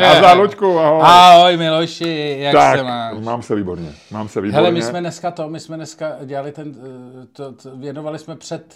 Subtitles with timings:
[0.00, 1.00] Nazdar, Luďku, ahoj.
[1.04, 3.14] Ahoj Miloši, jak tak, se máš?
[3.18, 4.56] mám se výborně, mám se výborně.
[4.56, 6.74] Hele, my jsme dneska to, my jsme dneska dělali ten,
[7.22, 8.74] eh, to, to, věnovali jsme před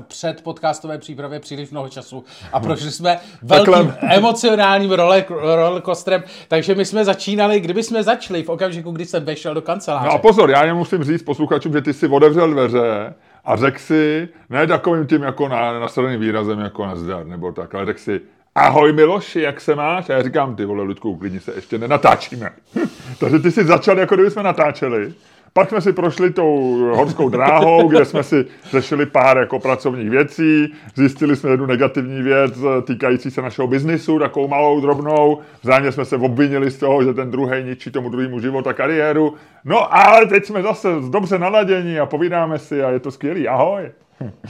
[0.00, 4.16] před podcastové přípravě příliš mnoho času a prošli jsme velkým Takhle.
[4.16, 9.54] emocionálním roller, rollercoasterem, takže my jsme začínali, kdyby jsme začali v okamžiku, kdy jsem vešel
[9.54, 10.06] do kanceláře.
[10.06, 13.78] No a pozor, já jen musím říct posluchačům, že ty si otevřel dveře a řekl
[13.78, 18.20] si, ne takovým tím jako na, nasadeným výrazem jako nazdar, nebo tak, ale řekl si,
[18.54, 20.10] ahoj Miloši, jak se máš?
[20.10, 22.52] A já říkám, ty vole, Ludku, uklidni se, ještě nenatáčíme.
[23.20, 25.14] Takže ty jsi začal, jako kdyby jsme natáčeli.
[25.52, 30.74] Pak jsme si prošli tou horskou dráhou, kde jsme si řešili pár jako pracovních věcí,
[30.94, 35.38] zjistili jsme jednu negativní věc eh, týkající se našeho biznisu, takovou malou, drobnou.
[35.62, 39.34] Vzájemně jsme se obvinili z toho, že ten druhý ničí tomu druhému život a kariéru.
[39.64, 43.48] No ale teď jsme zase dobře naladění a povídáme si a je to skvělý.
[43.48, 43.90] Ahoj.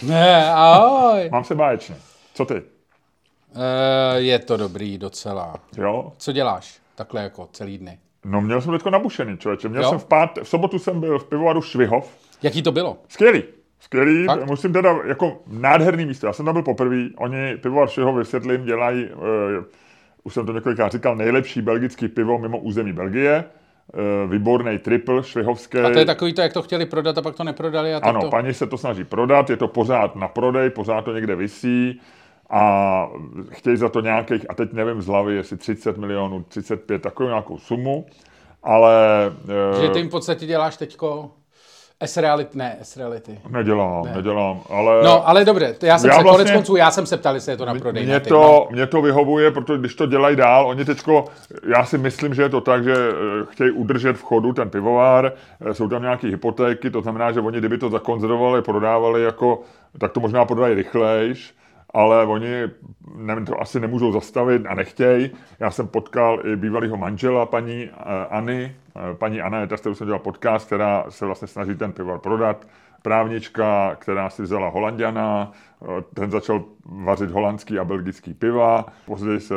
[0.02, 1.28] Ne, ahoj.
[1.32, 1.94] Mám se báječně.
[2.34, 2.73] Co ty?
[3.54, 3.60] Uh,
[4.16, 5.54] je to dobrý docela.
[5.78, 6.12] Jo?
[6.18, 7.98] Co děláš takhle jako celý dny?
[8.24, 9.68] No měl jsem teďko nabušený, člověče.
[9.68, 9.88] Měl Jo?
[9.88, 12.16] jsem v, pát, v sobotu jsem byl v pivovaru Švihov.
[12.42, 12.98] Jaký to bylo?
[13.08, 13.42] Skvělý.
[13.80, 14.46] Skvělý, Fakt?
[14.46, 16.26] musím teda, jako nádherný místo.
[16.26, 19.64] Já jsem tam byl poprvé, oni pivovar Švihov vysvětlím, dělají, uh,
[20.22, 23.44] už jsem to několikrát říkal, nejlepší belgický pivo mimo území Belgie.
[24.24, 25.78] Uh, výborný triple švihovský.
[25.78, 28.08] A to je takový to, jak to chtěli prodat a pak to neprodali a tak
[28.08, 28.30] Ano, to...
[28.30, 32.00] paní se to snaží prodat, je to pořád na prodej, pořád to někde visí
[32.50, 33.08] a
[33.50, 37.58] chtějí za to nějakých, a teď nevím z hlavy, jestli 30 milionů, 35, takovou nějakou
[37.58, 38.06] sumu,
[38.62, 38.94] ale
[39.80, 41.30] Že eh, ty jim v podstatě děláš teďko
[42.00, 43.38] S-reality, ne S-reality.
[43.48, 44.12] nedělám, ne.
[44.16, 47.16] nedělám, ale No, ale dobře, já jsem Já se, vlastně- konec konců, já jsem se
[47.16, 48.06] ptal, jestli je to na prodej.
[48.06, 48.66] Mě to, no.
[48.70, 51.24] mě to vyhovuje, protože když to dělají dál, oni teďko,
[51.76, 53.14] já si myslím, že je to tak, že eh,
[53.50, 55.32] chtějí udržet v chodu ten pivovár,
[55.70, 59.60] eh, jsou tam nějaké hypotéky, to znamená, že oni kdyby to zakonzervovali, prodávali jako,
[59.98, 61.54] tak to možná prodají rychlejš,
[61.94, 62.68] ale oni
[63.16, 65.30] nevím, to asi nemůžou zastavit a nechtějí.
[65.60, 69.94] Já jsem potkal i bývalého manžela paní eh,Any, eh, paní Anna je ta, s kterou
[69.94, 72.66] jsem dělal podcast, která se vlastně snaží ten pivovar prodat,
[73.02, 75.52] právnička, která si vzala Holandiana,
[75.82, 79.54] eh, ten začal vařit holandský a belgický piva, později se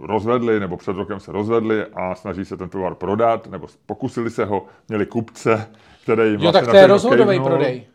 [0.00, 4.44] rozvedli, nebo před rokem se rozvedli a snaží se ten pivovar prodat, nebo pokusili se
[4.44, 5.68] ho, měli kupce,
[6.02, 7.86] který jim Jo, vlastně tak to je rozhodový prodej.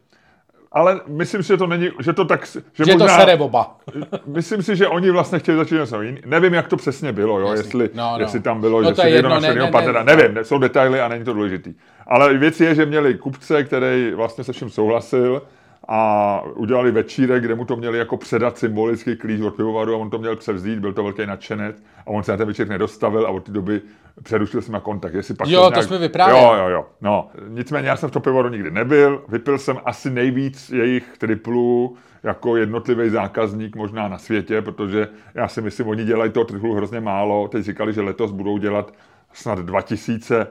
[0.74, 3.76] Ale myslím si, že to není, že to tak, že, Že to možná, sere oba.
[4.26, 6.22] Myslím si, že oni vlastně chtěli začít něco jiný.
[6.26, 7.48] Nevím, jak to přesně bylo, jo?
[7.48, 7.64] Jasný.
[7.66, 8.20] Jestli, No, no.
[8.20, 10.04] jestli tam bylo, No že to si je jedno, našel ne, ne, partnera.
[10.04, 10.16] ne.
[10.16, 11.74] Nevím, jsou detaily a není to důležitý.
[12.08, 15.42] Ale věc je, že měli kupce, který vlastně se vším souhlasil
[15.88, 20.10] a udělali večírek, kde mu to měli jako předat symbolický klíč od pivovaru a on
[20.10, 23.30] to měl převzít, byl to velký nadšenec a on se na ten večer nedostavil a
[23.30, 23.82] od té doby
[24.24, 25.14] přerušil jsem na kontakt.
[25.14, 26.42] Jestli pak Jo, se to jsme vyprávěli.
[26.44, 26.86] Jo, jo, jo.
[27.02, 31.98] No, nicméně já jsem v tom pivovaru nikdy nebyl, vypil jsem asi nejvíc jejich triplů
[32.24, 37.00] jako jednotlivý zákazník možná na světě, protože já si myslím, oni dělají toho triplu hrozně
[37.00, 37.48] málo.
[37.48, 38.94] Teď říkali, že letos budou dělat
[39.34, 40.48] snad 2000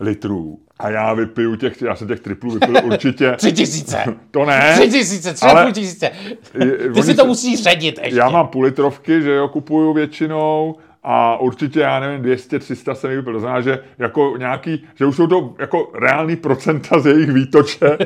[0.00, 0.58] litrů.
[0.78, 3.32] A já vypiju těch, já jsem těch triplů vypil určitě.
[3.36, 4.04] Tři tisíce.
[4.30, 4.72] To ne.
[4.78, 6.10] Tři tisíce, tři ale- půl tisíce.
[6.52, 8.18] Ty oni si to se- musíš ředit ještě.
[8.18, 13.10] Já mám půl litrovky, že jo, kupuju většinou a určitě, já nevím, 200, 300 jsem
[13.10, 13.32] jich vypil.
[13.32, 17.98] To znamená, že jako nějaký, že už jsou to jako reální procenta z jejich výtoče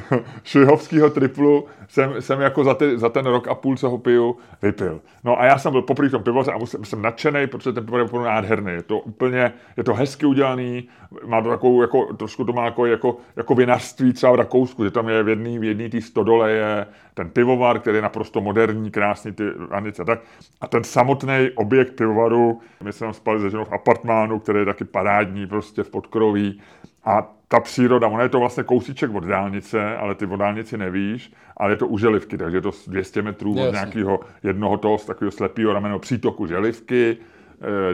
[0.44, 4.36] švihovského triplu jsem, jsem jako za, ty, za ten rok a půl, co ho piju,
[4.62, 5.00] vypil.
[5.24, 7.84] No a já jsem byl poprvé v tom pivovaře a musím, jsem nadšený, protože ten
[7.84, 8.72] pivovar je opravdu nádherný.
[8.72, 10.88] Je to úplně, je to hezky udělaný,
[11.24, 14.90] má to takovou, jako, trošku to má jako, jako, jako vinařství třeba v Rakousku, že
[14.90, 18.90] tam je v jedné v jedný té stodole je ten pivovar, který je naprosto moderní,
[18.90, 20.04] krásný ty vanice.
[20.04, 20.20] Tak.
[20.60, 24.64] A ten samotný objekt pivovaru, my jsme tam spali se ženou v apartmánu, který je
[24.64, 26.60] taky parádní, prostě v podkroví.
[27.04, 31.32] A ta příroda, ona je to vlastně kousíček od dálnice, ale ty od dálnici nevíš,
[31.56, 33.72] ale je to u želivky, takže je to z 200 metrů od Jasně.
[33.72, 37.16] nějakého jednoho toho z takového slepého rameného přítoku želivky,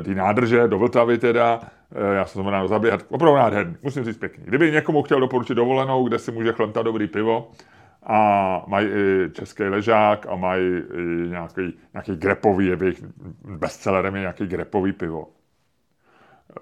[0.04, 1.60] ty nádrže do Vltavy teda,
[1.94, 4.44] eh, já jsem rád zaběhat, opravdu nádherný, musím říct pěkný.
[4.44, 7.50] Kdyby někomu chtěl doporučit dovolenou, kde si může chlemtat dobrý pivo,
[8.02, 13.04] a mají i český ležák a mají i nějaký, nějaký grepový, je jejich
[13.44, 15.28] bestsellerem je nějaký grepový pivo.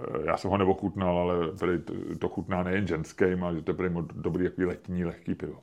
[0.00, 1.78] Eh, Já jsem ho neochutnal, ale prý
[2.18, 5.58] to, chutná nejen ženským, ale že to je dobrý, letní, lehký pivo.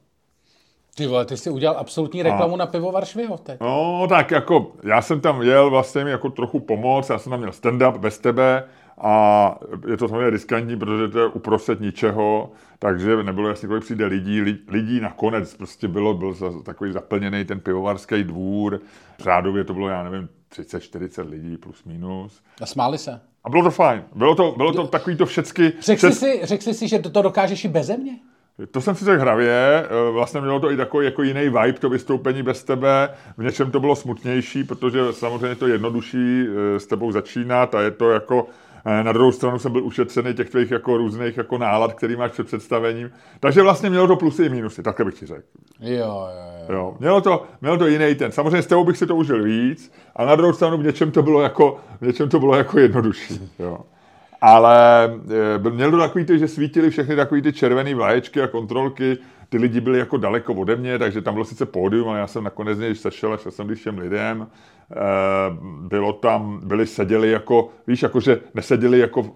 [0.97, 3.59] Ty vole, ty jsi udělal absolutní reklamu na pivo Varšviho teď.
[3.61, 7.39] No, tak jako, já jsem tam jel vlastně mi jako trochu pomoct, já jsem tam
[7.39, 8.63] měl stand-up bez tebe
[9.01, 9.55] a
[9.89, 14.41] je to samozřejmě riskantní, protože to je uprostřed ničeho, takže nebylo jasně, kolik přijde lidí.
[14.41, 16.35] Li- Lidí nakonec prostě bylo, byl
[16.65, 18.79] takový zaplněný ten pivovarský dvůr,
[19.19, 22.41] řádově to bylo, já nevím, 30-40 lidí plus minus.
[22.61, 23.21] A smáli se.
[23.43, 24.03] A bylo to fajn.
[24.15, 25.73] Bylo to, bylo to takový to všecky...
[25.81, 28.11] Řekl jsi, všec- si, jsi si, že to dokážeš i beze mě?
[28.71, 31.89] To jsem si řekl hravě, eh, vlastně mělo to i takový jako jiný vibe, to
[31.89, 37.12] vystoupení bez tebe, v něčem to bylo smutnější, protože samozřejmě to jednodušší eh, s tebou
[37.12, 38.48] začínat a je to jako
[38.86, 42.31] eh, na druhou stranu jsem byl ušetřený těch tvých jako různých jako nálad, který máš
[42.31, 43.12] před představením.
[43.39, 45.48] Takže vlastně mělo to plusy i minusy, takhle bych ti řekl.
[45.80, 46.27] Jo, jo,
[46.69, 46.75] jo.
[46.75, 46.95] jo.
[47.00, 48.31] Mělo, to, mělo to jiný ten.
[48.31, 51.21] Samozřejmě s tebou bych si to užil víc, a na druhou stranu v něčem to
[51.21, 53.51] bylo jako, v něčem to bylo jako jednodušší.
[53.60, 53.80] Jo.
[54.42, 55.06] Ale
[55.66, 59.18] e, měl to takový ty, že svítily všechny takový ty červené vlaječky a kontrolky,
[59.49, 62.44] ty lidi byli jako daleko ode mě, takže tam bylo sice pódium, ale já jsem
[62.44, 64.47] nakonec něj sešel a šel jsem všem lidem.
[64.91, 64.95] E,
[65.88, 69.31] bylo tam, byli seděli jako, víš, jakože neseděli jako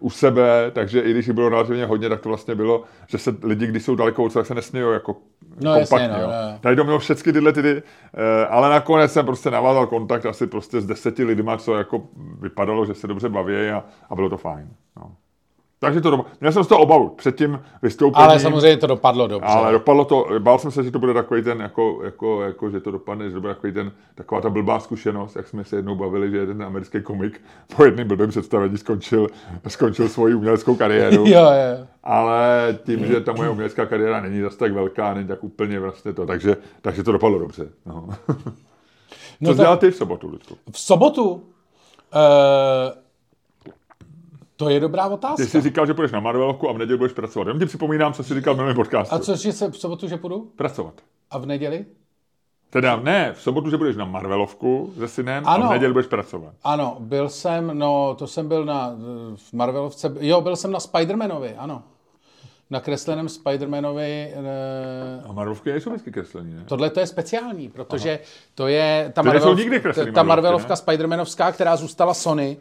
[0.00, 3.66] u sebe, takže i když bylo relativně hodně, tak to vlastně bylo, že se lidi,
[3.66, 5.16] když jsou daleko od sebe, tak se nesmějí jako
[5.60, 6.08] no, kompaktně.
[6.08, 6.58] Jasně, no, no.
[6.60, 10.80] Tady to mělo všechny tyhle ty, eh, ale nakonec jsem prostě navázal kontakt asi prostě
[10.80, 12.02] s deseti lidma, co jako
[12.40, 14.68] vypadalo, že se dobře baví a, a bylo to fajn.
[14.96, 15.12] No.
[15.82, 16.32] Takže to dopadlo.
[16.40, 18.28] Měl jsem z toho obavu před tím vystoupením.
[18.28, 19.48] Ale samozřejmě to dopadlo dobře.
[19.48, 22.80] Ale dopadlo to, bál jsem se, že to bude takový ten, jako, jako, jako že
[22.80, 25.94] to dopadne, že to bude takový ten, taková ta blbá zkušenost, jak jsme se jednou
[25.94, 27.40] bavili, že jeden americký komik
[27.76, 29.26] po jednom blbém představení skončil,
[29.68, 31.16] skončil svoji uměleckou kariéru.
[31.26, 31.86] jo, jo.
[32.02, 36.12] Ale tím, že ta moje umělecká kariéra není zase tak velká, není tak úplně vlastně
[36.12, 37.68] to, takže, takže to dopadlo dobře.
[37.86, 38.08] No.
[39.44, 39.76] Co no to...
[39.76, 40.56] ty v sobotu, Ludku?
[40.70, 41.42] V sobotu?
[42.14, 43.01] Uh
[44.64, 45.36] to je dobrá otázka.
[45.36, 47.46] Ty jsi říkal, že půjdeš na Marvelovku a v neděli budeš pracovat.
[47.46, 49.14] Jenom ti připomínám, co jsi říkal v minulém podcastu.
[49.14, 50.50] A co se v sobotu, že půjdu?
[50.56, 50.94] Pracovat.
[51.30, 51.86] A v neděli?
[52.70, 56.06] Teda ne, v sobotu, že budeš na Marvelovku se synem ano, a v neděli budeš
[56.06, 56.54] pracovat.
[56.64, 58.96] Ano, byl jsem, no to jsem byl na
[59.36, 61.82] v Marvelovce, jo, byl jsem na Spidermanovi, ano.
[62.70, 64.32] Na kresleném Spidermanovi.
[64.34, 65.22] E...
[65.28, 66.64] A Marvelovky nejsou vždycky kreslení, ne?
[66.66, 68.18] Tohle to je speciální, protože Aha.
[68.54, 69.82] to je ta, Marvelov, nikdy
[70.14, 72.56] ta Marvelovka Spidermanovská, která zůstala Sony,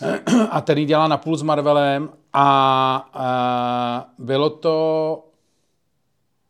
[0.50, 5.24] a který dělá na půl s Marvelem a, a bylo to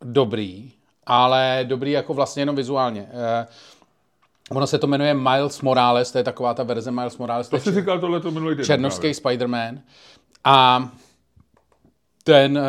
[0.00, 0.72] dobrý,
[1.06, 3.00] ale dobrý jako vlastně jenom vizuálně.
[3.00, 3.46] E,
[4.50, 7.48] ono se to jmenuje Miles Morales, to je taková ta verze Miles Morales.
[7.48, 8.66] To jsi říkal tohleto minulý týden.
[8.66, 9.80] Černovský Spider-Man.
[10.44, 10.88] A
[12.24, 12.64] ten uh,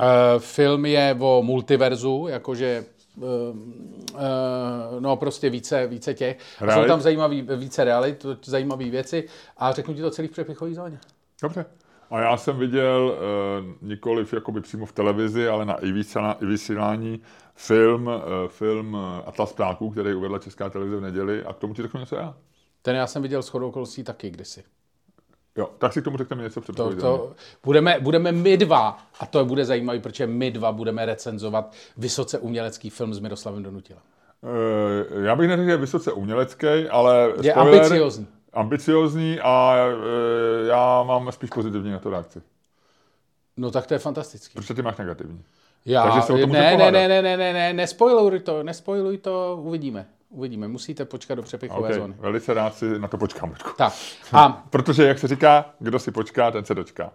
[0.00, 0.06] uh,
[0.38, 2.84] film je o multiverzu, jakože
[5.00, 6.38] no prostě více, více těch.
[6.68, 10.74] A jsou tam zajímavý, více realit, zajímavé věci a řeknu ti to celý v přepichový
[10.74, 10.98] zóně.
[11.42, 11.64] Dobře.
[12.10, 15.92] A já jsem viděl uh, nikoliv jakoby přímo v televizi, ale na i
[16.40, 17.20] vysílání
[17.54, 18.12] film, uh,
[18.48, 22.16] film Atlas ptáků, který uvedla Česká televize v neděli a k tomu ti řeknu něco
[22.16, 22.34] já.
[22.82, 24.64] Ten já jsem viděl s chodou okolností taky kdysi.
[25.56, 27.32] Jo, tak si k tomu řekneme něco před to, to,
[27.64, 32.90] budeme, budeme my dva, a to bude zajímavé, protože my dva budeme recenzovat vysoce umělecký
[32.90, 34.02] film s Miroslavem Donutilem.
[34.42, 38.26] Uh, já bych neřekl, že je vysoce umělecký, ale je spoiler, ambiciozní.
[38.52, 42.42] Ambiciozní a uh, já mám spíš pozitivní na to reakci.
[43.56, 44.54] No tak to je fantastický.
[44.54, 45.42] Protože ty máš negativní.
[45.84, 49.18] Já, Takže se o tom ne, ne, ne, ne, ne, ne, ne, nespoiluj to, nespoiluj
[49.18, 50.06] to, uvidíme.
[50.32, 51.94] Uvidíme, musíte počkat do přepichové okay.
[52.00, 52.14] zóny.
[52.18, 53.54] Velice rád si na to počkám.
[53.76, 53.92] Tak.
[54.32, 54.64] A...
[54.70, 57.12] Protože, jak se říká, kdo si počká, ten se dočká.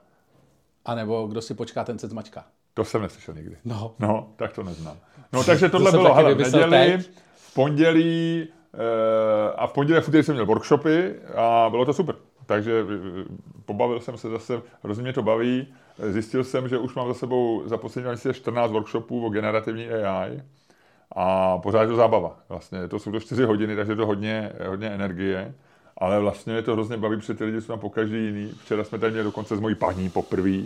[0.85, 2.45] A nebo kdo si počká, ten se zmačká.
[2.73, 3.57] To jsem neslyšel nikdy.
[3.65, 3.95] No.
[3.99, 4.97] No, tak to neznám.
[5.33, 6.97] No, takže tohle to bylo hele, v neděli,
[7.35, 12.15] v pondělí e, a v pondělí a v jsem měl workshopy a bylo to super.
[12.45, 13.23] Takže eh,
[13.65, 15.67] pobavil jsem se zase, hrozně mě to baví.
[16.09, 20.41] Zjistil jsem, že už mám za sebou za poslední 14 workshopů o generativní AI
[21.11, 22.39] a pořád je to zábava.
[22.49, 25.53] Vlastně to jsou to čtyři hodiny, takže je to hodně, hodně energie.
[25.97, 28.51] Ale vlastně je to hrozně baví, protože ty lidi jsou tam po každý jiný.
[28.63, 30.61] Včera jsme tady měli dokonce s mojí paní poprvé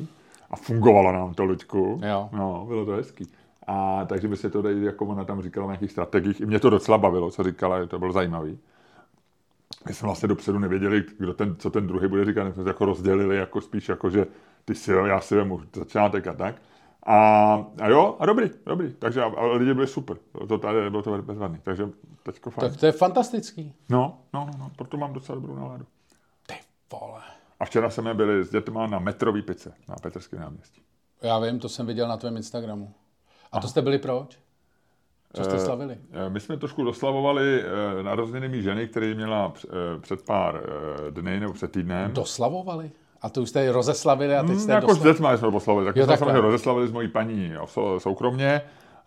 [0.51, 2.01] a fungovalo nám to, Luďku.
[2.05, 2.29] Jo.
[2.31, 3.27] No, bylo to hezký.
[3.67, 6.59] A takže by se to tady, jako ona tam říkala o nějakých strategiích, i mě
[6.59, 8.59] to docela bavilo, co říkala, to bylo zajímavý.
[9.87, 12.69] My jsme vlastně dopředu nevěděli, kdo ten, co ten druhý bude říkat, my jsme to
[12.69, 14.25] jako rozdělili, jako spíš jako, že
[14.65, 16.55] ty si já si vemu začátek a tak.
[17.05, 18.93] A, a jo, a dobrý, dobrý.
[18.93, 20.17] Takže a, a lidi byli super.
[20.47, 21.59] To tady bylo to bezvadný.
[21.63, 21.89] Takže
[22.23, 22.71] teďko fajn.
[22.71, 23.73] Tak to je fantastický.
[23.89, 25.85] No, no, no, no, proto mám docela dobrou náladu.
[26.47, 26.53] Ty
[26.91, 27.21] vole.
[27.59, 30.81] A včera jsme byli s dětma na metrový pice na Petrském náměstí.
[31.21, 32.93] Já vím, to jsem viděl na tvém Instagramu.
[33.51, 34.39] A to jste byli proč?
[35.33, 35.97] Co jste eh, slavili?
[36.29, 40.63] My jsme trošku doslavovali eh, narozeniny mý ženy, který měla eh, před pár
[41.09, 42.13] dny nebo před týdnem.
[42.13, 42.91] Doslavovali?
[43.21, 45.09] A to už jste rozeslavili a teď jste hmm, Jako dostali...
[45.09, 47.53] s dětma jsme poslavili, tak jo, jsme samozřejmě rozeslavili s mojí paní
[47.97, 48.61] soukromně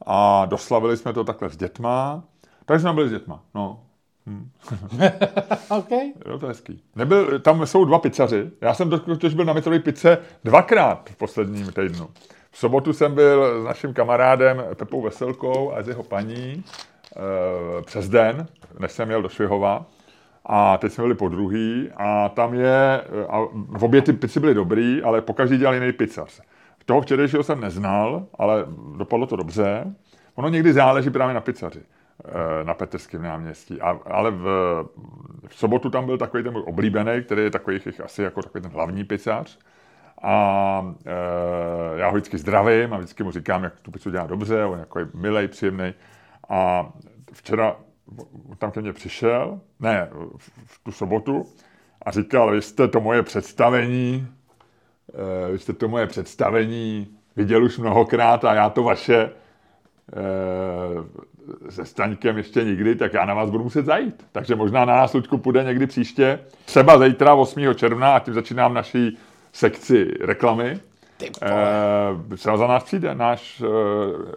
[0.06, 2.23] a doslavili jsme to takhle s dětma.
[2.64, 3.80] Takže jsme byli s dětma, no.
[4.26, 4.50] Hmm.
[5.78, 5.90] OK.
[6.26, 6.83] Jo, to je hezký.
[6.97, 8.50] Nebyl, tam jsou dva pizzaři.
[8.61, 12.09] Já jsem totiž byl na metrové pice dvakrát v posledním týdnu.
[12.50, 18.09] V sobotu jsem byl s naším kamarádem Pepou Veselkou a s jeho paní e, přes
[18.09, 18.47] den,
[18.78, 19.87] než jsem jel do Švihova.
[20.47, 24.55] A teď jsme byli po druhý a tam je, a v obě ty pici byly
[24.55, 26.41] dobrý, ale po každý dělal jiný pizzař.
[26.85, 28.65] toho včerejšího jsem neznal, ale
[28.97, 29.95] dopadlo to dobře.
[30.35, 33.81] Ono někdy záleží právě na pizzaři eh, na Petrském náměstí.
[33.81, 34.45] A, ale v,
[35.47, 38.73] v sobotu tam byl takový ten můj oblíbený, který je takový asi jako takový ten
[38.73, 39.59] hlavní pizzař.
[40.23, 44.65] A e, já ho vždycky zdravím a vždycky mu říkám, jak tu pizzu dělá dobře,
[44.65, 45.95] on jako je milej, příjemný.
[46.49, 46.91] A
[47.33, 47.77] včera
[48.59, 50.09] tam ke mně přišel, ne,
[50.67, 51.47] v, tu sobotu,
[52.03, 54.29] a říkal, vy jste to moje představení,
[55.49, 59.31] e, vy jste to moje představení viděl už mnohokrát a já to vaše e,
[61.71, 64.27] se Staňkem ještě nikdy, tak já na vás budu muset zajít.
[64.33, 67.75] Takže možná na nás, Luďku, půjde někdy příště, třeba zítra 8.
[67.75, 69.19] června, a tím začínám naší
[69.53, 70.81] sekci reklamy.
[71.23, 73.62] E, třeba za nás přijde náš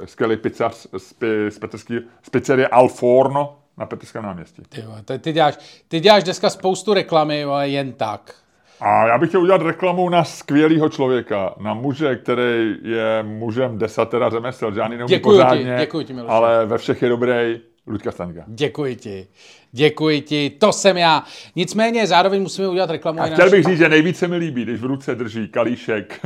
[0.03, 1.13] e, skvělý pizzař z,
[1.50, 4.62] z, Petrský, z pizzerie Al Forno na Petrském náměstí.
[4.69, 8.34] Ty, ty, děláš, ty děláš dneska spoustu reklamy, ale jen tak.
[8.79, 14.29] A já bych chtěl udělat reklamu na skvělého člověka, na muže, který je mužem desatera
[14.29, 16.31] řemesel, žádný neumí děkuji pořádně, ti, děkuji ti, Miloši.
[16.31, 18.43] ale ve všech je dobrý, Luďka Staňka.
[18.48, 19.27] Děkuji ti.
[19.72, 21.24] Děkuji ti, to jsem já.
[21.55, 23.22] Nicméně zároveň musíme udělat reklamu.
[23.22, 26.19] A chtěl bych říct, že nejvíce mi líbí, když v ruce drží kalíšek,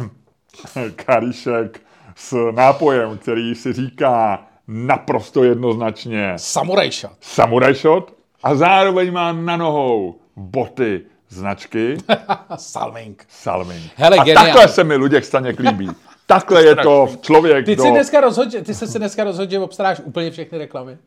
[0.96, 1.82] kalíšek
[2.16, 7.12] s nápojem, který si říká naprosto jednoznačně Samurai shot.
[7.22, 11.98] Samurai shot a zároveň má na nohou boty značky
[12.56, 13.26] Salming.
[13.30, 13.92] Salming.
[13.96, 14.46] Hele, a geniál.
[14.46, 15.90] takhle se mi Luděk Staněk líbí.
[16.26, 17.84] Takhle je to člověk, ty, do...
[17.84, 20.98] jsi dneska rozhodl, ty jsi se dneska rozhodl, že obstaráš úplně všechny reklamy.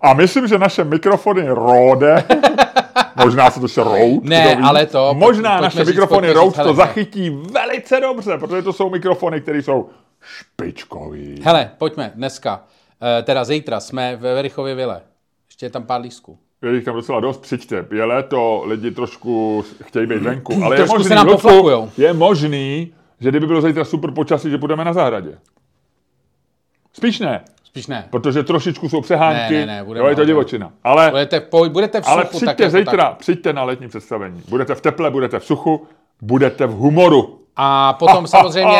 [0.00, 2.24] A myslím, že naše mikrofony Rode,
[3.24, 8.00] možná se to ještě Rode, ne, ale to, možná naše mikrofony Rode to zachytí velice
[8.00, 9.88] dobře, protože to jsou mikrofony, které jsou
[10.20, 11.40] špičkový.
[11.42, 12.64] Hele, pojďme dneska,
[13.18, 15.00] eh, teda zítra jsme ve Verichově vile.
[15.48, 16.38] Ještě je tam pár lístků.
[16.62, 17.86] Je jich tam docela dost, přijďte.
[17.90, 21.28] Je léto, lidi trošku chtějí být venku, ale je možný, se nám
[21.98, 25.38] je možný, že kdyby bylo zítra super počasí, že budeme na zahradě.
[26.92, 27.44] Spíš ne.
[27.68, 28.06] Spíš ne.
[28.10, 30.72] Protože trošičku jsou přehánky, ne, ne, ne, budeme, jo, je to divočina.
[30.84, 33.18] Ale, budete, v, budete v suchu, ale přijďte tak jako zítra, tak.
[33.18, 34.42] přijďte na letní představení.
[34.48, 35.86] Budete v teple, budete v suchu,
[36.22, 37.40] budete v humoru.
[37.56, 38.78] A potom samozřejmě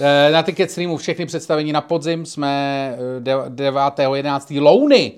[0.00, 4.56] eh, na Ticket Streamu všechny představení na podzim jsme 9.11.
[4.56, 5.12] Eh, Louny.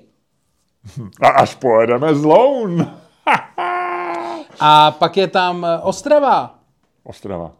[1.23, 2.90] A až pojedeme z Loun.
[4.61, 6.54] A pak je tam eh, Ostrava.
[7.04, 7.60] Ostrava.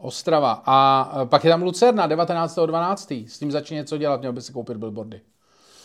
[0.00, 0.62] Ostrava.
[0.66, 3.26] A e, pak je tam Lucerna 19.12.
[3.28, 5.20] S tím začne něco dělat, měl by si koupit billboardy.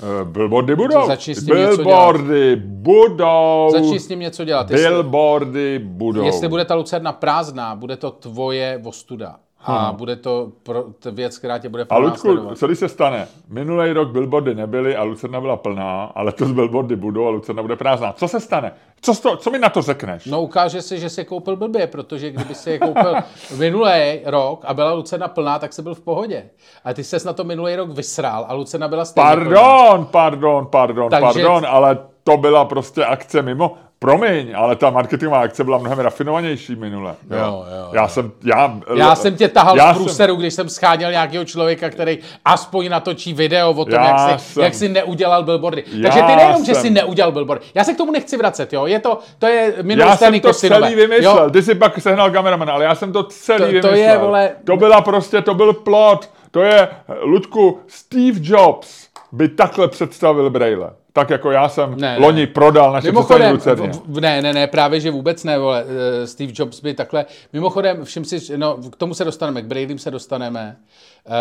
[0.01, 1.07] Uh, billboardy budou.
[1.07, 3.69] Začni s tím billboardy budou.
[3.71, 4.67] Začni s tím něco dělat.
[4.67, 6.23] Billboardy budou.
[6.23, 9.39] Jestli bude ta Lucerna prázdná, bude to tvoje vostuda.
[9.63, 9.95] A hmm.
[9.95, 13.27] bude to pro, to věc, která tě bude A Ludku, co když se stane?
[13.49, 17.61] Minulý rok billboardy nebyly a Lucerna byla plná, ale to z billboardy budou a Lucerna
[17.61, 18.13] bude prázdná.
[18.13, 18.71] Co se stane?
[19.01, 20.25] Co, to, co mi na to řekneš?
[20.25, 23.15] No ukáže se, že si koupil blbě, protože kdyby si je koupil
[23.57, 26.49] minulý rok a byla Lucerna plná, tak se byl v pohodě.
[26.85, 29.53] A ty ses na to minulý rok vysrál a Lucerna byla stejně Pardon,
[29.95, 30.05] plná.
[30.11, 31.23] pardon, pardon, Takže...
[31.23, 33.77] pardon, ale to byla prostě akce mimo.
[34.03, 37.15] Promiň, ale ta marketingová akce byla mnohem rafinovanější minule.
[37.31, 40.53] Jo, jo, jo, já jsem, já, já jsem tě tahal já z průseru, jsem, když
[40.53, 44.89] jsem scháněl nějakého člověka, který aspoň natočí video o tom, jak jsi, jsem, jak jsi
[44.89, 45.83] neudělal billboardy.
[46.03, 47.65] Takže ty nejenom, jsem, že jsi neudělal billboardy.
[47.75, 48.85] Já se k tomu nechci vracet, jo.
[48.85, 50.81] Je to, to je minulý Já jsem to kosinové.
[50.81, 51.43] celý vymyslel.
[51.43, 51.49] Jo.
[51.49, 53.91] Ty jsi pak sehnal kameraman, ale já jsem to celý to, vymyslel.
[53.91, 54.51] To je, vole...
[54.63, 56.29] To byla prostě, to byl plot.
[56.51, 56.87] To je,
[57.21, 60.89] Ludku, Steve Jobs by takhle představil Braille.
[61.15, 62.47] Tak jako já jsem ne, loni ne.
[62.47, 63.57] prodal naše Mimochodem,
[64.05, 65.85] v, ne, ne, ne, právě že vůbec ne, vole.
[66.23, 69.99] Eh, Steve Jobs by takhle, mimochodem, všim si, no, k tomu se dostaneme, k Braillym
[69.99, 70.77] se dostaneme,
[71.25, 71.33] uh,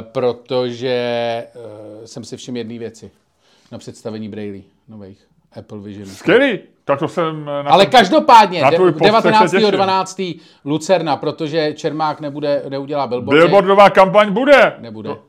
[0.00, 3.10] protože uh, jsem si všiml jedné věci
[3.72, 5.18] na představení Braille nových
[5.58, 6.08] Apple Vision.
[6.08, 7.44] Skvělý, tak to jsem...
[7.44, 10.40] Na Ale každopádně, 19.12.
[10.64, 13.40] Lucerna, protože Čermák nebude, neudělá billboardy.
[13.40, 14.76] Billboardová kampaň bude.
[14.78, 15.08] Nebude.
[15.08, 15.22] To,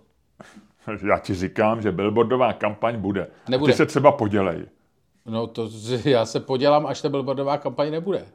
[1.07, 3.27] já ti říkám, že billboardová kampaň bude.
[3.49, 3.73] Nebude.
[3.73, 4.65] Ty se třeba podělej.
[5.25, 5.69] No to
[6.05, 8.25] já se podělám, až ta billboardová kampaň nebude.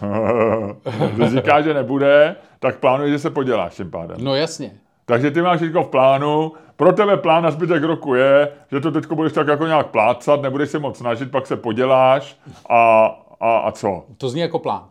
[1.14, 4.16] Když říká, že nebude, tak plánuje, že se poděláš tím pádem.
[4.20, 4.72] No jasně.
[5.04, 8.90] Takže ty máš všechno v plánu, pro tebe plán na zbytek roku je, že to
[8.90, 12.36] teď budeš tak jako nějak plácat, nebudeš se moc snažit, pak se poděláš
[12.68, 13.06] a,
[13.40, 14.04] a, a co?
[14.18, 14.88] To zní jako plán.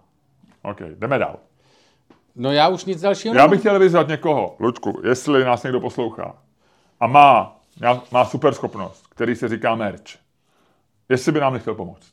[0.63, 1.35] OK, jdeme dál.
[2.35, 6.35] No já už nic dalšího Já bych chtěl vyzvat někoho, Lučku, jestli nás někdo poslouchá
[6.99, 7.59] a má,
[8.11, 10.03] má super schopnost, který se říká merch.
[11.09, 12.11] Jestli by nám nechtěl pomoct.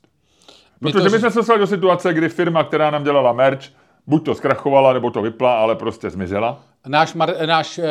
[0.81, 1.11] Protože my, to...
[1.11, 3.61] my jsme se dostali do situace, kdy firma, která nám dělala merch,
[4.07, 6.61] buď to zkrachovala, nebo to vypla, ale prostě zmizela.
[6.87, 7.85] Náš, mar, náš uh,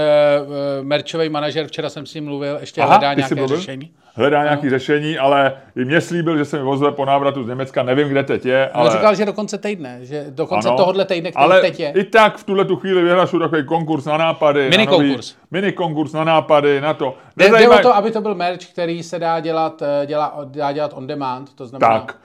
[0.82, 3.94] merchový manažer, včera jsem s ním mluvil, ještě Aha, hledá nějaké řešení.
[4.16, 7.84] Hledá nějaké řešení, ale i mě slíbil, že se mi vozve po návratu z Německa,
[7.84, 8.98] nevím, kde teď je, Ale ale...
[8.98, 11.92] říkal, že do konce týdne, že do konce Ano, tohohle týdne, který ale teď je.
[11.96, 14.70] i tak v tuhle tu chvíli vyhlašu takový konkurs na nápady.
[14.70, 15.36] Mini na nový, konkurs.
[15.52, 17.18] Mini konkurs na nápady, na to.
[17.38, 20.72] Jde, jde o to, aby to byl merch, který se dá dělat, eh, dělá, dá
[20.72, 22.00] dělat on demand, to znamená...
[22.00, 22.18] Tak,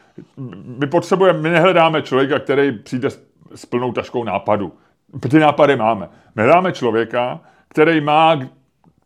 [0.78, 3.20] my potřebujeme, my nehledáme člověka, který přijde s,
[3.54, 4.72] s plnou taškou nápadu.
[5.30, 6.08] Ty nápady máme.
[6.34, 8.40] My hledáme člověka, který má,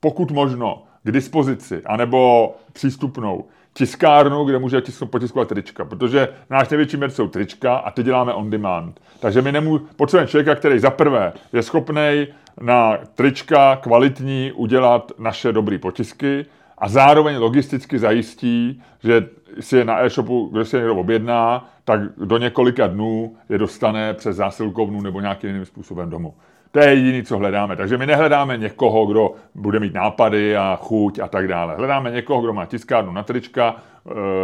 [0.00, 6.96] pokud možno, k dispozici, anebo přístupnou tiskárnu, kde může tisknout, potiskovat trička, protože náš největší
[6.96, 9.00] merch jsou trička a ty děláme on demand.
[9.20, 12.26] Takže my nemů, potřebujeme člověka, který za prvé je schopný
[12.60, 16.46] na trička kvalitní udělat naše dobré potisky
[16.78, 19.28] a zároveň logisticky zajistí, že
[19.60, 24.14] si je na e-shopu, kde si je někdo objedná, tak do několika dnů je dostane
[24.14, 26.34] přes zásilkovnu nebo nějakým jiným způsobem domů.
[26.74, 27.76] To je jediné, co hledáme.
[27.76, 31.74] Takže my nehledáme někoho, kdo bude mít nápady a chuť a tak dále.
[31.76, 33.76] Hledáme někoho, kdo má tiskárnu na trička,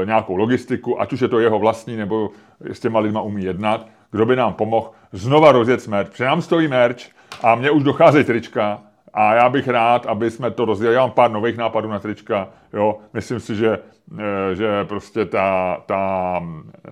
[0.03, 3.87] e, nějakou logistiku, ať už je to jeho vlastní, nebo s těma lidma umí jednat,
[4.11, 6.11] kdo by nám pomohl znova rozjet merch.
[6.11, 7.03] Protože nám stojí merch
[7.43, 8.83] a mně už docházejí trička
[9.15, 10.95] a já bych rád, aby jsme to rozdělili.
[10.95, 12.49] Já mám pár nových nápadů na trička.
[12.73, 12.99] Jo.
[13.13, 13.79] Myslím si, že,
[14.19, 16.43] eh, že prostě ta, ta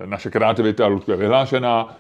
[0.04, 1.96] naše kreativita je vyhlášená.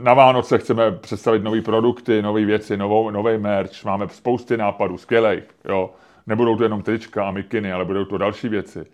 [0.00, 3.84] Na Vánoce chceme představit nové produkty, nové věci, novou, nový merch.
[3.84, 5.44] Máme spousty nápadů, skvělých.
[5.68, 5.90] Jo.
[6.26, 8.84] Nebudou to jenom trička a mikiny, ale budou to další věci.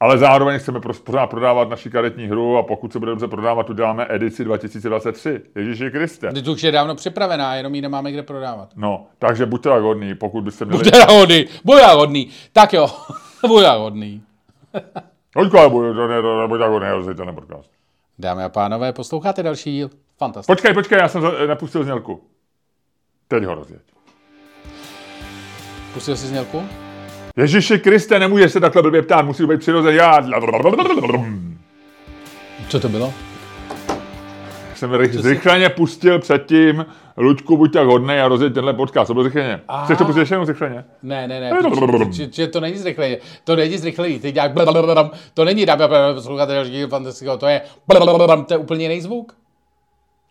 [0.00, 3.72] Ale zároveň chceme pořád prodávat naši karetní hru a pokud se bude dobře prodávat, tu
[3.72, 5.40] děláme edici 2023.
[5.54, 6.32] Ježíši Kriste.
[6.32, 8.68] Teď už je dávno připravená, jenom ji nemáme kde prodávat.
[8.76, 10.84] No, takže buďte tak hodný, pokud byste měli...
[10.84, 12.30] Bude hodný, bude hodný.
[12.52, 12.88] Tak jo,
[13.48, 14.22] bude hodný.
[15.36, 15.94] Hoďko, to
[16.48, 17.70] to tak hodný, ten podcast.
[18.18, 19.90] Dámy a pánové, posloucháte další díl?
[20.18, 20.52] Fantastický.
[20.52, 22.20] Počkej, počkej, já jsem napustil znělku.
[23.28, 23.80] Teď ho rozjeď.
[25.94, 26.62] Pustil jsi znělku?
[27.36, 29.96] Ježíši Kriste, nemůžeš se takhle blbě ptát, musí být přirozený.
[29.96, 30.22] Já
[32.68, 33.14] Co to bylo?
[34.78, 39.06] jsem rych, zrychleně pustil předtím, Luďku, buď tak hodnej a rozjeď tenhle podcast.
[39.06, 39.60] To bylo zrychleně.
[39.68, 39.84] Aha.
[39.84, 40.84] Chceš to pustit ještě jenom zrychleně?
[41.02, 41.50] Ne, ne, ne,
[42.30, 46.54] že, to není zrychleně, to není zrychlený, ty blablabla, to není, dámy a pánové, posloucháte
[46.54, 47.60] další díl fantastického, to je
[48.46, 49.32] to je úplně jiný zvuk.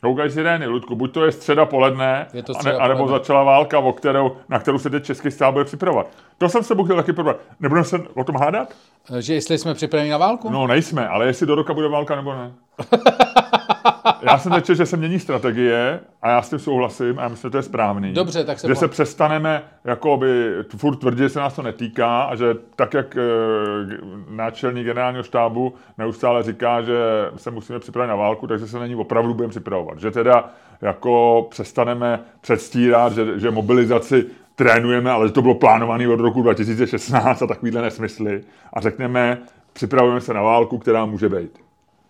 [0.01, 3.17] Koukaj sirény, Ludku, buď to je středa poledne, Je to středa anebo poledne.
[3.19, 6.08] začala válka, o kterou, na kterou se teď český stát bude připravovat.
[6.38, 7.38] To jsem se chtěl taky probrat.
[7.60, 8.74] Nebudeme se o tom hádat?
[9.19, 10.50] Že jestli jsme připraveni na válku?
[10.50, 12.52] No, nejsme, ale jestli do roka bude válka nebo ne.
[14.22, 17.48] Já jsem četl, že se mění strategie a já s tím souhlasím a já myslím,
[17.48, 18.13] že to je správný.
[18.13, 22.22] Dobře, tak se Že po- se přestaneme jakoby furt tvrdit, že se nás to netýká
[22.24, 23.22] a že tak, jak e,
[24.30, 26.98] náčelník generálního štábu neustále říká, že
[27.38, 30.00] se musíme připravit na válku, takže se na ní opravdu budeme připravovat.
[30.00, 30.50] Že teda
[30.82, 37.42] jako přestaneme předstírat, že, že mobilizaci trénujeme, ale že to bylo plánované od roku 2016
[37.42, 38.44] a takovýhle nesmysly.
[38.74, 39.38] A řekneme,
[39.74, 41.66] připravujeme se na válku, která může být.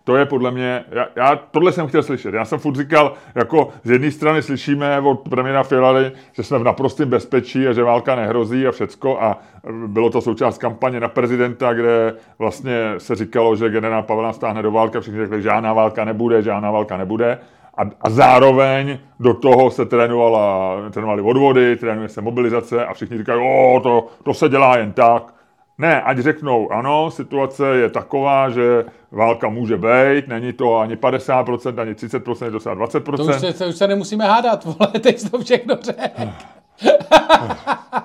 [0.08, 2.34] To je podle mě, já, já tohle jsem chtěl slyšet.
[2.34, 6.64] Já jsem furt říkal, jako z jedné strany slyšíme od premiéra Fialy, že jsme v
[6.64, 9.38] naprostém bezpečí a že válka nehrozí a všecko a
[9.86, 14.62] bylo to součást kampaně na prezidenta, kde vlastně se říkalo, že generál Pavel nás stáhne
[14.62, 17.38] do války a všichni řekli, že žádná válka nebude, žádná válka nebude.
[17.76, 23.40] A, a zároveň do toho se trénovala, trénovaly odvody, trénuje se mobilizace a všichni říkají,
[23.42, 25.37] o, to, to se dělá jen tak.
[25.78, 31.80] Ne, ať řeknou, ano, situace je taková, že válka může být, není to ani 50%,
[31.80, 33.16] ani 30%, je to třeba 20%.
[33.16, 36.22] To už, se, to už se nemusíme hádat, vole, teď to všechno řekl.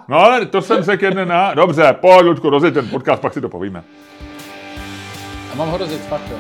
[0.07, 1.53] No ale to jsem řekl jeden na...
[1.53, 3.83] Dobře, pojď, Ludku, rozjeď ten podcast, pak si to povíme.
[5.53, 6.37] A mám ho rozjet, fakt jo.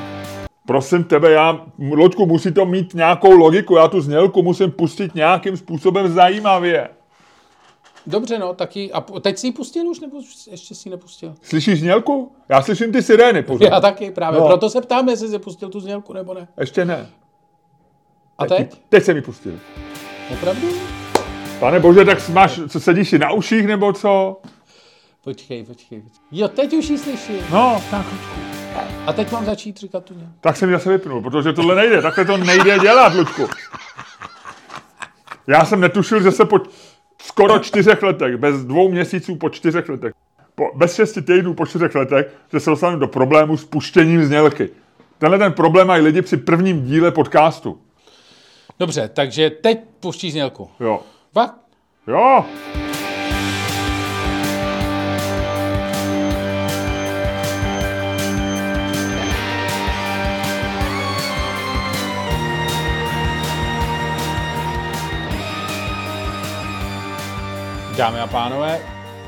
[0.65, 5.57] Prosím tebe, já, Ludku, musí to mít nějakou logiku, já tu znělku musím pustit nějakým
[5.57, 6.89] způsobem zajímavě.
[8.07, 8.91] Dobře, no, taky.
[8.91, 10.17] A teď jsi ji pustil už, nebo
[10.51, 11.35] ještě si ji nepustil?
[11.41, 12.31] Slyšíš znělku?
[12.49, 13.65] Já slyším ty sirény pořád.
[13.65, 14.39] Já taky, právě.
[14.39, 14.47] No.
[14.47, 16.47] Proto se ptám, jestli jsi pustil tu znělku, nebo ne.
[16.59, 17.09] Ještě ne.
[18.37, 18.81] A teď?
[18.89, 19.59] Teď jsem ji pustil.
[20.33, 20.67] Opravdu?
[21.59, 24.41] Pane bože, tak máš, co sedíš si na uších, nebo co?
[25.23, 26.01] Počkej, počkej.
[26.01, 26.19] počkej.
[26.31, 27.39] Jo, teď už ji slyším.
[27.51, 28.05] No, tak.
[29.05, 30.31] A teď mám začít říkat tu nějak.
[30.41, 33.47] Tak jsem ji zase vypnul, protože tohle nejde, takhle to nejde dělat, Ludku.
[35.47, 36.59] Já jsem netušil, že se po
[37.23, 40.13] skoro čtyřech letech, bez dvou měsíců po čtyřech letech,
[40.55, 44.69] po, bez šesti týdnů po čtyřech letech, že se dostanu do problému s puštěním znělky.
[45.17, 47.79] Tenhle ten problém mají lidi při prvním díle podcastu.
[48.79, 50.69] Dobře, takže teď puštíš znělku.
[50.79, 50.99] Jo.
[51.33, 51.55] Fakt?
[52.07, 52.45] Jo.
[67.97, 68.79] Dámy a pánové,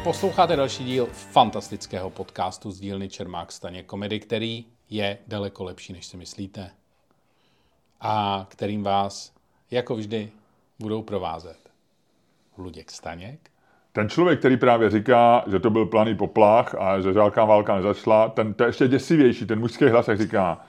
[0.04, 6.06] Posloucháte další díl fantastického podcastu z dílny Čermák Staně komedy, který je daleko lepší, než
[6.06, 6.70] si myslíte.
[8.02, 9.34] A kterým vás,
[9.72, 10.32] jako vždy,
[10.80, 11.58] budou provázet
[12.58, 13.40] Luděk Staněk,
[13.92, 18.30] Ten člověk, který právě říká, že to byl planý poplach a že žálká válka nezačala,
[18.30, 20.66] ten to je ještě děsivější, ten mužský hlas, jak říká,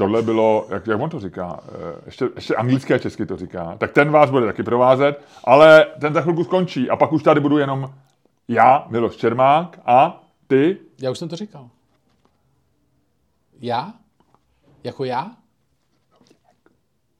[0.00, 3.76] tohle bylo, jak, jak on to říká, Eh, ještě, ještě anglicky a česky to říká,
[3.78, 7.40] tak ten vás bude taky provázet, ale ten za chvilku skončí a pak už tady
[7.40, 7.94] budu jenom
[8.48, 11.68] já, Miloš Čermák a ty, Já už jsem to říkal.
[13.60, 13.92] Já?
[14.84, 15.30] Jako já?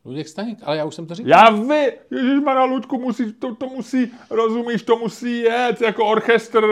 [0.04, 1.30] Luděk Staněk, ale já už jsem to říkal.
[1.30, 6.64] já vy, Ježišmarja, Luďku, musí, to, to musí, rozumíš, to musí jet jako orchestr,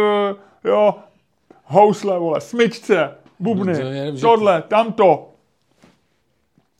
[0.64, 0.94] jo,
[1.64, 5.34] housle, vole, smyčce, bubny, No to je, tohle, tamto,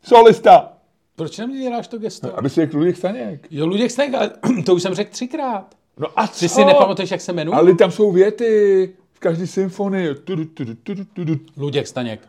[0.03, 0.73] solista,
[1.17, 2.39] Proč na mě děláš to gesto?
[2.39, 3.47] aby si řekl Luděk Staněk.
[3.51, 4.31] Jo, Luděk Staněk, ale
[4.67, 5.75] to už jsem řekl třikrát.
[5.99, 6.41] No a co?
[6.41, 7.59] Ty si nepamatuješ, jak se jmenuje?
[7.59, 10.15] Ale tam jsou věty v každé symfonii.
[10.15, 12.21] Tudu, tudu, tudu, tudu, Luděk Staněk.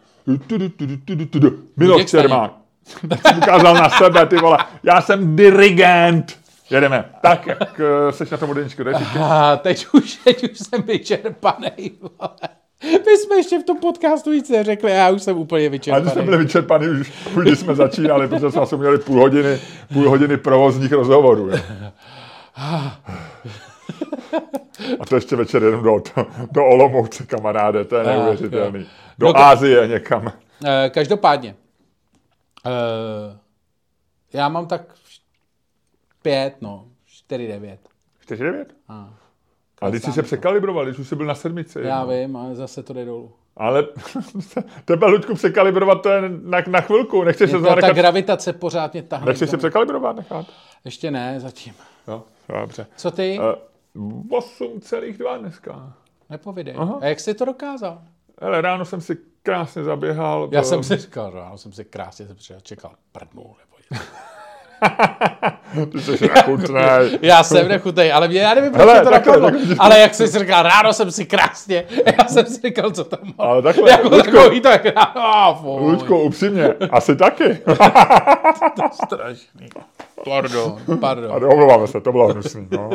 [0.48, 1.64] tudu, tudu, tudu, tudu.
[1.78, 2.06] Miloš.
[2.06, 2.54] Čermák.
[3.10, 4.58] Tak jsem ukázal na sebe, ty vole.
[4.84, 6.40] Já jsem dirigent.
[6.70, 7.10] Jedeme.
[7.22, 8.84] Tak, jak uh, seš na tom odeničku,
[9.58, 12.30] teď už, teď už jsem vyčerpaný, vole.
[12.84, 16.12] My jsme ještě v tom podcastu víc neřekli, já už jsem úplně Ale vyčerpaný.
[16.12, 19.60] jsme byli vyčerpaní už, už když jsme začínali, protože jsme asi měli půl hodiny,
[19.94, 21.50] půl hodiny provozních rozhovorů.
[21.50, 21.58] Jo.
[25.00, 28.86] A to ještě večer jenom do, do, do Olomouce, kamaráde, to je Ah, neuvěřitelný.
[29.20, 30.32] Do No Ázie někam.
[30.66, 31.56] Eh, Každopádně.
[32.66, 33.38] Eh,
[34.34, 34.82] Já mám tak
[36.22, 37.80] pět, no, čtyři, devět.
[38.28, 38.66] 4,9?
[39.82, 41.80] A, když jsi se překalibroval, když už jsi byl na sedmici.
[41.82, 42.08] Já no.
[42.08, 43.32] vím, ale zase to jde dolů.
[43.58, 43.88] Ale
[44.86, 47.24] tebe, Luďku, překalibrovat to je na, na chvilku.
[47.24, 49.26] Nechceš se to, ta gravitace pořád mě tahne.
[49.26, 50.46] Nechceš se překalibrovat nechat?
[50.86, 51.74] Ještě ne, zatím.
[52.08, 52.24] Jo,
[52.62, 52.88] dobře.
[52.96, 53.40] Co ty?
[53.96, 55.94] Uh, 8,2 dneska.
[56.30, 56.76] Nepovidej.
[56.78, 56.98] aha.
[57.02, 58.02] A jak jsi to dokázal?
[58.38, 60.50] Ale ráno jsem si krásně zaběhal.
[60.52, 64.04] Já byl- jsem si říkal, ráno jsem si krásně přišel, čekal prdnu, nebo
[65.92, 67.20] Ty jsi nechutnej.
[67.22, 69.52] Já jsem nechutej, ale mě, já nevím, proč Hele, to napadlo.
[69.80, 71.84] Ale jak jsi si říkal, ráno jsem si krásně,
[72.20, 73.34] já jsem si říkal, co tam mám.
[73.38, 74.32] Ale takhle, jako Luďku.
[74.32, 74.82] takový to, jak
[75.16, 77.44] oh, Luďku, upřímně, asi taky.
[79.06, 79.70] strašný.
[80.26, 81.32] Pardon, pardon.
[81.32, 82.68] A omlouváme se, to bylo hnusný.
[82.72, 82.90] No.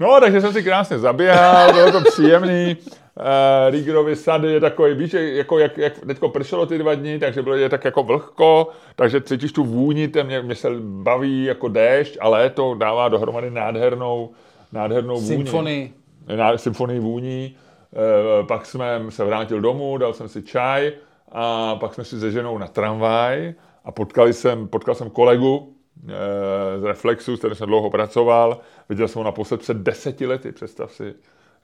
[0.00, 2.76] no, takže jsem si krásně zaběhal, bylo to příjemný.
[3.16, 7.42] Uh, Rígerovy sady je takový, víš, jako jak, jak teďko pršelo ty dva dny, takže
[7.42, 11.68] bylo je tak jako vlhko, takže cítíš tu vůni, ten mě, mě se baví jako
[11.68, 14.30] déšť a léto dává dohromady nádhernou,
[14.72, 15.26] nádhernou vůni.
[15.26, 15.92] Symfonii.
[16.36, 17.56] Na symfonii vůní.
[18.42, 20.92] E, pak jsem se vrátil domů, dal jsem si čaj
[21.32, 25.74] a pak jsme šli se ženou na tramvaj a potkali jsem, potkal jsem kolegu
[26.08, 28.60] e, z Reflexu, s kterým jsem dlouho pracoval.
[28.88, 31.14] Viděl jsem ho naposled před deseti lety, představ si.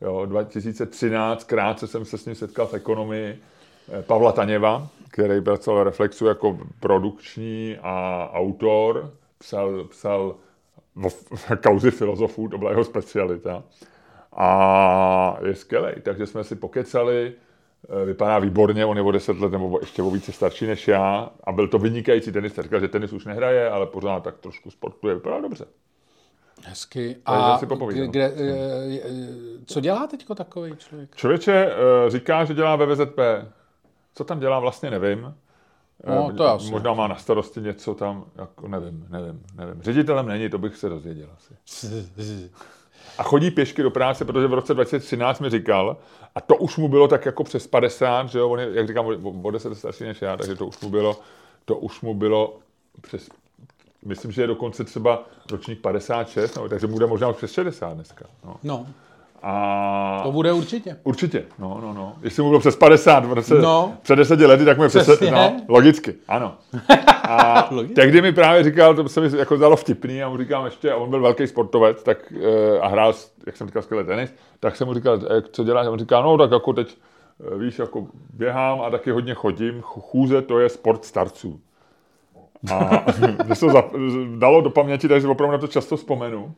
[0.01, 3.39] Jo, 2013, krátce jsem se s ním setkal v ekonomii
[3.93, 9.13] eh, Pavla Taněva, který pracoval Reflexu jako produkční a autor.
[9.39, 10.35] Psal, psal
[11.63, 13.63] kauzy filozofů, to byla jeho specialita.
[14.33, 17.33] A je skvělý, takže jsme si pokecali,
[18.03, 21.31] eh, vypadá výborně, on je o 10 let nebo ještě o více starší než já
[21.45, 25.15] a byl to vynikající tenista, říkal, že tenis už nehraje, ale pořád tak trošku sportuje,
[25.15, 25.65] vypadá dobře.
[26.65, 27.17] Hezky.
[27.27, 29.01] A kde, kde, eh,
[29.67, 31.17] co dělá teďko takový člověk?
[31.17, 31.53] Člověče
[32.07, 33.19] eh, říká, že dělá ve VZP.
[34.15, 35.35] Co tam dělá, vlastně nevím.
[36.07, 36.71] No, Eh, to je asi.
[36.71, 39.83] Možná má na starosti něco tam, jako nevím, nevím, nevím.
[39.83, 41.55] Ředitelem není, to bych se dozvěděl asi.
[43.19, 45.97] A chodí pěšky do práce, protože v roce 2013 mi říkal,
[46.35, 49.07] a to už mu bylo tak jako přes 50, že jo, on je, jak říkám,
[49.07, 51.21] o- o 10 let starší než já, takže to už mu bylo,
[51.65, 52.59] to už mu bylo
[53.01, 53.29] přes,
[54.05, 58.25] myslím, že je dokonce třeba ročník 56, no, takže bude možná už přes 60 dneska.
[58.45, 58.57] No.
[58.63, 58.87] No,
[59.43, 60.97] A to bude určitě.
[61.05, 62.13] Určitě, no, no, no.
[62.23, 63.93] Jestli mu bylo přes 50, v roce, No.
[64.03, 66.55] před deseti lety, tak mu je přes, no, logicky, ano.
[67.29, 67.95] A Logicky.
[67.95, 70.97] tehdy mi právě říkal, to se mi jako zdalo vtipný, a mu říkám ještě, a
[70.97, 73.15] on byl velký sportovec, tak eh, a hrál,
[73.47, 75.87] jak jsem říkal, skvělý tenis, tak jsem mu říkal, eh, co děláš?
[75.87, 76.97] A on říká, no tak jako teď,
[77.55, 81.61] eh, víš, jako běhám a taky hodně chodím, Ch- chůze to je sport starců.
[82.75, 83.05] A
[83.45, 86.55] mě se to zap- dalo do paměti, takže opravdu na to často vzpomenu.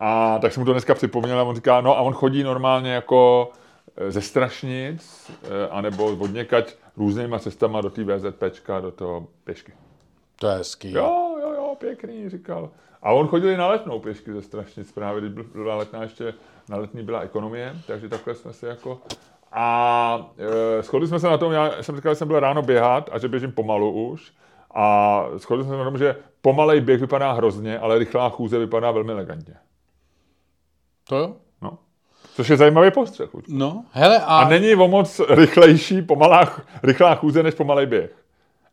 [0.00, 2.92] A tak jsem mu to dneska připomněl a on říká, no a on chodí normálně
[2.92, 3.50] jako
[3.96, 9.72] eh, ze Strašnic, eh, anebo od někať různýma cestama do té VZPčka, do toho pěšky.
[10.40, 10.92] To je hezký.
[10.92, 12.70] Jo, jo, jo, pěkný, říkal.
[13.02, 16.34] A on chodil i na letnou pěšky ze Strašnic, právě když byl- byla letná ještě,
[16.68, 19.00] na letní byla ekonomie, takže takhle jsme se jako...
[19.52, 20.30] A
[20.78, 23.18] e, shodli jsme se na tom, já jsem říkal, že jsem byl ráno běhat a
[23.18, 24.32] že běžím pomalu už.
[24.74, 28.90] A shodli jsme se na tom, že pomalej běh vypadá hrozně, ale rychlá chůze vypadá
[28.90, 29.54] velmi elegantně.
[31.08, 31.36] To jo?
[31.62, 31.78] No.
[32.34, 33.30] Což je zajímavý postřeh.
[33.48, 34.24] No, hele a...
[34.24, 38.23] A není o moc rychlejší, pomalá, rychlá chůze než pomalej běh.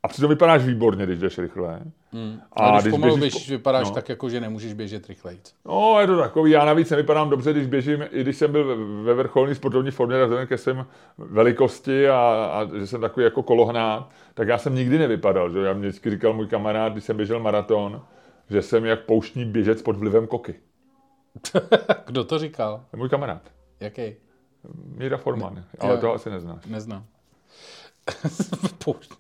[0.04, 1.82] A přitom vypadáš výborně, když jdeš rychle.
[2.12, 2.40] Hmm.
[2.54, 3.96] A, a když, když pomalu běžíš, po- vypadáš no.
[3.96, 5.40] tak, jako že nemůžeš běžet rychleji.
[5.66, 6.52] No, je to takový.
[6.52, 10.48] Já navíc nevypadám dobře, když běžím, i když jsem byl ve- vrcholné sportovní formě, vzhledem
[10.48, 10.86] ke svým
[11.18, 12.16] velikosti a,
[12.54, 15.50] a, že jsem takový jako kolohnát, tak já jsem nikdy nevypadal.
[15.50, 15.60] Že?
[15.60, 18.02] Já mě vždycky říkal můj kamarád, když jsem běžel maraton,
[18.50, 20.56] že jsem jak pouštní běžec pod vlivem koky.
[22.06, 22.86] Kdo to říkal?
[22.96, 23.42] Můj kamarád.
[23.80, 24.16] Jaký?
[24.98, 26.02] Míra Forman, ale jo.
[26.02, 26.66] to asi neznáš.
[26.66, 27.06] Neznám.
[28.86, 29.12] Poušť.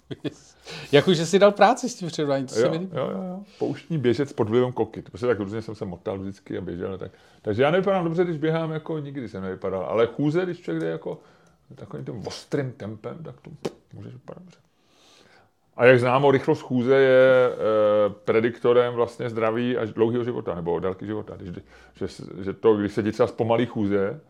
[0.91, 2.91] jako, že si dal práci s tím přirovnáním, to se Jo, mi líbí.
[2.97, 3.43] jo, jo, jo.
[3.59, 5.01] Pouštní běžec pod vlivem koky.
[5.01, 6.97] Prostě tak různě jsem se motal vždycky a běžel.
[6.97, 7.11] Tak.
[7.41, 9.83] Takže já nevypadám dobře, když běhám, jako nikdy jsem nevypadal.
[9.85, 11.19] Ale chůze, když člověk jde jako
[11.75, 13.49] takovým tím ostrým tempem, tak to
[13.93, 14.57] můžeš vypadat dobře.
[15.77, 21.05] A jak známo, rychlost chůze je e, prediktorem vlastně zdraví a dlouhého života, nebo délky
[21.05, 21.35] života.
[21.35, 21.49] Když,
[21.95, 22.07] že,
[22.43, 24.21] že to, když se ti třeba zpomalí chůze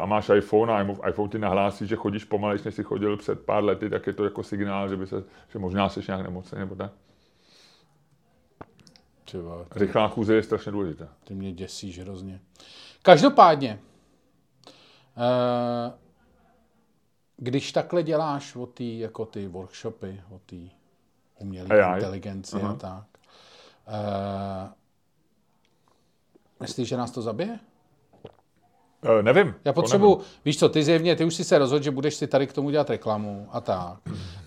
[0.00, 3.64] a máš iPhone a iPhone ti nahlásí, že chodíš pomalejš, než jsi chodil před pár
[3.64, 6.74] lety, tak je to jako signál, že, by se, že možná jsi nějak nemocný nebo
[6.74, 6.92] tak.
[9.24, 11.08] Třeba, Rychlá chůze je strašně důležitá.
[11.24, 12.40] ty mě děsíš hrozně.
[13.02, 13.78] Každopádně,
[15.16, 15.92] eh,
[17.36, 20.70] když takhle děláš o ty, jako ty workshopy, o ty
[21.38, 23.06] umělé inteligenci a tak,
[23.88, 24.72] eh,
[26.60, 27.58] myslíš, že nás to zabije?
[29.02, 29.54] E, nevím.
[29.64, 32.46] Já potřebuji, víš co, ty zjevně, ty už si se rozhodl, že budeš si tady
[32.46, 33.98] k tomu dělat reklamu a tak.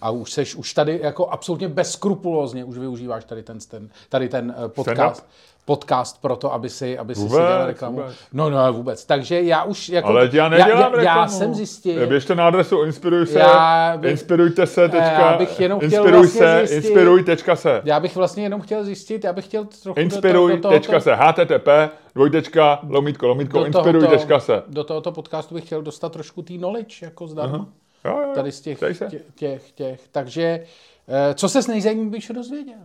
[0.02, 4.56] A už seš, už tady jako absolutně bezskrupulózně už využíváš tady ten, ten, tady ten
[4.58, 5.28] eh, podcast,
[5.66, 7.96] podcast pro to, aby si, aby si, si Vůbec, dělal reklamu.
[7.98, 8.16] vůbec.
[8.34, 9.06] No, no, vůbec.
[9.06, 10.08] Takže já už jako...
[10.08, 11.04] Ale já nedělám já, já, reklamu.
[11.22, 12.08] já jsem zjistil...
[12.08, 16.12] Běžte na adresu inspiruj se, Já bych- inspirujte se, tečka, Já bych jenom chtěl inspiruj
[16.12, 17.82] vlastně se, zjistit- inspiruj, tečka se.
[17.86, 21.00] Já bych vlastně jenom chtěl zjistit, já bych chtěl trochu Inspiruj, do, to, do, tečka
[21.00, 21.68] tohoto, se, http,
[22.16, 24.64] dvojtečka, lomítko, lomítko, do, inspiruj, tohoto, tečka se.
[24.68, 27.58] do tohoto podcastu bych chtěl dostat trošku tý knowledge, jako zdarma.
[28.06, 30.00] Jo, jo, jo, tady z těch, těch, těch, těch.
[30.12, 30.64] Takže,
[31.08, 32.78] eh, co se s nejzajímavějšího dozvěděl?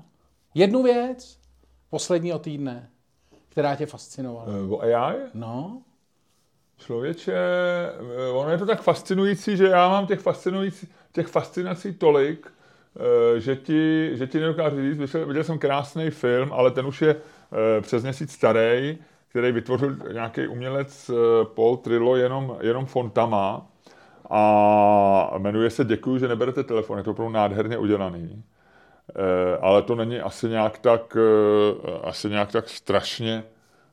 [0.55, 1.40] Jednu věc
[1.91, 2.91] posledního týdne,
[3.49, 4.47] která tě fascinovala.
[4.49, 5.17] Eh, O AI?
[5.35, 5.83] No,
[6.79, 12.53] Člověče, eh, ono je to tak fascinující, že já mám těch, fascinující, těch fascinací tolik,
[12.97, 14.99] eh, že ti, že ti nedokážu říct.
[14.99, 17.17] Viděl, viděl jsem krásný film, ale ten už je
[17.81, 18.99] přes měsíc starý,
[19.29, 21.11] který vytvořil nějaký umělec
[21.55, 23.67] Paul Trillo jenom, jenom fontama
[24.31, 26.99] a jmenuje se Děkuju, že neberete telefon.
[26.99, 28.43] Je to opravdu nádherně udělaný.
[29.17, 33.45] Eh, ale to není asi nějak tak, eh, asi nějak tak strašně,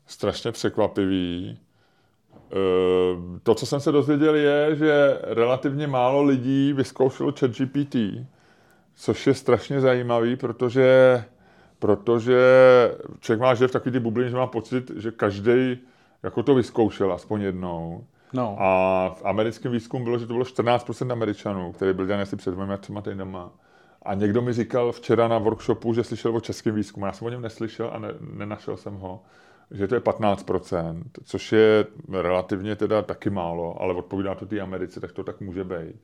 [0.05, 1.59] strašně překvapivý.
[2.51, 7.95] Eh, To, co jsem se dozvěděl, je, že relativně málo lidí vyzkoušelo ChatGPT,
[8.95, 11.23] což je strašně zajímavý, protože,
[11.79, 12.41] protože
[13.19, 15.77] člověk má žije v takový ty bublině, že má pocit, že každý
[16.23, 18.03] jako to vyzkoušel aspoň jednou.
[18.33, 18.57] no.
[18.59, 22.51] A v americkém výzkumu bylo, že to bylo 14% Američanů, který byl dělaný asi před
[22.51, 23.51] dvěma, třema týdnama.
[24.07, 27.05] A někdo mi říkal včera na workshopu, že slyšel o českém výzkumu.
[27.05, 29.23] Já jsem o něm neslyšel a ne, nenašel jsem ho,
[29.71, 34.99] že to je 15%, což je relativně teda taky málo, ale odpovídá to té Americe,
[34.99, 35.95] tak to tak může být.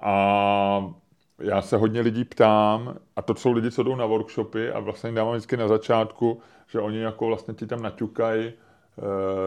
[0.00, 0.92] A
[1.38, 5.12] já se hodně lidí ptám, a to jsou lidi, co jdou na workshopy a vlastně
[5.12, 8.52] dávám vždycky na začátku, že oni jako vlastně ti tam naťukají,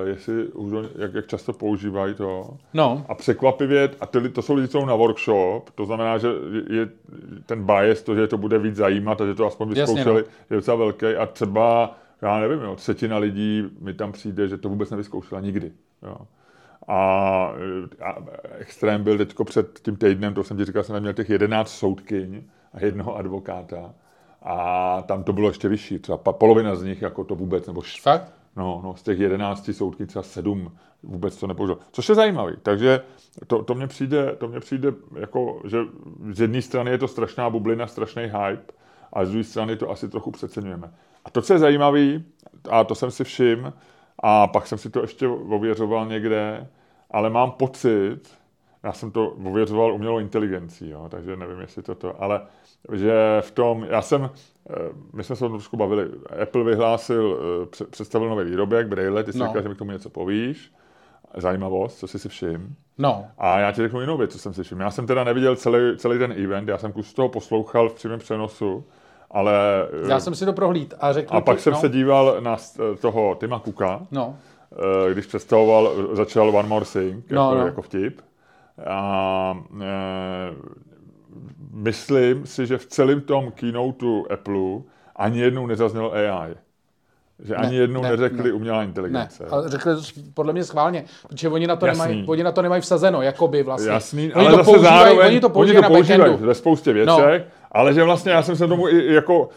[0.05, 2.57] jestli už, jak, jak často používají to.
[2.73, 3.05] no.
[3.09, 6.27] A překvapivě, a ty, to jsou lidi, co jdou na workshop, to znamená, že
[6.69, 6.89] je
[7.45, 10.27] ten bias, to, že to bude víc zajímat a že to aspoň Jasně, vyzkoušeli, no.
[10.49, 14.69] je docela velký a třeba, já nevím, jo, třetina lidí mi tam přijde, že to
[14.69, 15.71] vůbec nevyzkoušela nikdy.
[16.03, 16.15] Jo.
[16.87, 16.95] A,
[18.05, 18.15] a
[18.59, 21.69] extrém byl teďko před tím týdnem, to jsem ti říkal, jsem tam měl těch 11
[21.77, 23.93] soudkyň a jednoho advokáta.
[24.43, 27.81] A tam to bylo ještě vyšší, třeba pa- polovina z nich jako to vůbec, nebo
[27.81, 28.33] š- Fakt?
[28.55, 30.71] No, no, z těch 11 soudky třeba 7
[31.03, 31.77] vůbec to nepoužil.
[31.91, 32.53] Což je zajímavý.
[32.63, 33.01] Takže
[33.47, 35.77] to, to mně přijde, to mně přijde jako, že
[36.31, 38.73] z jedné strany je to strašná bublina, strašný hype,
[39.13, 40.93] a z druhé strany to asi trochu přeceňujeme.
[41.25, 42.23] A to, co je zajímavý,
[42.69, 43.73] a to jsem si všiml,
[44.19, 46.67] a pak jsem si to ještě ověřoval někde,
[47.11, 48.19] ale mám pocit,
[48.83, 52.41] já jsem to ověřoval umělou inteligencí, jo, takže nevím, jestli to to, ale
[52.93, 54.29] že v tom, já jsem,
[55.13, 56.07] my jsme se o trošku bavili,
[56.41, 59.47] Apple vyhlásil, eh, pře- představil nový výrobek, Braille, ty jsi No.
[59.47, 60.71] říkal, že mi k tomu něco povíš,
[61.37, 62.63] zajímavost, co jsi si všiml.
[62.97, 63.25] No.
[63.37, 64.81] A já ti řeknu jinou věc, co jsem si všiml.
[64.81, 68.19] Já jsem teda neviděl celý, celý ten event, já jsem kus toho poslouchal v přímém
[68.19, 68.83] přenosu,
[69.31, 69.53] ale...
[70.05, 72.37] eh, Já jsem si to prohlíd a řekl a pak ti, jsem no, se díval
[72.39, 72.57] na
[73.01, 74.35] toho Tima Cooka, No,
[75.09, 77.65] eh, když představoval, začal One More Thing, No, jako, no.
[77.65, 78.21] jako vtip.
[78.87, 79.85] A e,
[81.73, 84.81] myslím si, že v celém tom keynoteu Apple
[85.15, 86.55] ani jednou nezaznělo AI.
[87.43, 88.51] Že ani Ne, jednou ne, neřekli ne.
[88.51, 89.45] umělá Ne, inteligence.
[89.49, 90.01] ale řekli to
[90.33, 92.01] podle mě schválně, protože oni na to, Jasný.
[92.07, 93.91] nemají, oni na to nemají vsazeno, jakoby vlastně.
[93.91, 96.93] Jasný, oni ale to zase používají, zároveň, oni to používají oni to používají ve spoustě
[96.93, 99.49] věcech, ale že vlastně já jsem se tomu i jako,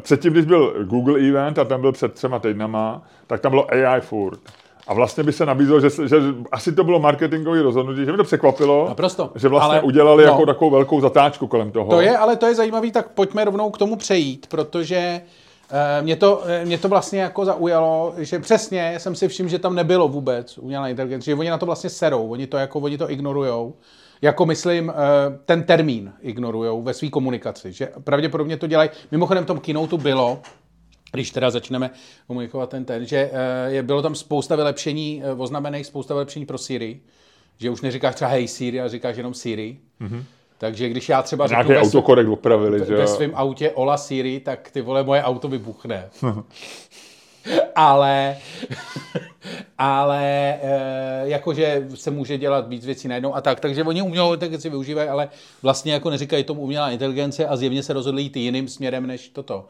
[0.00, 4.00] předtím, když byl Google event a ten byl před třema týdnama, tak tam bylo AI
[4.00, 4.40] furt.
[4.88, 6.16] A vlastně by se nabízelo, že, že
[6.52, 9.30] asi to bylo marketingové rozhodnutí, že mi to překvapilo, Naprosto.
[9.34, 10.30] že vlastně Ale- udělali no.
[10.32, 11.90] jako takovou velkou zatáčku kolem toho.
[11.90, 14.96] To je, ale to je zajímavý, tak pojďme rovnou k tomu přejít, protože
[15.70, 19.58] eh, mě to, eh, mě to vlastně jako zaujalo, že přesně jsem si všiml, že
[19.58, 22.98] tam nebylo vůbec umělá inteligence, že oni na to vlastně serou, oni to jako, oni
[22.98, 23.74] to ignorujou.
[24.22, 24.94] Jako myslím, eh,
[25.44, 28.90] ten termín ignorujou ve své komunikaci, že pravděpodobně to dělají.
[29.10, 30.38] Mimochodem v tom keynote bylo,
[31.12, 31.90] když teda začneme
[32.26, 36.58] komunikovat ten ten, že eh, je, bylo tam spousta vylepšení, eh, oznamených spousta vylepšení pro
[36.58, 37.00] Siri,
[37.58, 39.76] že už neříkáš třeba hej Siri, ale říkáš jenom Siri.
[40.00, 40.22] Mm-hmm.
[40.58, 44.40] Takže když já třeba řeknu Nějaký ve, autokorekt opravili, že ve svém autě Ola Siri,
[44.40, 46.08] tak ty vole, moje auto vybuchne.
[47.74, 48.36] ale,
[49.78, 53.60] ale e, jakože se může dělat víc věcí najednou a tak.
[53.60, 55.28] Takže oni umělou inteligenci využívají, ale
[55.62, 59.66] vlastně jako neříkají tomu umělá inteligence a zjevně se rozhodli jít jiným směrem než toto.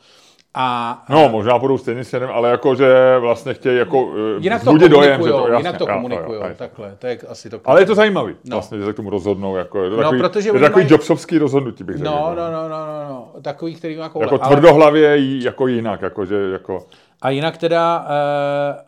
[0.60, 4.70] A No, možná budou stejným směrem, ale jako, že vlastně chtějí jako eh, jinak to
[4.70, 6.54] vzbudit dojem, že to, jasně, jinak to komunikují, jo, jo.
[6.56, 7.60] takhle, to je asi to.
[7.64, 8.56] Ale je to zajímavý, No.
[8.56, 9.56] vlastně, že se k tomu rozhodnou.
[9.56, 12.10] Jako, je to No, takový, protože je to takový mají- jobsovský rozhodnutí, bych řekl.
[12.10, 14.24] No, no, no, no, no, no, takový, který má koule.
[14.24, 16.86] Jako ale- tvrdohlavě jako jinak, jako, že jako...
[17.22, 18.84] A jinak teda eh,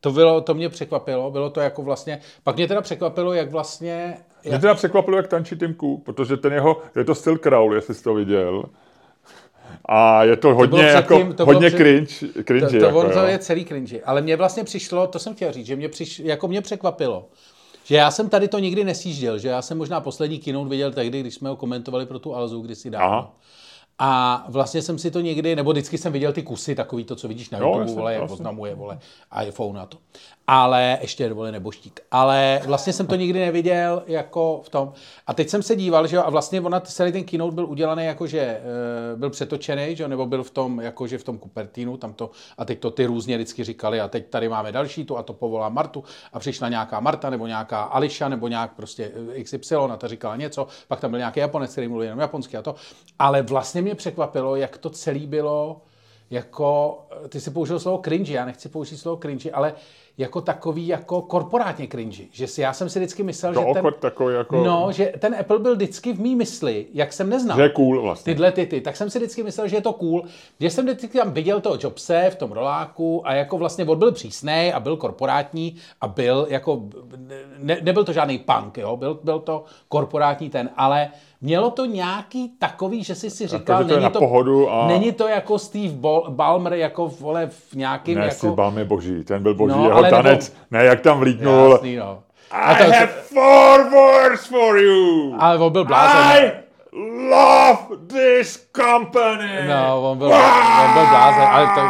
[0.00, 4.16] to, bylo, to mě překvapilo, bylo to jako vlastně, pak mě teda překvapilo, jak vlastně,
[4.44, 7.74] Mě jak, teda překvapilo, jak tančí Tim Cook, protože ten jeho, je to styl Crowl,
[7.74, 8.62] jestli jsi to viděl.
[9.88, 12.98] A je to hodně, bylo jako, předtím- to hodně před- cringe, to, cringe to, jako,
[12.98, 14.00] on, to je celý cringe.
[14.04, 17.28] Ale mě vlastně přišlo, to jsem chtěl říct, že mě, přiš, jako mě překvapilo,
[17.84, 21.20] že já jsem tady to nikdy nesjížděl, že já jsem možná poslední keynote viděl tehdy,
[21.20, 23.06] když jsme ho komentovali pro tu Alzu kdysi dávno.
[23.08, 23.34] Aha.
[23.98, 27.28] A vlastně jsem si to někdy, nebo vždycky jsem viděl ty kusy, takový to, co
[27.28, 28.98] vidíš na YouTube, jasně, vole, jak oznamuje, vole,
[29.46, 29.98] iPhone na to.
[30.48, 32.00] Ale ještě, vole, neboštík.
[32.10, 34.92] Ale vlastně jsem to nikdy neviděl jako v tom.
[35.26, 38.04] A teď jsem se díval, že jo, a vlastně ona, celý ten keynote byl udělaný
[38.04, 38.62] jako, že e,
[39.16, 42.30] byl přetočený, že jo, nebo byl v tom, jako, že v tom Cupertinu, tam to,
[42.58, 45.32] a teď to ty různě vždycky říkali, a teď tady máme další tu, a to
[45.32, 49.96] povolá Martu, a přišla nějaká Marta, nebo nějaká Ališa, nebo nějak prostě eh, XY, a
[49.96, 52.74] ta říkala něco, pak tam byl nějaký Japonec, který mluvil jenom japonsky a to.
[53.18, 55.82] Ale vlastně mě překvapilo, jak to celé bylo,
[56.30, 59.74] jako, ty si použil slovo cringe, já nechci použít slovo cringe, ale
[60.18, 62.22] jako takový jako korporátně cringe.
[62.32, 65.36] Že si, já jsem si vždycky myslel, To že ten, takový jako, no, že ten
[65.40, 68.32] Apple byl vždycky v mý mysli, jak jsem neznal že je cool vlastně.
[68.34, 70.22] tyhle ty, ty, tak jsem si vždycky myslel, že je to cool.
[70.60, 74.12] Že jsem vždycky tam viděl toho Jobse v tom roláku a jako vlastně on byl
[74.12, 76.82] přísný a byl korporátní a byl jako,
[77.58, 81.08] ne, nebyl to žádný punk, jo, byl, byl to korporátní ten, ale
[81.40, 85.12] mělo to nějaký takový, že jsi si říkal, že to není, to, pohodu a- není
[85.12, 88.36] to jako Steve Bal- Ballmer jako vole v nějakým Ne, jako...
[88.36, 91.18] si Balm je boží, ten byl boží, No, jeho ale nebo- tanec, ne, jak tam
[91.18, 91.70] vlítnul.
[91.72, 92.22] Jasný, no.
[92.50, 95.36] A I to, have four words for you.
[95.38, 96.20] ale on byl blázen.
[96.22, 96.52] I
[97.30, 99.68] love this company.
[99.68, 101.80] No, on byl, on byl blázen, ale to,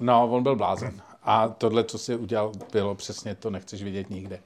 [0.00, 1.00] No, on byl blázen.
[1.22, 4.38] A tohle, co si udělal, bylo přesně to, nechceš vidět nikde.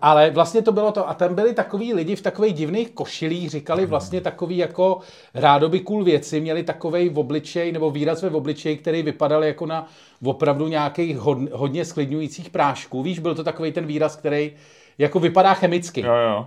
[0.00, 1.08] Ale vlastně to bylo to.
[1.08, 4.98] A tam byli takový lidi v takových divných košilích, říkali vlastně takový jako
[5.34, 9.86] rádoby cool věci, měli takovej v obličej nebo výraz ve obličeji, který vypadal jako na
[10.24, 13.02] opravdu nějakých hod, hodně sklidňujících prášků.
[13.02, 14.52] Víš, byl to takový ten výraz, který
[14.98, 16.00] jako vypadá chemicky.
[16.00, 16.46] Jo, jo.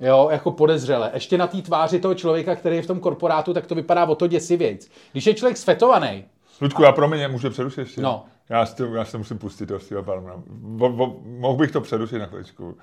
[0.00, 1.10] Jo, jako podezřele.
[1.14, 4.14] Ještě na té tváři toho člověka, který je v tom korporátu, tak to vypadá o
[4.14, 4.90] to děsivějc.
[5.12, 6.24] Když je člověk svetovaný,
[6.60, 8.00] Ludku, já promiň, můžu přerušit ještě?
[8.00, 8.24] No.
[8.50, 10.02] Já si, to, já si to musím pustit toho Steve
[10.48, 12.78] bo, mohl bych to přerušit na chviličku.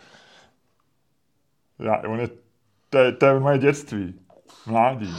[1.80, 2.30] Já, on je,
[2.90, 4.20] to, je, to je moje dětství.
[4.66, 5.16] Mládí.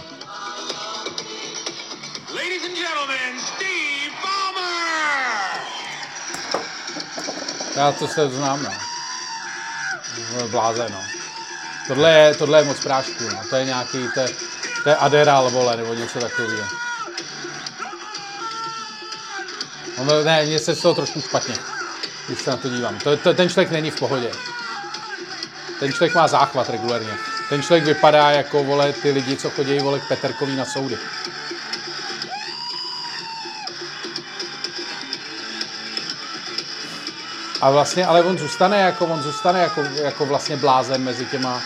[2.34, 5.61] Ladies and gentlemen, Steve Ballmer!
[7.76, 8.70] já to se znám, no.
[10.38, 11.00] No, Bláze, no.
[11.88, 13.40] Tohle je, tohle je moc prášku, no.
[13.50, 14.28] To je nějaký, to je,
[14.82, 16.88] to je Adderall, vole, nebo něco takového.
[20.04, 21.54] No, ne, mně se z toho trošku špatně,
[22.26, 22.98] když se na to dívám.
[22.98, 24.30] To, to, ten člověk není v pohodě.
[25.80, 27.12] Ten člověk má záchvat regulárně.
[27.48, 30.98] Ten člověk vypadá jako, vole, ty lidi, co chodí, vole, k Peterkovi na soudy.
[37.61, 41.62] A vlastně, ale on zůstane jako, on zůstane jako, jako vlastně blázen mezi těma,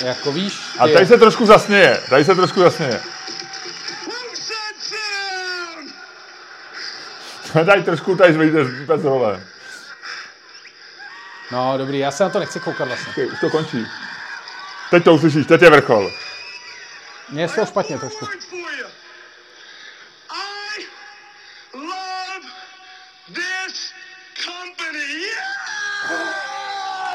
[0.00, 2.00] jako víš, A ty- tady se trošku zasněje.
[2.08, 3.00] Tady se trošku zasněje.
[7.48, 9.42] Jsme tady trošku tady zvejte bez role.
[11.50, 13.10] No, dobrý, já se na to nechci koukat vlastně.
[13.10, 13.86] Okay, už to končí.
[14.90, 16.10] Teď to uslyšíš, teď je vrchol.
[17.30, 18.26] Mně je to špatně trošku.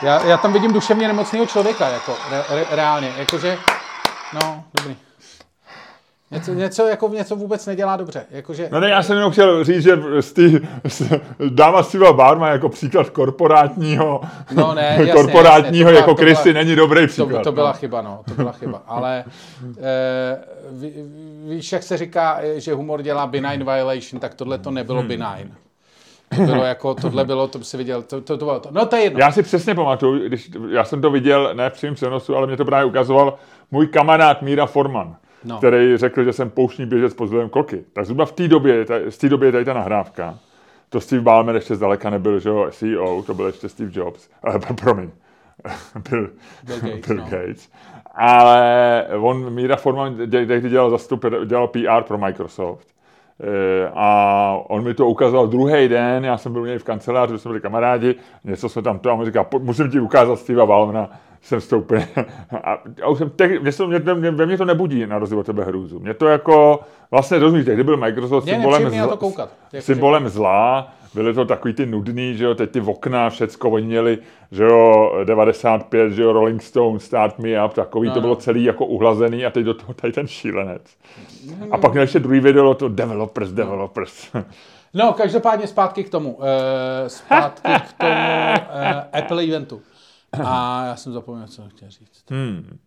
[0.02, 3.58] Já, já tam vidím duševně nemocného člověka, jako, re, re, reálně, jakože,
[4.34, 4.98] no, dobrý.
[6.34, 8.26] Něco, něco, jako něco vůbec nedělá dobře.
[8.32, 11.02] Jakože, No ne, já jsem jenom chtěl říct, že z tý, z,
[11.50, 14.22] dáma Steva Barma jako příklad korporátního,
[14.56, 17.44] No ne, jasně, korporátního jasně, to jako byla- to Kristy byla- není dobrý to, příklad.
[17.44, 17.74] to byla no.
[17.74, 18.82] chyba, no, to byla chyba.
[18.88, 19.24] Ale
[19.82, 20.38] e,
[20.72, 20.92] ví,
[21.50, 25.08] víš, jak se říká, eh, že humor dělá benign violation, tak tohle to nebylo Hmm.
[25.08, 25.54] benign.
[26.36, 28.70] To bylo jako, tohle bylo, to si viděl, to, to, to bylo to.
[28.72, 29.20] No to je jedno.
[29.20, 32.58] Já si přesně pamatuju, když já jsem to viděl, ne v přímém přenosu, ale mě
[32.58, 33.34] to právě ukazoval
[33.72, 35.16] můj kamarád Míra Forman,
[35.46, 35.58] No.
[35.58, 37.84] který řekl, že jsem pouštní běžec pod vlivem koky.
[37.94, 40.38] Tak zhruba v té době, z té době je tady ta nahrávka.
[40.90, 44.30] To Steve Ballmer ještě zdaleka nebyl, že jo, CEO, to byl ještě Steve Jobs.
[44.56, 45.10] Eh, promiň,
[46.10, 46.30] Bill,
[46.64, 47.26] Bill Gates, Bill no.
[47.30, 47.70] Gates.
[48.16, 52.88] Ale on, Míra Forman, tehdy dělal zastup, dělal PR pro Microsoft.
[53.42, 57.40] Eh, A on mi to ukazoval druhý den, já jsem byl u něj v kanceláři,
[57.40, 60.66] jsme byli kamarádi, něco jsme tam to, a on říká, "Po- musím ti ukázat Steva
[60.66, 61.10] Valmna,
[61.44, 62.02] jsem vstoupil.
[62.64, 65.40] A, a už jsem teď, mě, to, mě, mě, ve mně to nebudí na rozdíl
[65.40, 66.00] od tebe hrůzu.
[66.00, 66.80] Mě to jako,
[67.12, 69.50] vlastně rozumíš, tehdy byl Microsoft Mě symbolem, na to zla, koukat.
[69.74, 73.88] Jako, symbolem zla, byly to takový ty nudný, že jo, teď ty okna, všecko, oni
[73.88, 74.18] měli,
[74.52, 78.64] že jo, 95, že jo, Rolling Stone, Start Me Up, takový, No, to bylo celý
[78.64, 80.82] jako uhlazený a teď do toho tady ten šílenec.
[81.72, 84.32] A pak měl ještě druhý video, to developers, developers.
[84.94, 86.34] No, každopádně zpátky k tomu.
[86.34, 86.44] Uh,
[87.08, 89.82] zpátky k tomu uh, Apple eventu.
[90.46, 92.24] A já jsem zapomněl, co jsem chtěl říct.
[92.30, 92.78] Hmm.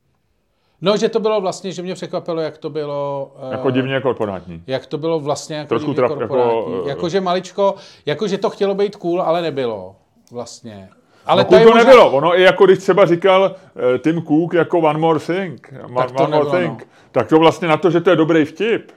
[0.80, 3.32] No, že to bylo vlastně, že mě překvapilo, jak to bylo...
[3.46, 4.62] Uh, Jako divně korporátní.
[4.66, 6.72] Jak to bylo vlastně jako Trošku divně traf- korporátní.
[6.72, 7.74] jako, eh, Jakože maličko,
[8.06, 9.96] jakože to chtělo být cool, ale nebylo
[10.32, 10.88] vlastně.
[11.26, 12.10] Ale No, to možná- nebylo.
[12.12, 13.42] Ono i jako když třeba říkal
[13.74, 16.86] uh, Tim Cook jako One More Thing, Tak to One More nebylo, Thing, no.
[17.12, 18.92] tak to vlastně na to, že to je dobrý vtip,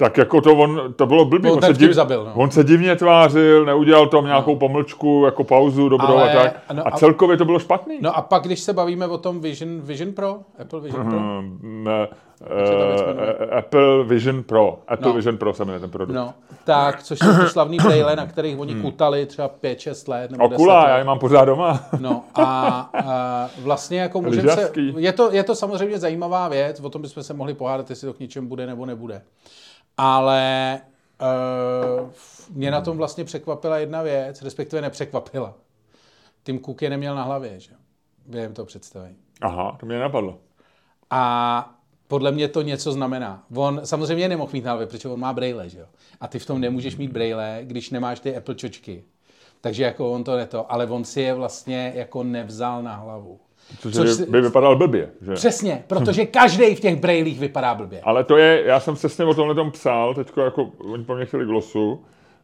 [0.00, 1.50] tak jako to, on, to bylo blbý.
[1.50, 2.32] On se, vtip zabil, no.
[2.34, 6.56] on se divně tvářil, neudělal tam nějakou pomlčku, jako pauzu dobrou Ale- a tak.
[6.72, 7.98] no a celkově to bylo špatný.
[8.00, 11.88] No a pak, když se bavíme o tom Vision, Vision Pro, Apple Vision Pro, Hmm,
[11.88, 12.08] eh,
[12.78, 13.36] ta věc jmenuje?
[13.40, 14.78] eh, Apple Vision Pro.
[14.88, 15.14] Apple No.
[15.14, 16.14] Vision Pro se jmenuje ten produkt.
[16.16, 16.34] no,
[16.64, 20.54] tak, což jsou ty slavný brejle, na kterých oni kutali třeba 5-6 let nebo 10
[20.54, 20.88] Okula, let.
[20.90, 21.80] já je mám pořád doma.
[22.00, 22.44] No a,
[22.94, 24.72] a vlastně jako můžeme se...
[24.96, 28.14] Je to, je to samozřejmě zajímavá věc, o tom bychom se mohli pohádat, jestli to
[28.14, 29.22] k něčemu bude nebo nebude.
[29.98, 30.80] Ale
[32.00, 32.10] uh,
[32.50, 35.54] mě na tom vlastně překvapila jedna věc, respektive nepřekvapila.
[36.42, 37.72] Tim Cook je neměl na hlavě, že?
[38.26, 39.16] Během toho představení.
[39.40, 40.38] Aha, to mě napadlo.
[41.10, 41.74] A
[42.08, 43.44] podle mě to něco znamená.
[43.54, 45.86] On samozřejmě nemohl mít na hlavě, protože on má brejle, že jo?
[46.20, 49.04] A ty v tom nemůžeš mít brejle, když nemáš ty Apple čočky.
[49.60, 53.40] Takže jako on to neto, ale on si je vlastně jako nevzal na hlavu.
[53.78, 55.10] Což, Což by, si- by vypadal blbě.
[55.22, 55.32] Že?
[55.34, 58.00] Přesně, protože každý v těch brejlích vypadá blbě.
[58.00, 61.24] Ale to je, já jsem přesně o tomhle tom psal, teďko jako, oni po mně
[61.26, 62.00] chtěli glosu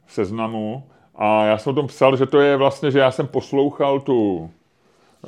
[0.06, 0.82] v seznamu,
[1.16, 4.50] a já jsem o tom psal, že to je vlastně, že já jsem poslouchal tu,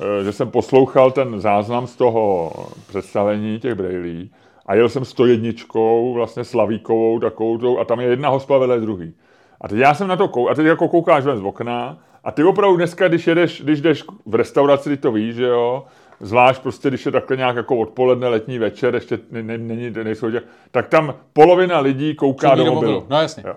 [0.01, 2.51] eh, že jsem poslouchal ten záznam z toho
[2.87, 4.31] představení těch brejlí
[4.65, 9.13] a jel jsem 101, vlastně Slavíkovou takovou a tam je jedna hospa vedle druhý.
[9.61, 12.31] A teď já jsem na to kou, a teď jako koukáš ven z okna a
[12.31, 15.85] ty opravdu dneska, když jedeš, když jdeš v restauraci, ty to víš, že jo,
[16.19, 20.31] zvlášť prostě, když je takhle nějak jako odpoledne, letní večer, ještě ne, ne, není, nejsou
[20.31, 22.75] těch, tak tam polovina lidí kouká do mobilu.
[22.75, 23.43] mobilu, no jasně.
[23.47, 23.55] Jo.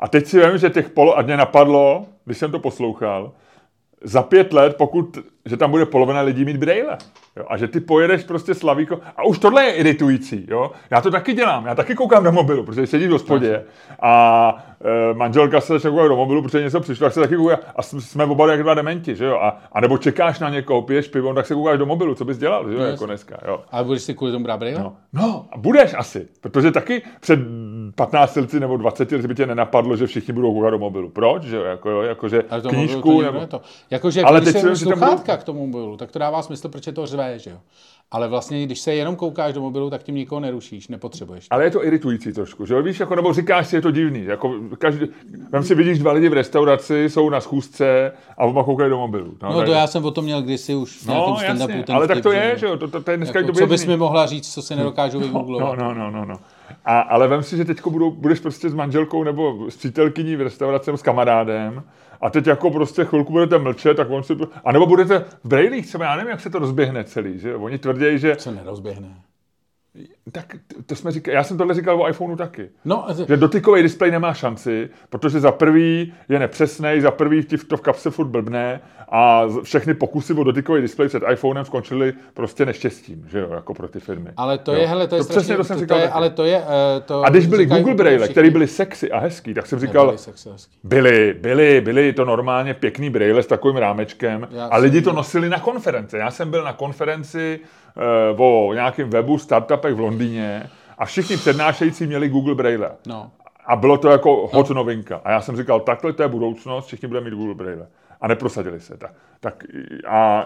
[0.00, 3.32] A teď si vím, že těch polo, a mě napadlo, když jsem to poslouchal,
[4.04, 6.98] za pět let, pokud, že tam bude polovina lidí mít brejle.
[7.36, 9.00] Jo, a že ty pojedeš prostě slavíko.
[9.16, 10.46] A už tohle je iritující.
[10.50, 10.70] Jo?
[10.90, 11.66] Já to taky dělám.
[11.66, 13.64] Já taky koukám do mobilu, protože sedíš v hospodě
[14.02, 14.64] a
[15.10, 17.58] e, manželka se začne koukat do mobilu, protože něco přišlo, tak se taky kouká.
[17.76, 19.16] A jsme- jsme oba jak dva dementi.
[19.16, 19.36] Že jo?
[19.36, 22.14] A, a, nebo čekáš na někoho, piješ pivo, tak se koukáš do mobilu.
[22.14, 22.68] Co bys dělal?
[22.68, 22.80] Že jo?
[22.80, 23.38] No, jako dneska.
[23.46, 23.60] Jo.
[23.72, 24.80] Ale budeš si kvůli tomu brát brejle?
[24.80, 27.40] No, no, a budeš asi, protože taky před
[27.94, 31.08] 15 lety nebo 20 lety by tě nenapadlo, že všichni budou koukat do mobilu.
[31.08, 31.42] Proč?
[31.42, 31.62] Že, jo?
[31.62, 33.46] jako, jo, jako, že knížku to nebo...
[33.46, 33.60] to.
[33.90, 34.94] Jakože Ale ale teď si že
[35.32, 37.56] tam sluchátka k tomu mobilu, tak to dává smysl, proč je to řve, že jo.
[38.10, 41.46] Ale vlastně, když se jenom koukáš do mobilu, tak tím nikoho nerušíš, nepotřebuješ.
[41.50, 42.82] Ale je to iritující trošku, že jo?
[42.82, 44.24] Víš, jako, nebo říkáš si, je to divný.
[44.24, 45.06] Jako, každý,
[45.50, 49.36] vem si, vidíš dva lidi v restauraci, jsou na schůzce a oba koukají do mobilu.
[49.42, 51.96] No tak- to já jsem o tom měl kdysi už v nějakém no, jasně, ten
[51.96, 52.76] ale tak to je, že jo?
[52.76, 55.26] To, to, to je dneska Jako, co bys mi mohla říct, co si nedokážu No,
[55.26, 55.78] vygooglovat?
[55.78, 56.34] no, no, no, no.
[56.84, 60.90] A, ale vem si, že teď budeš prostě s manželkou nebo s přítelkyní v restauraci
[60.94, 61.82] s kamarádem
[62.22, 64.36] a teď jako prostě chvilku budete mlčet, tak on si...
[64.64, 67.54] A nebo budete v brejlích třeba, já nevím, jak se to rozběhne celý, že?
[67.54, 68.36] Oni tvrdí, že...
[68.36, 69.22] Co nerozběhne.
[70.32, 72.68] Tak to jsme říkali, já jsem tohle říkal o iPhoneu taky.
[72.84, 77.56] No, a- Že dotykový displej nemá šanci, protože za prvý je nepřesný, za prvý ti
[77.56, 81.64] v to v kapse furt blbne a z- všechny pokusy o dotykový displej před iPhonem
[81.64, 84.30] skončily prostě neštěstím, že jo, jako pro ty firmy.
[84.36, 84.80] ale to jo.
[84.80, 85.98] je, hele, to je to přesně to jsem to, říkal.
[85.98, 86.12] je, taky.
[86.14, 86.56] ale to je,
[86.96, 90.18] eh, to a když byly Google Braille, které byly sexy a hezký, tak jsem říkal,
[90.18, 90.76] sexy, hezký.
[90.84, 95.48] byly, byly, byly to normálně pěkný brejle s takovým rámečkem Já a lidi to nosili
[95.48, 96.18] na konference.
[96.18, 97.66] Já jsem byl na konferenci uh,
[98.36, 100.62] o nějakém webu startupech v Londýně
[100.98, 102.90] a všichni přednášející měli Google Braille.
[103.06, 103.30] No.
[103.66, 105.20] A bylo to jako hot novinka.
[105.24, 107.86] A já jsem říkal, takhle to je budoucnost, všichni budeme mít Google Braille.
[108.20, 108.96] A neprosadili se.
[108.96, 109.64] Tak, tak
[110.08, 110.44] a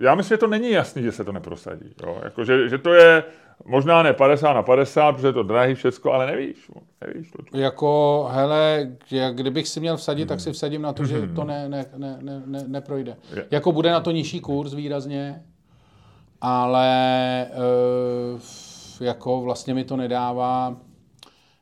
[0.00, 1.90] já myslím, že to není jasný, že se to neprosadí.
[2.06, 2.18] Jo?
[2.24, 3.24] Jako, že, že, to je
[3.64, 6.70] možná ne 50 na 50, protože je to drahý všecko, ale nevíš.
[7.06, 7.58] nevíš to.
[7.58, 11.68] Jako, hele, jak kdybych si měl vsadit, tak si vsadím na to, že to ne,
[11.68, 13.16] ne, ne, ne, ne, neprojde.
[13.36, 15.42] Je- Jako bude na to nižší kurz výrazně,
[16.46, 16.86] ale
[17.42, 20.76] e, jako vlastně mi to nedává,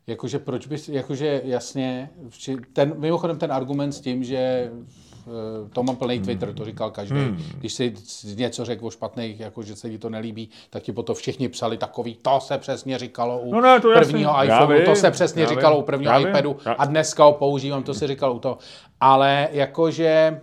[0.06, 2.10] jakože proč bys, jakože jasně,
[2.72, 7.18] ten, mimochodem ten argument s tím, že eh, to mám plný Twitter, to říkal každý.
[7.18, 7.42] Hmm.
[7.58, 7.94] Když si
[8.36, 11.76] něco řekl o špatných, jako že se ti to nelíbí, tak ti potom všichni psali
[11.76, 15.10] takový, to se přesně říkalo u No ne, to prvního Já iPhoneu, to vím, se
[15.10, 16.28] přesně říkalo vím, u prvního vím.
[16.28, 18.58] iPadu Já- a dneska ho používám, to se říkalo u toho.
[19.00, 20.40] Ale jakože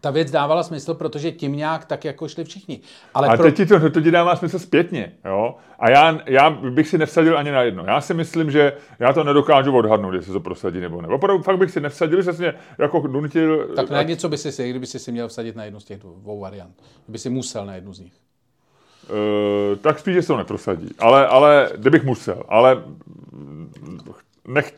[0.00, 2.80] ta věc dávala smysl, protože tím nějak tak jako šli všichni.
[3.14, 3.46] Ale, Ale pro...
[3.46, 5.54] teď ti to, to ti dává smysl zpětně, jo?
[5.78, 7.84] A já, já bych si nevsadil ani na jedno.
[7.86, 11.08] Já si myslím, že já to nedokážu odhadnout, jestli to prosadí nebo ne.
[11.08, 13.68] Opravdu fakt bych si nevsadil, že mě jako nutil...
[13.76, 15.98] Tak na něco by si si, kdyby si si měl vsadit na jednu z těch
[15.98, 16.74] dvou variant.
[17.04, 18.12] Kdyby si musel na jednu z nich.
[19.10, 20.88] Uh, tak spíš, že se to neprosadí.
[20.98, 22.42] Ale, ale kdybych musel.
[22.48, 22.82] Ale
[24.48, 24.74] nech,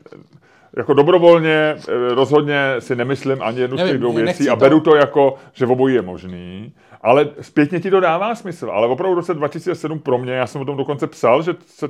[0.78, 4.96] jako dobrovolně eh, rozhodně si nemyslím ani jednu z těch dvou věcí a beru to
[4.96, 6.72] jako, že obojí je možný.
[7.02, 8.70] Ale zpětně ti to dává smysl.
[8.70, 11.88] Ale opravdu v roce 2007 pro mě, já jsem o tom dokonce psal, že, se,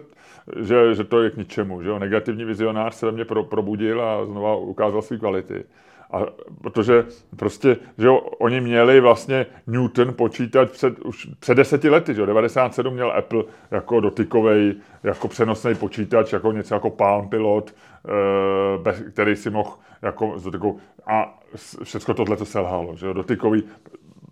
[0.60, 1.82] že, že to je k ničemu.
[1.82, 1.98] Že jo?
[1.98, 5.64] Negativní vizionář se ve mně pro, probudil a znova ukázal své kvality.
[6.10, 6.18] A
[6.62, 7.04] protože
[7.36, 12.26] prostě, že jo, oni měli vlastně Newton počítač před, už před deseti lety, že jo,
[12.26, 19.00] 97 měl Apple jako dotykový, jako přenosný počítač, jako něco jako Palm Pilot, eh, bez,
[19.12, 19.70] který si mohl
[20.02, 21.38] jako s dotykou, a
[21.82, 23.62] všechno tohle to selhalo, že jo, dotykový,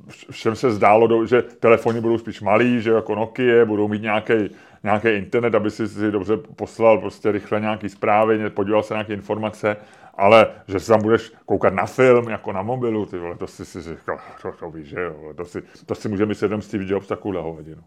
[0.09, 4.33] vš- všem se zdálo, že telefony budou spíš malý, že jako Nokia, budou mít nějaký
[4.87, 9.77] nějaký internet, aby si si dobře poslal prostě rychle nějaký zprávy, podíval se nějaké informace,
[10.16, 13.64] ale že si tam budeš koukat na film, jako na mobilu, ty vole, to si
[13.64, 16.84] si říkal, to, to víš, že jo, to si, to si může myslet jenom Steve
[16.86, 17.82] Jobs takovouhle hovadinu.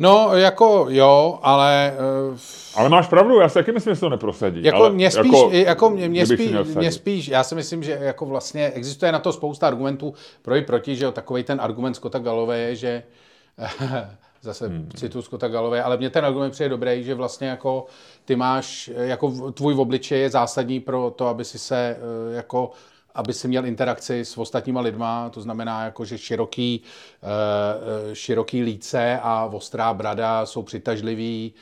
[0.00, 1.94] No, jako jo, ale
[2.30, 2.38] uh,
[2.74, 4.64] Ale máš pravdu, já si taky myslím, že se to neprosadí.
[4.64, 7.98] Jako ale mě spíš, jako, jako mě, mě, spíš, mě spíš, já si myslím, že
[8.00, 11.94] jako vlastně existuje na to spousta argumentů pro i proti, že jo, takový ten argument
[11.94, 13.02] Scotta Galloway je, že
[14.42, 14.90] zase hmm.
[14.96, 17.86] citu Scotta Galloway, ale mně ten argument přijde dobrý, že vlastně jako
[18.24, 22.70] ty máš, jako v- tvůj obličej je zásadní pro to, aby si se eh, jako
[23.14, 26.82] aby si měl interakci s ostatníma lidma, to znamená jako, že široký,
[27.22, 27.26] eh,
[28.10, 31.54] eh, široký líce a ostrá brada jsou přitažlivý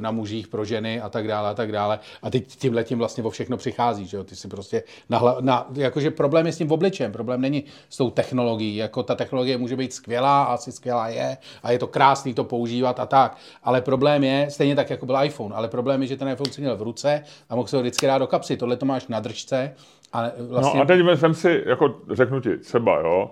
[0.00, 1.98] na mužích pro ženy a tak dále a tak dále.
[2.22, 4.24] A ty tímhle tím vlastně o všechno přichází, že jo?
[4.24, 8.10] Ty si prostě na, na, jakože problém je s tím obličem, problém není s tou
[8.10, 12.34] technologií, jako ta technologie může být skvělá, a asi skvělá je a je to krásný
[12.34, 16.08] to používat a tak, ale problém je, stejně tak jako byl iPhone, ale problém je,
[16.08, 18.56] že ten iPhone si měl v ruce a mohl se ho vždycky dát do kapsy,
[18.56, 19.74] tohle to máš na držce
[20.12, 20.78] a vlastně...
[20.78, 23.30] No a teď vem si, jako řeknu ti, třeba, jo,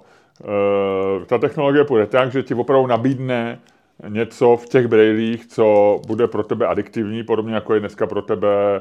[1.22, 3.58] e, ta technologie půjde tak, že ti opravdu nabídne
[4.08, 8.80] něco v těch brailích, co bude pro tebe adiktivní, podobně jako je dneska pro tebe,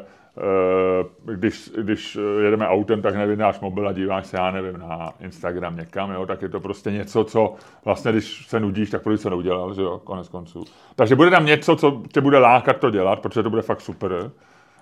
[1.26, 5.78] e, když, když jedeme autem, tak nevydáš mobil a díváš se, já nevím, na Instagram
[5.78, 7.56] někam, jo, tak je to prostě něco, co
[7.86, 10.64] vlastně, když se nudíš, tak proč se neudělal, že jo, konec konců.
[10.96, 14.32] Takže bude tam něco, co tě bude lákat to dělat, protože to bude fakt super,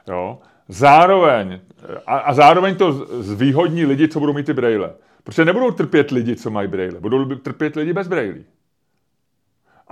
[0.07, 0.39] jo.
[0.67, 1.59] Zároveň,
[2.05, 4.93] a, a zároveň to zvýhodní lidi, co budou mít ty braille.
[5.23, 6.99] Protože nebudou trpět lidi, co mají braille.
[6.99, 8.45] Budou trpět lidi bez brailí.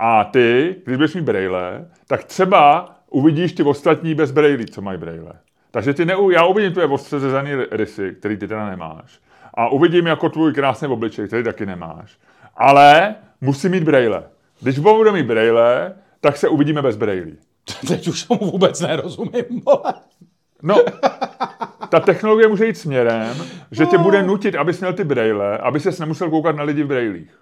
[0.04, 4.98] A ty, když budeš mít braille, tak třeba uvidíš ty ostatní bez brailí, co mají
[4.98, 5.32] braille.
[5.70, 9.20] Takže ty neu, já uvidím tvoje ostřezezaný rysy, který ty teda nemáš.
[9.54, 12.18] A uvidím jako tvůj krásný obličej, který taky nemáš.
[12.56, 14.24] Ale musí mít braille.
[14.60, 17.36] Když budu mít braille, tak se uvidíme bez brailí.
[17.88, 19.94] Teď už tomu vůbec nerozumím, vole.
[20.62, 20.76] No,
[21.88, 23.36] ta technologie může jít směrem,
[23.70, 26.86] že tě bude nutit, abys měl ty braille, aby ses nemusel koukat na lidi v
[26.86, 27.38] brailích.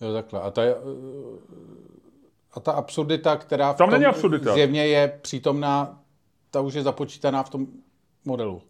[0.00, 0.40] Jo, takhle.
[0.40, 0.62] A ta,
[2.58, 4.52] a ta absurdita, která v Tam tom není absurdita.
[4.54, 5.98] zjevně je přítomná,
[6.50, 7.66] ta už je započítaná v tom
[8.24, 8.62] modelu.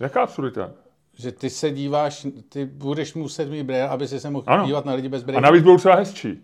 [0.00, 0.70] Jaká absurdita?
[1.18, 4.66] Že ty se díváš, ty budeš muset mít brýle, aby si se mohl Ano.
[4.66, 5.42] dívat na lidi bez A brýlí.
[5.42, 6.42] navíc budou třeba hezčí.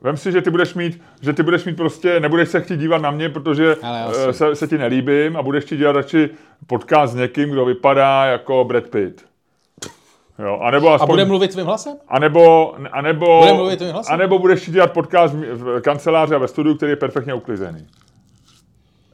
[0.00, 2.98] Vem si, že ty budeš mít, že ty budeš mít prostě, nebudeš se chtít dívat
[3.02, 6.30] na mě, protože eh, se, se ti nelíbím a budeš ti dělat radši
[6.66, 9.27] podcast s někým, kdo vypadá jako Brad Pitt.
[10.38, 11.08] Jo, anebo A aspoň...
[11.08, 11.96] bude mluvit svým hlasem?
[12.08, 14.14] A nebo, a nebo, Bude mluvit tvým hlasem?
[14.14, 17.86] a nebo budeš dělat podcast v- kanceláři a ve studiu, který je perfektně uklizený.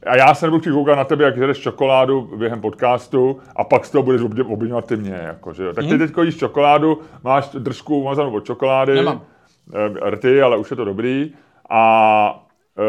[0.07, 3.91] A já se nebudu koukat na tebe, jak jedeš čokoládu během podcastu a pak z
[3.91, 5.13] toho budeš obvinovat ty mě.
[5.13, 5.73] Jako, že jo.
[5.73, 8.95] Tak ty teď jíš čokoládu, máš držku umazanou od čokolády.
[8.95, 9.21] Nemám.
[10.05, 11.33] eh, rty, ale už je to dobrý.
[11.69, 12.45] A
[12.79, 12.83] eh,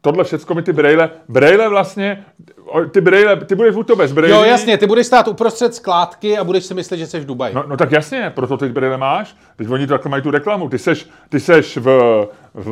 [0.00, 2.24] tohle všecko mi ty brejle, brejle vlastně,
[2.90, 6.38] ty brejle, ty budeš buď to bez brejlí, Jo, jasně, ty budeš stát uprostřed skládky
[6.38, 7.54] a budeš si myslet, že jsi v Dubaji.
[7.54, 9.36] No, no tak jasně, proto ty brýle máš.
[9.56, 10.68] Teď oni to takhle mají tu reklamu.
[10.68, 12.68] Ty seš, ty seš v, v,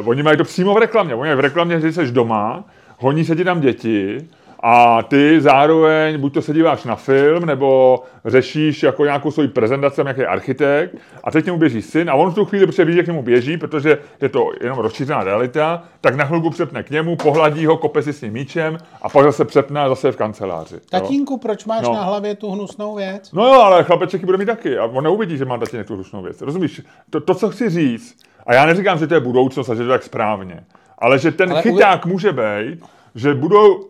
[0.00, 1.14] uh, oni mají to přímo v reklamě.
[1.14, 2.64] Oni mají v reklamě, že jsi doma,
[2.98, 4.28] honí se ti tam děti
[4.62, 10.02] a ty zároveň buď to se díváš na film, nebo řešíš jako nějakou svoji prezentaci,
[10.02, 10.94] nějaký architekt
[11.24, 13.06] a teď k němu běží syn a on v tu chvíli, protože ví, že k
[13.06, 17.66] němu běží, protože je to jenom rozšířená realita, tak na chvilku přepne k němu, pohladí
[17.66, 20.74] ho, kope si s ním míčem a pak zase přepne a zase v kanceláři.
[20.74, 20.80] jo.
[20.90, 21.92] Tatínku, proč máš No.
[21.94, 23.32] na hlavě tu hnusnou věc?
[23.32, 25.94] No jo, ale chlapeček ji bude mít taky a on neuvidí, že má tatínek tu
[25.94, 26.40] hlušnou věc.
[26.42, 26.82] Rozumíš?
[27.10, 29.90] To, to, co chci říct, a já neříkám, že to je budoucnost a že to
[29.90, 30.64] je tak správně,
[30.98, 32.84] ale že ten Ale chyták může být,
[33.14, 33.84] že budou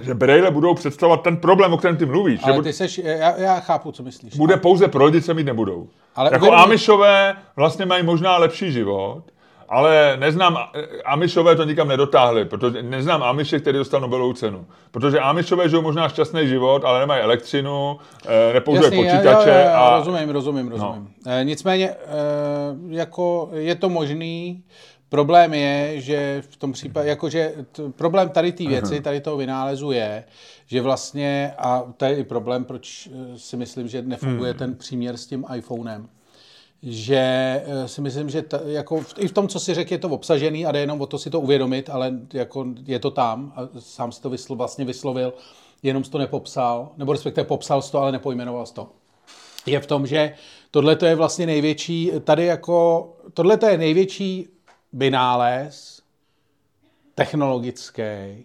[0.00, 2.40] že brejle budou představovat ten problém, o kterém ty mluvíš.
[2.40, 4.36] že Ale bude, ty seš, já, já chápu, co myslíš.
[4.36, 5.88] bude pouze pro lidi, co mít nebudou.
[6.16, 9.22] Ale jako uvědomí- Amišové vlastně mají možná lepší život,
[9.68, 10.58] ale neznám,
[11.04, 14.66] Amišové to nikam nedotáhli, protože neznám Amiše, který dostal Nobelovu cenu.
[14.90, 19.78] Protože Amišové žijou možná šťastný život, ale nemají elektřinu, eh, nepoužívají počítače já, já, já,
[19.78, 21.08] a rozumím, rozumím, rozumím.
[21.26, 21.32] No.
[21.32, 21.96] E, nicméně, e,
[22.88, 24.62] jako je to možný,
[25.08, 29.90] problém je, že v tom případě, jakože t, problém tady té věci, tady toho vynálezu
[29.92, 30.24] je,
[30.66, 34.58] že vlastně, a to je i problém, proč eh, si myslím, že nefunguje Hmm.
[34.58, 36.08] ten příměr s tím iPhonem,
[36.82, 37.16] že
[37.66, 40.08] eh, si myslím, že ta, jako v, i v tom, co si řekl, je to
[40.08, 43.68] obsažený a jde jenom o to si to uvědomit, ale jako je to tam a
[43.78, 45.34] sám si to vysl, vlastně vyslovil,
[45.82, 48.88] jenom jsi to nepopsal, nebo respektive popsal jsi to, ale nepojmenoval jsi to.
[49.66, 50.34] Je v tom, že
[50.70, 54.55] tohle je vlastně největší, tady jako, tohle je největší
[54.96, 56.02] vynález
[57.14, 58.44] technologický, eh,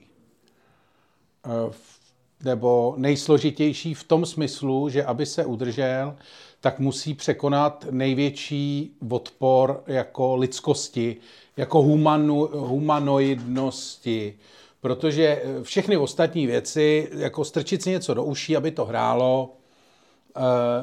[2.44, 6.16] nebo nejsložitější v tom smyslu, že aby se udržel,
[6.60, 11.18] tak musí překonat největší odpor jako lidskosti,
[11.58, 14.38] jako humanu, humanoidnosti,
[14.82, 19.54] protože eh, všechny ostatní věci, jako strčit si něco do uší, aby to hrálo,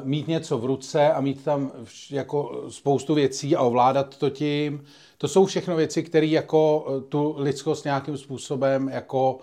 [0.03, 1.71] mít něco v ruce a mít tam
[2.11, 4.83] jako spoustu věcí a ovládat to tím,
[5.17, 9.39] to jsou všechno věci, které jako eh, tu lidskost nějakým způsobem jako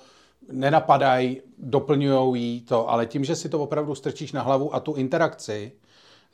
[0.52, 4.92] nenapadají, doplňují jí to, ale tím, že si to opravdu strčíš na hlavu a tu
[4.94, 5.72] interakci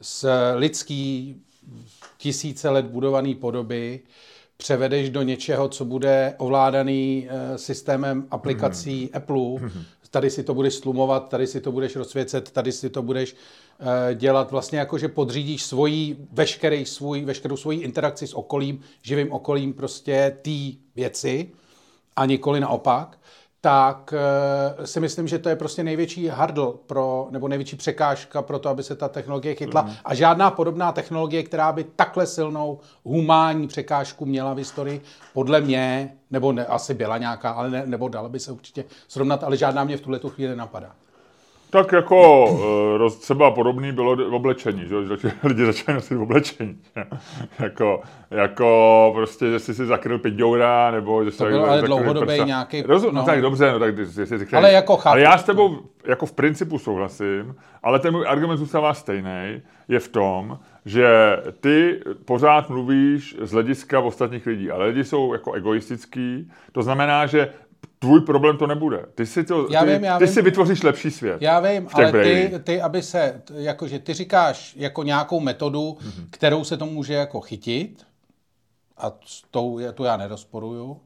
[0.01, 1.37] s lidský
[2.19, 4.01] tisíce let budovaný podoby
[4.57, 9.71] převedeš do něčeho, co bude ovládaný eh, systémem aplikací Apple.
[10.11, 13.62] Tady si to budeš slumovat, tady si to budeš rozsvěcet, tady si to budeš eh,
[14.15, 19.73] dělat vlastně jako, že podřídíš svoji, veškerý svůj, veškerou svoji interakci s okolím, živým okolím
[19.73, 21.51] prostě té věci
[22.17, 23.19] a nikoli naopak,
[23.63, 24.15] tak
[24.81, 28.69] eh, si myslím, že to je prostě největší hurdle pro, nebo největší překážka pro to,
[28.69, 29.83] aby se ta technologie chytla.
[29.83, 29.95] Mhm.
[30.05, 35.01] A žádná podobná technologie, která by takhle silnou humánní překážku měla v historii,
[35.33, 39.45] podle mě, nebo ne, asi byla nějaká, ale ne, nebo dala by se určitě srovnat,
[39.45, 40.95] ale žádná mě v tuhle tu chvíli nenapadá.
[41.73, 42.47] Tak jako
[42.95, 44.97] eh, roz, třeba podobný bylo v oblečení, že?
[45.45, 46.79] lidi začali nosit v oblečení.
[47.59, 48.01] jako,
[48.31, 52.83] jako prostě, že jsi si zakryl piďoura, nebo že jsi To byl ale dlouhodobý nějaký-
[52.83, 53.27] Rozum, no, no.
[53.27, 54.57] tak dobře, no tak jsi řekl.
[54.57, 55.09] Ale jako chápu.
[55.13, 60.01] Ale já s tebou jako v principu souhlasím, ale ten můj argument zůstává stejný, je
[60.01, 66.51] v tom, že ty pořád mluvíš z hlediska ostatních lidí, ale lidi jsou jako egoistický,
[66.73, 67.49] to znamená, že
[68.03, 69.07] tvůj problém to nebude.
[69.15, 70.35] Ty si, to, Já ty, vím, já ty vím.
[70.35, 71.43] si vytvoříš lepší svět.
[71.43, 76.27] Já vím, ale ty, ty, aby se, jakože ty říkáš jako nějakou metodu, mm-hmm.
[76.31, 78.07] kterou se to může jako chytit,
[78.99, 79.13] a
[79.51, 81.01] tou je, tu já nerozporuju,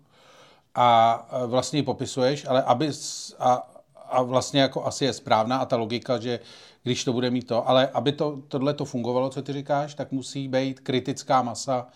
[0.75, 2.91] a e, vlastně ji popisuješ, ale aby,
[3.39, 3.69] a,
[4.09, 6.41] a vlastně jako asi je správná a ta logika, že
[6.83, 10.13] když to bude mít to, ale aby to, tohle to fungovalo, co ty říkáš, tak
[10.13, 11.87] musí být kritická masa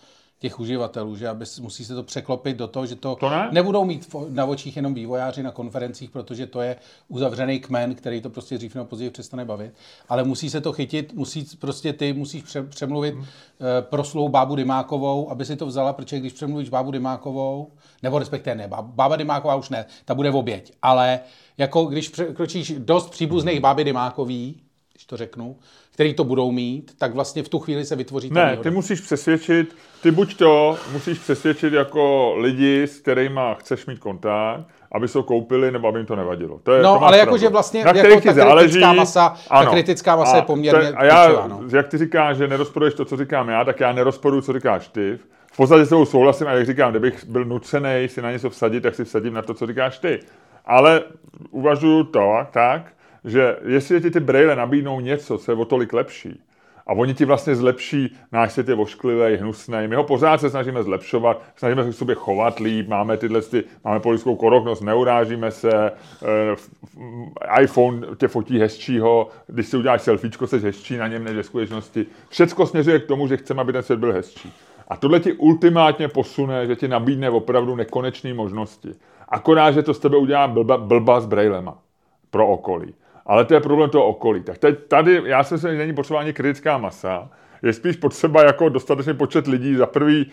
[0.41, 3.49] těch uživatelů, že aby, musí se to překlopit do toho, že to, To ne?
[3.51, 6.75] nebudou mít na očích jenom vývojáři na konferencích, protože to je
[7.07, 9.73] uzavřený kmen, který to prostě dřív nebo později přestane bavit,
[10.09, 13.25] ale musí se to chytit, musí prostě ty musíš pře- přemluvit hmm.
[13.81, 17.71] proslou bábu Dymákovou, aby si to vzala, protože když přemluvíš bábu Dymákovou,
[18.03, 21.19] nebo respektive ne, bá- bába Dymáková už ne, ta bude v oběť, ale
[21.57, 24.61] jako když překročíš dost příbuzných báby Dymákový,
[24.93, 25.55] když to řeknu,
[25.93, 28.63] který to budou mít, tak vlastně v tu chvíli se vytvoří ta Ne, výhoda.
[28.63, 34.65] ty musíš přesvědčit, ty buď to musíš přesvědčit jako lidi, s kterými chceš mít kontakt,
[34.91, 36.59] aby se ho koupili, nebo aby jim to nevadilo.
[36.63, 40.15] To je, No, to ale jakože vlastně Na jako ta záleží, kritická masa- ta kritická
[40.15, 41.61] masa je A poměrně to je- A já, klíčová, no.
[41.77, 45.19] jak ty říkáš, že nerozporuješ to, co říkám já, tak já nerozporuju, co říkáš ty.
[45.53, 48.81] V podstatě s tebou souhlasím a jak říkám, kdybych byl nucený si na něco vsadit,
[48.81, 50.19] tak si vsadím na to, co říkáš ty.
[50.65, 51.01] Ale
[51.51, 52.93] uvažuju to tak,
[53.25, 56.41] že jestli ti ty braille nabídnou něco, co je o tolik lepší,
[56.87, 59.77] a oni ti vlastně zlepší, náš svět je ošklivý, hnusný.
[59.87, 63.63] My ho pořád se snažíme zlepšovat, snažíme se k sobě chovat líp, máme tyhle, ty,
[63.83, 65.91] máme politickou koroknost, neurážíme se,
[66.23, 71.43] eh, iPhone tě fotí hezčího, když si uděláš selfiečko, jsi hezčí na něm než ve
[71.43, 72.05] skutečnosti.
[72.29, 74.53] Všecko směřuje k tomu, že chceme, aby ten svět byl hezčí.
[74.87, 78.89] A tohle ti ultimátně posune, že ti nabídne opravdu nekonečné možnosti.
[79.29, 81.77] Akorát, že to z tebe udělá blba, blba s brailema
[82.29, 82.93] pro okolí.
[83.25, 84.43] Ale to je problém toho okolí.
[84.43, 87.29] Tak teď, tady, já myslím, že není potřeba ani kritická masa,
[87.63, 90.31] je spíš potřeba jako dostatečný počet lidí, za prvý,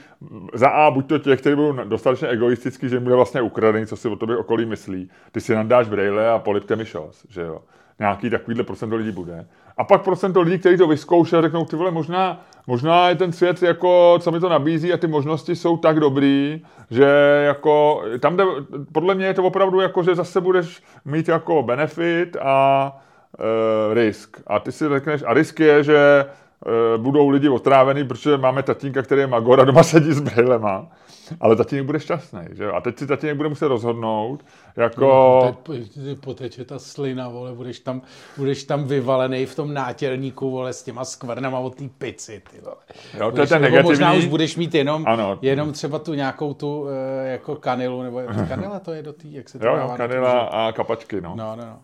[0.55, 3.97] za A, buď to těch, kteří budou dostatečně egoistický, že jim bude vlastně ukradený, co
[3.97, 5.11] si o tobě okolí myslí.
[5.33, 7.63] Ty si nadáš brejle a polipte mi šos, že jo.
[7.99, 9.47] Nějaký takovýhle procento lidí bude.
[9.77, 13.33] A pak procento lidí, kteří to vyzkouší a řeknou, ty vole, možná, možná je ten
[13.33, 17.05] svět, jako, co mi to nabízí a ty možnosti jsou tak dobrý, že
[17.47, 18.45] jako, tam jde,
[18.93, 22.97] podle mě je to opravdu jako, že zase budeš mít jako benefit a
[23.91, 24.37] e, risk.
[24.47, 29.03] A ty si řekneš, a risk je, že e, budou lidi otrávený, protože máme tatínka,
[29.03, 30.89] který je magor a doma sedí s brejlema.
[31.41, 32.73] Ale tatínek bude šťastný, že jo?
[32.75, 34.45] A teď si tatínek bude muset rozhodnout,
[34.77, 35.41] jako...
[35.47, 38.03] Teď po- ty poteče ta slina, vole, budeš tam,
[38.37, 42.77] budeš tam vyvalený v tom nátěrníku, vole, s těma skvrnama od té pici, ty vole.
[43.15, 44.27] Jo, to je Budeš, ten nebo možná negativní.
[44.27, 45.39] už budeš mít jenom, Ano.
[45.43, 49.49] jenom třeba tu nějakou tu, eh, jako kanilu, nebo kanila to je do té, jak
[49.49, 51.35] se to Jo, jo, kanila a kapačky, no.
[51.37, 51.79] No, no, no.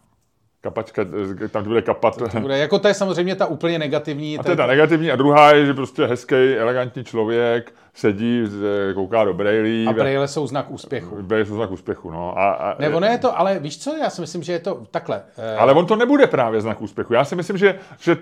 [0.65, 1.03] Kapačka,
[1.45, 2.17] eh, tam bude kapat.
[2.33, 4.39] To bude, jako to je samozřejmě ta úplně negativní.
[4.39, 5.11] A to je ta negativní.
[5.11, 9.87] A druhá je, že prostě hezký, elegantní člověk sedí, z- kouká do brejlí.
[9.89, 11.23] a brejle jsou znak úspěchu.
[11.23, 12.39] Brejle jsou znak úspěchu, no.
[12.39, 14.83] A, a, Ne, ono je to, ale víš co, já si myslím, že je to
[14.91, 15.23] takhle.
[15.39, 17.15] eh, Ale on to nebude právě znak úspěchu.
[17.15, 18.17] Já si myslím, že, že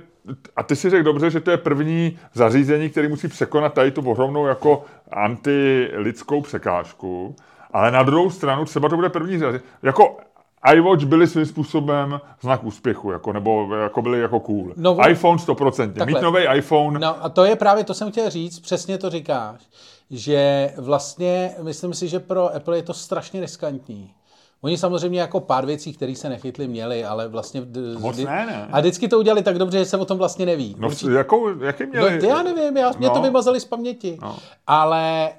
[0.57, 4.11] a ty si řekl dobře, že to je první zařízení, který musí překonat tady tu
[4.11, 7.37] ohromnou jako antilidskou překážku.
[7.73, 9.65] Ale na druhou stranu třeba to bude první zařízení.
[9.83, 10.17] Jako
[10.75, 14.73] iWatch byly svým způsobem znak úspěchu, jako, nebo jako byly jako cool.
[14.77, 15.93] No, on- iPhone 100%.
[15.93, 16.07] Takhle.
[16.07, 19.61] Mít nový iPhone, No a to je právě, to jsem chtěl říct, přesně to říkáš,
[20.11, 24.15] že vlastně, myslím si, že pro Apple je to strašně riskantní.
[24.61, 27.63] Oni samozřejmě jako pár věcí, které se nechytli, měli, ale vlastně...
[27.99, 28.69] Moc vždy- ne, ne.
[28.73, 30.77] A vždycky to udělali tak dobře, že se o tom vlastně neví.
[30.79, 32.21] no, Určitě- jakou, jaký No, měli?
[32.21, 33.15] to já nevím, já, mě No.
[33.15, 34.19] to vymazali z paměti.
[34.23, 34.37] No.
[34.67, 35.33] Ale e,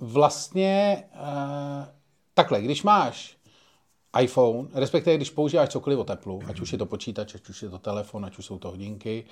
[0.00, 1.86] vlastně e,
[2.34, 3.36] takhle, když máš
[4.16, 7.68] iPhone, respektive když používáš cokoliv o teplu, ať už je to počítač, ať už je
[7.68, 9.24] to telefon, ať už jsou to hodinky,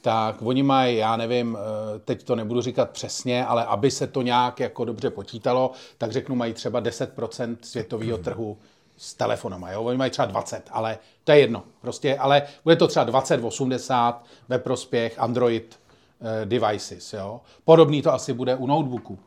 [0.00, 4.22] tak oni mají, já nevím, eh, teď to nebudu říkat přesně, ale aby se to
[4.22, 8.58] nějak jako dobře počítalo, tak řeknu, mají třeba 10% světového trhu
[8.96, 9.82] s telefonama, jo?
[9.82, 11.62] Oni mají třeba 20, ale to je jedno.
[11.80, 14.14] Prostě, ale bude to třeba 20-80
[14.48, 15.80] ve prospěch Android
[16.20, 17.40] eh, devices, jo?
[17.64, 19.18] Podobný to asi bude u notebooku,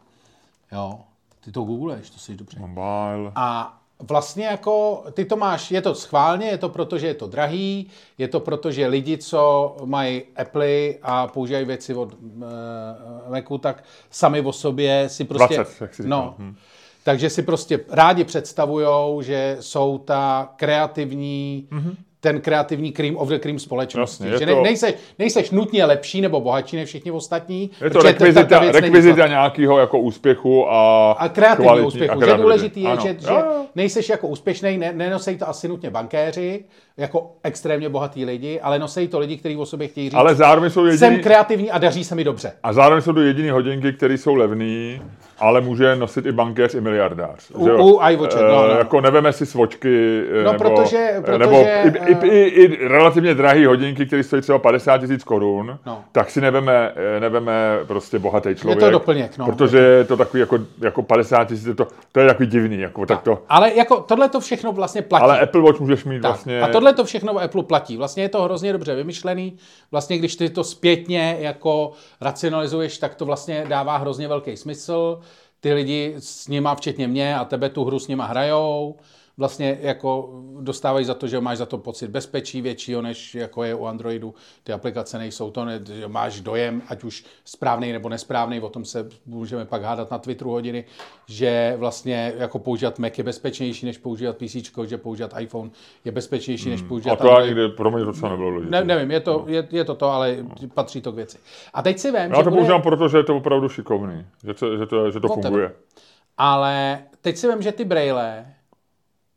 [0.71, 0.99] jo?
[1.39, 2.59] Ty to googleš, to si dobře.
[2.59, 3.31] Mobile.
[3.35, 7.27] A vlastně jako ty to máš, je to schválně, je to proto, že je to
[7.27, 12.19] drahý, je to proto, že lidi, co mají Apple a používají věci od uh,
[13.29, 15.55] Macu, tak sami o sobě si prostě...
[15.55, 16.09] 20, jak říkal.
[16.09, 16.35] no,
[17.03, 21.95] takže si prostě rádi představujou, že jsou ta kreativní, mm-hmm.
[22.25, 24.23] Ten kreativní cream of the cream společnosti.
[24.29, 27.69] Jasně, že to- ne, nejseš, nejseš nutně lepší nebo bohatší než všichni ostatní.
[27.83, 32.23] Je to rekvizita, rekvizita nějakého jako úspěchu a, a kreativní úspěchu.
[32.23, 33.01] a že důležitý je, Ano.
[33.01, 33.33] že, že
[33.75, 36.63] nejseš jako úspěšný, ne, nenosej to asi nutně bankéři,
[36.97, 40.69] jako extrémně bohatý lidi, ale nosej to lidi, kteří o sobě chtějí říct, Ale zároveň
[40.69, 42.51] jsou jsem jediný, kreativní a daří se mi dobře.
[42.63, 45.01] a zároveň jsou to jediný hodinky, které jsou levný,
[45.39, 47.51] ale může nosit i bankéř, i miliardář.
[47.53, 48.77] U- že u iWatche, no, Eh, no.
[48.77, 52.87] Jako neveme si svočky, eh, No, nebo, protože- protože, nebo i, i, eh, i, i,
[52.87, 56.03] relativně drahý hodinky, které stojí třeba 50 tisíc korun, No.
[56.11, 57.53] tak si neveme, eh, neveme
[57.87, 58.79] prostě bohatý člověk.
[58.79, 59.45] to doplněk, no.
[59.45, 62.79] Protože je to takový jako, jako 50 tisíc, to, to je takový divný.
[62.79, 65.23] Jako, tak to, Ale jako tohle to všechno vlastně platí.
[65.23, 66.61] ale Apple Watch můžeš mít Tak, vlastně...
[66.61, 67.97] A tohle to všechno v Apple platí.
[67.97, 69.57] Vlastně je to hrozně dobře vymyšlený.
[69.91, 71.91] Vlastně, když ty to zpětně jako
[72.21, 75.19] racionalizuješ, tak to vlastně dává hrozně velký smysl.
[75.59, 78.95] Ty lidi s nima, včetně mě a tebe, tu hru s nima hrajou.
[79.37, 80.29] Vlastně jako
[80.59, 84.33] dostávají za to, že máš za to pocit bezpečí většího, než jako je u Androidu.
[84.63, 88.85] Ty aplikace nejsou to, ne, že máš dojem, ať už správný nebo nesprávný, o tom
[88.85, 90.85] se můžeme pak hádat na Twitteru hodiny,
[91.27, 94.55] že vlastně jako používat Mac je bezpečnější, než používat PC,
[94.85, 95.69] že používat iPhone
[96.05, 97.57] je bezpečnější, než A používat to Android.
[97.57, 98.59] ani pro mě docela nebylo.
[98.59, 100.37] Ne, nevím, je to, je, je to to, ale
[100.73, 101.37] patří to k věci.
[101.73, 104.25] A teď si vím, Já že to bude, používám proto, že je to opravdu šikovný.
[104.43, 105.71] Že to, že to, že to funguje.
[106.37, 108.45] ale teď si vím, že ty braille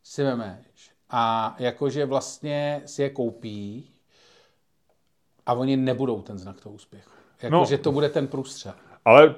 [0.09, 3.91] si vemeš a jakože vlastně si je koupí
[5.45, 7.09] a oni nebudou ten znak toho úspěchu.
[7.41, 7.83] Jakože No.
[7.83, 8.73] to bude ten průstřel.
[9.05, 9.35] Ale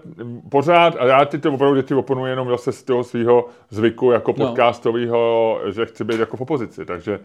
[0.49, 4.11] pořád, a já ty to opravdu že ti oponuji jenom zase z toho svého zvyku
[4.11, 4.47] jako No.
[4.47, 7.19] podcastového, že chci být jako v opozici, takže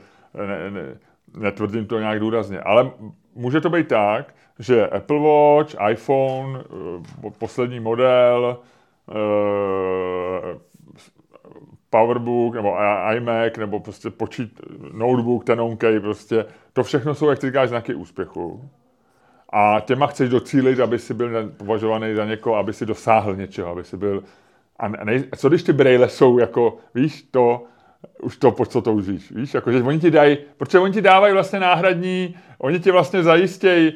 [0.46, 0.98] ne, ne,
[1.36, 2.60] netvrdím to nějak důrazně.
[2.60, 2.90] Ale
[3.34, 6.60] může to být tak, že Apple Watch, iPhone,
[7.26, 8.58] eh, poslední model,
[9.10, 10.58] eh,
[11.96, 12.76] Powerbook nebo
[13.16, 14.60] iMac nebo prostě počít,
[14.92, 18.70] notebook, tenonkej, prostě to všechno jsou, jak ty říkáš, znaky úspěchu.
[19.52, 23.84] A těma chceš docílit, aby si byl považovaný za někoho, aby si dosáhl něčeho, aby
[23.84, 24.22] si byl...
[24.78, 27.64] A nej, co když ty braille jsou jako, víš, to,
[28.22, 31.02] už to, po co to užíš, víš, jako, že oni ti dají, protože oni ti
[31.02, 33.92] dávají vlastně náhradní, oni ti vlastně zajistějí,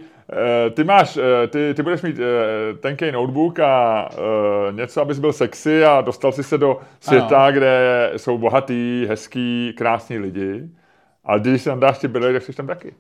[0.70, 5.32] ty máš, eh, ty, ty budeš mít eh, tenkej notebook a eh, něco, abys byl
[5.32, 7.52] sexy a dostal si se do světa, Ano.
[7.52, 10.68] kde jsou bohatý, hezký, krásní lidi,
[11.24, 12.94] ale když si tam dáš ty braille, tak jsi tam taky.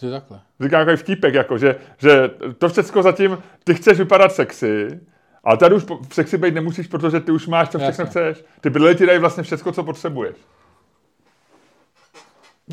[0.00, 0.40] To je takhle.
[0.60, 5.00] Říkám jako vtípek, jako, že, že to všechno zatím, ty chceš vypadat sexy,
[5.44, 8.10] ale tady už sexy být nemusíš, protože ty už máš, co všechno Jasně.
[8.10, 8.44] chceš.
[8.60, 10.36] Ty brýle ti dají vlastně všechno, co potřebuješ.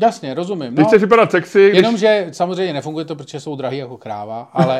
[0.00, 0.72] Jasně, rozumím.
[0.72, 1.76] Když No, chceš vypadat sexy, když...
[1.76, 4.78] Jenomže samozřejmě nefunguje to, protože jsou drahý jako kráva, ale,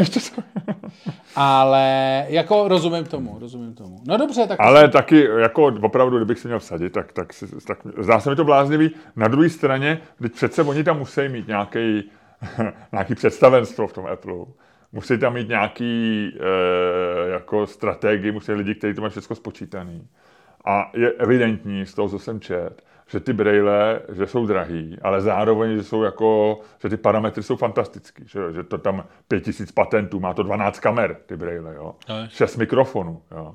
[1.37, 4.01] ale jako rozumím tomu, rozumím tomu.
[4.07, 7.29] No dobře, tak Ale taky, jako opravdu, kdybych si měl vsadit, tak, tak,
[7.67, 8.91] tak zdá se mi to bláznivý.
[9.17, 12.11] Na druhé straně, teď přece oni tam musí mít nějaký,
[12.93, 14.35] nějaký představenstvo v tom Apple.
[14.93, 20.07] Musí tam mít nějaký e, jako strategii, musí lidi, kteří to mají všechno spočítaný.
[20.65, 25.21] A je evidentní z toho, co jsem čet, že ty braille, že jsou drahý, ale
[25.21, 30.21] zároveň, že jsou jako, že ty parametry jsou fantastický, že, že to tam 5000 patentů,
[30.21, 31.95] má to 12 kamer, ty braille, jo.
[32.09, 33.55] No, 6 mikrofonů, jo.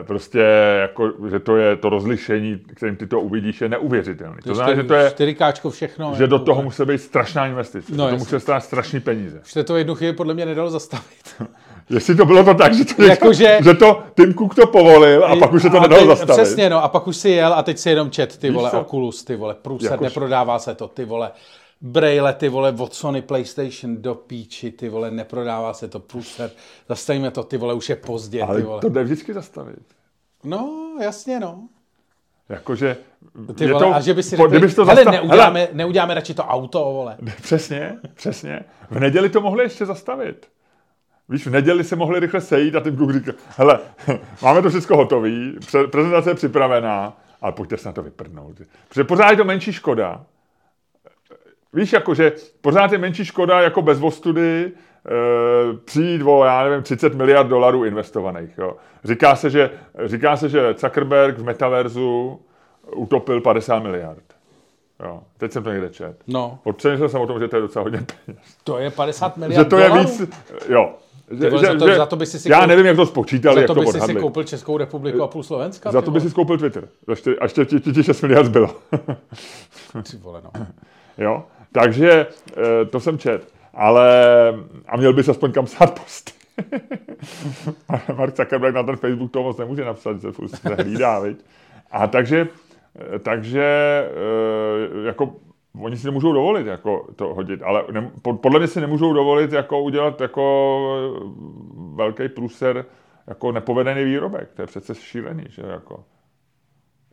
[0.00, 0.38] E, Prostě
[0.80, 4.38] jako, že to je to rozlišení, kterým ty to uvidíš, je neuvěřitelný.
[4.44, 6.14] To znamená, že to je, 4Káčko všechno.
[6.14, 7.92] že do jako toho musí být strašná investice.
[7.96, 9.40] No, No, to musí stát strašný peníze.
[9.44, 11.34] Už to jednu chvíli podle mě nedalo zastavit.
[11.90, 15.36] Jestli to bylo to tak, že to, Jakože- že to Tim Cook to povolil a
[15.36, 16.42] pak už se to nedalo teď- zastavit.
[16.42, 18.70] Přesně, no, a pak už si jel a teď si jenom čet, ty Víš vole,
[18.70, 18.80] co?
[18.80, 21.30] Oculus, ty vole, průser, Jakož- neprodává se to, ty vole,
[21.80, 26.50] Braille, ty vole, od Sony PlayStation do píči, ty vole, neprodává se to, průser,
[26.88, 28.80] zastavíme to, ty vole, už je pozdě, Ale ty vole.
[28.80, 29.78] to jde vždycky zastavit.
[30.44, 31.58] No, jasně, no.
[32.48, 32.96] Jakože,
[33.54, 36.34] Ty vole, to, a že by si řekli, to hele, zastav- neuděláme, hele, neuděláme radši
[36.34, 37.16] to auto, vole.
[37.42, 38.60] Přesně, přesně.
[38.90, 40.46] V neděli to mohli ještě zastavit.
[41.28, 43.78] Víš, v neděli se mohli rychle sejít a Tim Cook říká, hele,
[44.42, 45.58] máme to všechno hotový,
[45.90, 48.56] prezentace je připravená, ale pojďte se na to vyprdnout.
[48.88, 50.24] Protože pořád je to menší škoda.
[51.72, 57.14] Víš, jakože pořád je menší škoda jako bez ostudy e, přijít o, já nevím, 30
[57.14, 58.58] miliard dolarů investovaných.
[58.58, 58.76] Jo.
[59.04, 59.70] Říká, se, že,
[60.04, 62.40] říká se, že Zuckerberg v metaverzu
[62.96, 64.22] utopil 50 miliard.
[65.04, 65.22] Jo.
[65.38, 66.16] Teď jsem to někde čet.
[66.26, 68.40] No, Přemýšlel jsem o tom, že to je docela hodně peněz.
[68.64, 70.08] to je 50 miliard Že to je dolarů.
[70.08, 70.22] víc,
[70.68, 70.94] jo.
[71.40, 72.96] Že, vole, že, za to- že, za to by si si já koupil- nevím, jak
[72.96, 75.92] to spočítali, Za jak to to by si si koupil Českou republiku a půl Slovenska,
[75.92, 76.88] Za to by si koupil Twitter.
[77.06, 78.76] Za a ještě ti, ti, ti 6 miliard zbylo.
[80.10, 80.66] Ty vole, no.
[81.18, 81.44] jo?
[81.72, 82.26] Takže
[82.56, 83.48] eh, to jsem čet.
[83.74, 84.08] Ale,
[84.88, 86.32] a měl bys aspoň kam psát posty.
[88.16, 91.38] Mark Zuckerberg na ten Facebook to moc nemůže napsat, furt se hlídá, viď?
[91.90, 92.48] A takže,
[93.14, 93.62] eh, takže
[94.10, 95.34] eh, jako
[95.80, 99.52] oni si nemůžou dovolit jako to hodit, ale ne, po- podle mě si nemůžou dovolit
[99.52, 101.14] jako udělat jako
[101.94, 102.84] velký průser
[103.26, 104.52] jako nepovedený výrobek.
[104.54, 106.04] To je přece šílený, že jako.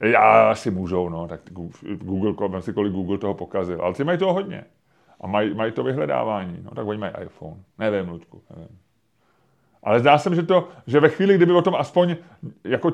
[0.02, 4.18] Já asi můžou, no, tak Google, Google si kolik Google toho pokazil, ale ty mají
[4.18, 4.66] toho hodně.
[5.22, 7.64] A mají, mají to vyhledávání, no, tak oni mají iPhone.
[7.78, 8.80] Nevím, Ludku, nevím.
[9.84, 12.16] Ale zdá se že, to, že ve chvíli, kdyby o tom aspoň,
[12.64, 12.92] jako,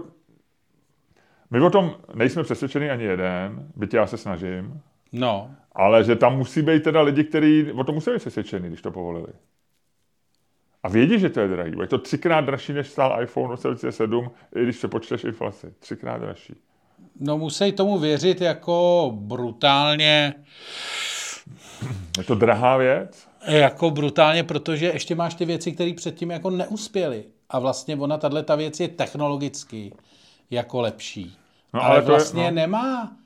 [1.52, 4.82] my o tom nejsme přesvědčeni ani jeden, byť já se snažím,
[5.12, 8.82] No, ale že tam musí být teda lidi, kteří o tom musí být přesvědčeni, když
[8.82, 9.28] to povolili.
[10.84, 11.72] A vědí, že to je drahý.
[11.82, 15.74] Je to třikrát dražší, než stál iPhone 8 i když se počteš inflaci.
[15.80, 16.54] Třikrát dražší.
[17.20, 20.34] no musí tomu věřit jako brutálně,
[22.18, 23.28] Je to drahá věc?
[23.48, 27.24] jako brutálně, protože ještě máš ty věci, které předtím jako neuspěly.
[27.50, 29.94] A vlastně ona, tahle ta věc je technologicky
[30.52, 31.38] jako lepší.
[31.74, 32.52] No, ale, ale to je- vlastně no.
[32.52, 33.18] nemá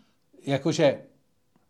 [0.46, 1.00] jakože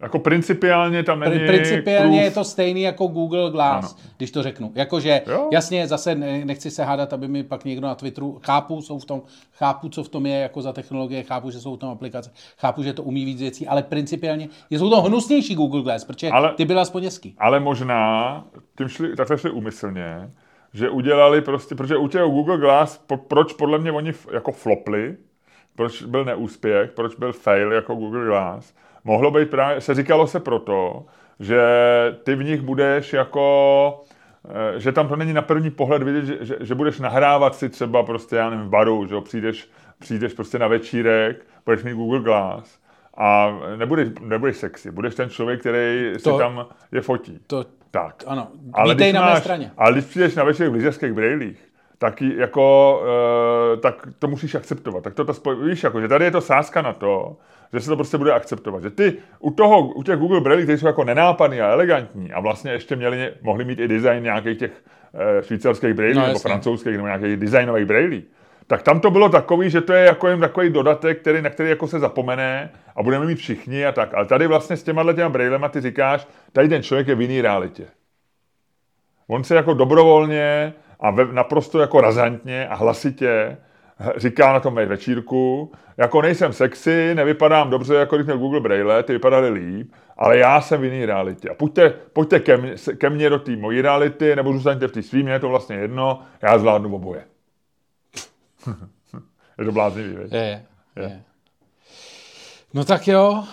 [0.02, 2.24] Jako principiálně tam není Pri- Principiálně proof.
[2.24, 4.04] je to stejný jako Google Glass, Ano.
[4.18, 4.72] když to řeknu.
[4.76, 5.50] Jakože, Jo.
[5.52, 9.06] jasně, zase ne- nechci se hádat, aby mi pak někdo na Twitteru, chápu, jsou v
[9.06, 9.22] tom,
[9.54, 12.84] chápu, co v tom je jako za technologie, chápu, že jsou v tom aplikace, chápu,
[12.84, 16.66] že to umí víc věcí, ale principiálně jsou to hnusnější Google Glass, protože Ale- ty
[16.66, 17.36] byl aspoň hezký.
[17.38, 18.44] Ale možná,
[18.78, 20.32] tím šli, takhle šli úmyslně,
[20.74, 25.18] že udělali prostě, protože u těch Google Glass, po, proč podle mě oni jako flopli,
[25.76, 28.74] proč byl neúspěch, proč byl fail jako Google Glass,
[29.04, 31.06] mohlo být právě, se říkalo se proto,
[31.40, 31.62] že
[32.24, 34.04] ty v nich budeš jako,
[34.76, 37.70] eh, že tam to není na první pohled vidět, že, že, že budeš nahrávat si
[37.70, 41.94] třeba prostě, já nevím, v baru, že jo, přijdeš, přijdeš prostě na večírek, budeš mít
[41.94, 42.80] Google Glass
[43.18, 47.40] a nebudeš, nebudeš sexy, budeš ten člověk, který si To- tam je fotí.
[47.48, 48.24] To, Tak.
[48.28, 49.72] ano, Ale vítej na mé máš, straně.
[49.78, 51.71] ale když přijdeš na večer v lyžařských brejlích,
[52.02, 53.04] tak, jako,
[53.74, 55.04] e, tak to musíš akceptovat.
[55.04, 57.38] Tak to ta spoj, víš, jako, že tady je to sázka na to,
[57.74, 58.84] že se to prostě bude akceptovat.
[58.84, 62.40] Že ty u toho, u těch Google brejlí, které jsou jako nenápadný a elegantní a
[62.40, 64.72] vlastně ještě měli, mohli mít i design nějakých těch
[65.14, 66.50] e, švýcarských brejlí No, nebo jasně.
[66.50, 68.24] francouzských nebo nějakých designových brejlí.
[68.68, 71.70] Tak tam to bylo takový, že to je jako jen takový dodatek, který, na který
[71.70, 74.14] jako se zapomene a budeme mít všichni a tak.
[74.14, 77.42] Ale tady vlastně s těma těma brejlema ty říkáš, tady ten člověk je v jiný
[77.42, 77.86] realitě.
[79.28, 83.58] On se jako dobrovolně a ve, naprosto jako razantně a hlasitě
[84.18, 89.14] říká na tom večírku, jako nejsem sexy, nevypadám dobře, jako když měl Google Braille, ty
[89.14, 91.50] vypadaly líp, ale já jsem v jiný realitě.
[91.50, 95.04] A pojďte, pojďte ke, mně, ke mně do té mojí reality, nebo zůstaňte v té
[95.04, 97.26] svým, je to vlastně jedno, já zvládnu oboje.
[99.60, 100.14] je to bláznivý?
[100.32, 101.24] Je, je, je.
[102.74, 103.44] No tak jo.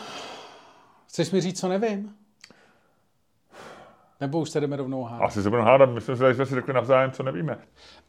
[1.08, 2.17] Chceš mi říct, co nevím?
[4.20, 5.26] Nebo už se jdeme rovnou hádat?
[5.28, 7.58] Asi se budeme hádat, myslím si, že jsme si řekli navzájem, co nevíme.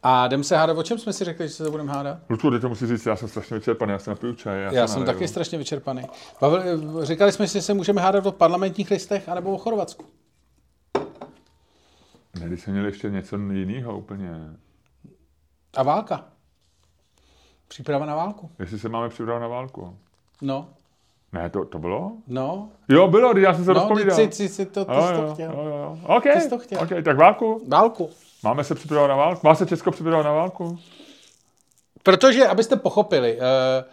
[0.02, 2.18] A jdeme se hádat, o čem jsme si řekli, že se budeme hádat?
[2.30, 4.62] Lučku, teď to musí říct, já jsem strašně vyčerpaný, já jsem napiju čaj.
[4.72, 6.02] Já se jsem taky strašně vyčerpaný.
[6.38, 10.04] Pavel, říkali jsme si, že se můžeme hádat o parlamentních listech anebo o Chorvatsku.
[12.40, 14.30] Ne, když jsme měli ještě něco jiného úplně.
[15.76, 16.24] A válka.
[17.68, 18.50] Příprava na válku.
[18.58, 19.98] Jestli se máme připravit na válku.
[20.42, 20.68] No,
[21.32, 22.12] Ne, to, to bylo?
[22.28, 22.68] no.
[22.88, 24.16] Jo, bylo, já jsem se No, rozpovídal.
[24.16, 25.52] ty, ty, ty, to, ty jo, jsi to chtěl.
[25.52, 25.98] jo, jo.
[26.16, 26.78] Okay, Ty jsi to chtěl.
[26.82, 27.62] OK, tak válku.
[27.68, 28.10] Válku.
[28.42, 29.40] Máme se připravovat na válku?
[29.46, 30.78] Má se Česko připravovat na válku?
[32.02, 33.84] Protože, abyste pochopili, eh,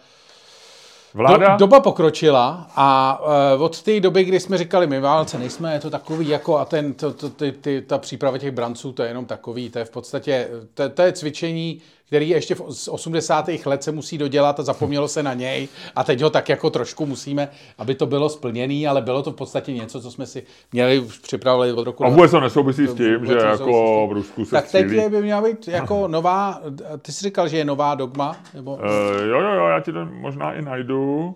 [1.14, 1.48] Vláda?
[1.48, 3.20] Do, doba pokročila a
[3.56, 6.64] uh, od té doby, kdy jsme říkali, my válce nejsme, je to takový jako a
[6.64, 9.84] ten, to, to, ty, ty, ta příprava těch branců, to je jenom takový, to je
[9.84, 13.48] v podstatě, to, to je cvičení, který ještě v, z 80.
[13.66, 17.06] let se musí dodělat a zapomnělo se na něj a teď ho tak jako trošku
[17.06, 17.48] musíme,
[17.78, 20.42] aby to bylo splněný, ale bylo to v podstatě něco, co jsme si
[20.72, 24.44] měli už připravili od roku A vůbec to nesouvisí s tím, že jako v Rusku
[24.44, 25.02] se Tak teď střílí.
[25.02, 26.60] je, by měla být jako nová,
[27.02, 28.74] ty jsi říkal, že je nová dogma, nebo...
[28.74, 28.80] Uh,
[29.28, 31.34] jo, jo, jo, já ti to možná i najdu.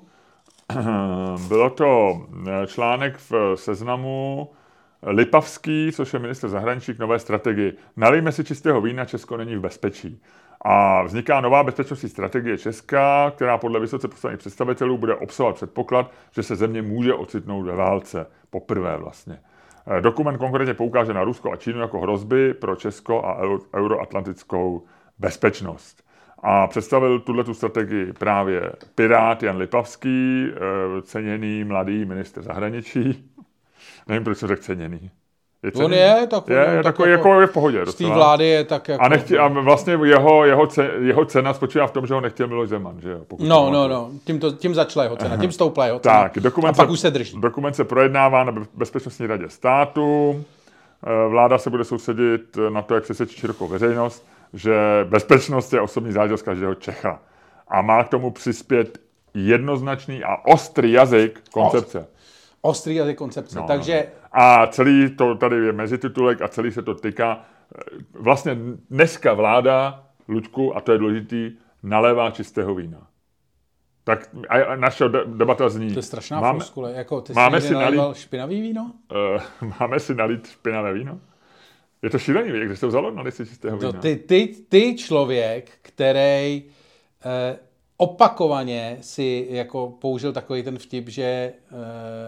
[1.49, 4.49] Bylo to eh, článek v seznamu
[5.07, 7.73] Lipavský, což je minister zahraničí k nové strategii.
[7.97, 10.21] Nalijme si čistého vína, Česko není v bezpečí.
[10.65, 16.43] A vzniká nová bezpečnostní strategie Česka, která podle vysoce postavených představitelů bude obsahovat předpoklad, že
[16.43, 18.27] se země může ocitnout ve válce.
[18.51, 19.39] Poprvé vlastně.
[19.87, 24.85] Eh, Dokument konkrétně poukáže na Rusko a Čínu jako hrozby pro Česko a euro- euroatlantickou
[25.19, 26.03] bezpečnost.
[26.43, 33.31] A představil tuhle tu strategii právě Pirát Jan Lipavský, eh, ceněný mladý minister zahraničí.
[34.09, 35.11] Nevím, proč jsem řekl ceněný.
[35.63, 37.87] Je On je takový, je, je tak takový, jako jako je v pohodě.
[37.87, 39.05] Z té vlády je tak jako...
[39.05, 42.47] A, nechtě, a vlastně jeho, jeho, ce, jeho cena spočívá v tom, že ho nechtěl
[42.47, 43.21] Miloš Zeman, že jo?
[43.39, 46.23] No, no, no, tím, to, tím začala jeho cena, tím stoupla jeho cena.
[46.23, 47.41] Tak, dokument, a pak už se drží.
[47.41, 50.45] Dokument se projednává na Be- Bezpečnostní radě státu.
[51.07, 56.13] Eh, Vláda se bude soustředit na to, jak přesvědčit širokou veřejnost, že bezpečnost je osobní
[56.13, 57.19] záležitost každého Čecha.
[57.69, 58.99] A má k tomu přispět
[59.35, 62.07] jednoznačný a ostrý jazyk koncepce.
[62.63, 63.59] Ostrý jazyk koncepce.
[63.59, 67.45] No, Takže A celý to tady je mezititulek a celý se to týká.
[67.79, 67.81] eh,
[68.19, 68.57] Vlastně
[68.91, 71.53] dneska vláda, Luďku, a to je důležitý,
[71.83, 73.07] nalévá čistého vína.
[74.05, 75.93] Tak a naše de- debata zní.
[75.93, 76.93] to je strašná máme, floskule.
[76.93, 78.93] Jako, ty máme jsi si nalít- špinavý víno?
[79.63, 81.21] uh, máme si nalít špinavé víno?
[82.03, 84.01] Je to šílený, jak to vzalo nalít si čistého To vína?
[84.01, 86.63] ty, ty, ty člověk, který
[87.25, 87.59] eh,
[88.03, 91.53] opakovaně si jako použil takový ten vtip, že eh,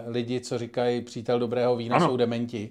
[0.07, 2.05] lidi, co říkají přítel dobrého vína, Ano.
[2.07, 2.69] jsou dementi,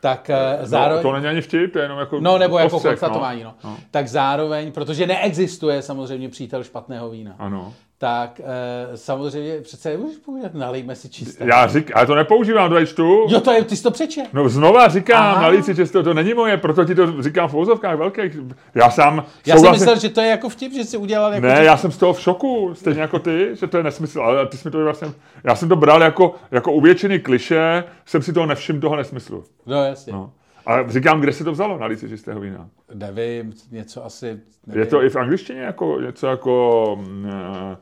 [0.00, 1.04] tak eh, zároveň...
[1.04, 3.54] No, to není ani vtip, to je jenom jako No, nebo jako postřeh, konstatování, no.
[3.64, 3.76] no.
[3.90, 7.74] Tak zároveň, protože neexistuje samozřejmě přítel špatného vína, Ano.
[7.98, 11.44] Tak e, samozřejmě přece nemůžeš povídat, nalejme si čisté.
[11.46, 13.26] Já řík, ale to nepoužívám, to čtu.
[13.28, 14.24] Jo, to je, ty jsi to přečet.
[14.32, 15.42] No znova říkám, Aha.
[15.42, 18.36] nalít si čistou, to není moje, proto ti to říkám v úzovkách velkých.
[18.74, 21.46] Já sám Já jsem myslel, že to je jako vtip, že jsi udělal jako...
[21.46, 24.20] Ne, že- já jsem z toho v šoku, stejně jako ty, že to je nesmysl,
[24.20, 25.08] ale ty jsi mi to vlastně,
[25.44, 29.44] já jsem to bral jako, jako u většiny kliše, jsem si toho nevšiml, toho nesmyslu.
[29.66, 30.12] No jasně.
[30.12, 30.30] No.
[30.66, 32.68] Ale říkám, kde se to vzalo na líci čistého vína?
[32.94, 34.40] Nevím, něco asi...
[34.66, 34.80] Nevím.
[34.82, 37.26] Je to i v angličtině jako něco jako, mm,
[37.72, 37.76] eh,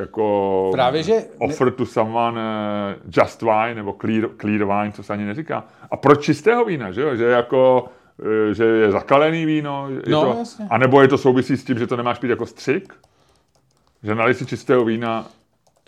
[0.00, 5.12] jako Právě, že- offer to someone eh, just wine nebo clear, clear wine, co se
[5.12, 5.64] ani neříká.
[5.90, 7.16] A proč čistého vína, že jo?
[7.16, 7.84] Že jako
[8.50, 10.66] eh, že je zakalený víno, je No, to, jasně.
[10.70, 12.94] a nebo je to souvisí s tím, že to nemáš pít jako střik?
[14.02, 15.28] Že na si čistého vína,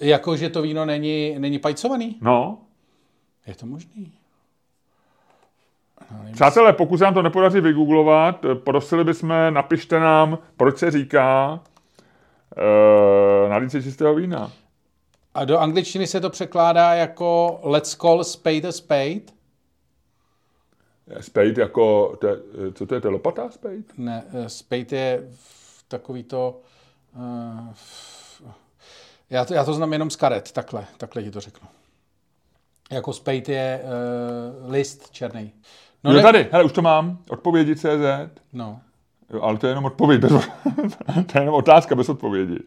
[0.01, 2.17] Jako, že to víno není, není pajcovaný?
[2.21, 2.59] no,
[3.47, 4.13] Je to možný.
[6.33, 11.61] Přátelé, pokud se nám to nepodaří vygooglovat, eh, prosili bychom, napište nám, proč se říká
[12.57, 14.53] uh, nalíce čistého vína.
[15.35, 19.21] A do angličtiny se to překládá jako let's call spade a spade.
[21.21, 22.37] Spade jako, to je,
[22.69, 23.83] eh, co to je, to je lopata spade?
[23.97, 25.29] Ne, eh, spade je
[25.89, 26.61] takový to...
[27.17, 27.75] Uh,
[29.31, 29.55] já, to...
[29.55, 31.69] Já to znám jenom z karet, takhle, takhle ti to řeknu.
[32.91, 35.53] Jako spade je uh, list černý.
[36.05, 38.41] No jo, tady, hele, už to mám, odpovědi CZ.
[38.53, 38.81] No.
[39.33, 40.33] Jo, ale to je jenom odpověď, bez,
[41.05, 42.59] to je jenom otázka bez odpovědi.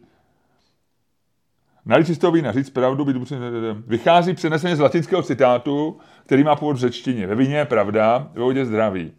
[1.86, 3.46] Nalít čistého vína, říct pravdu, být upřímný,
[3.86, 7.26] vychází přeneseně z latinského citátu, který má původ v řečtině.
[7.26, 9.12] Ve víně je pravda, ve vodě zdraví.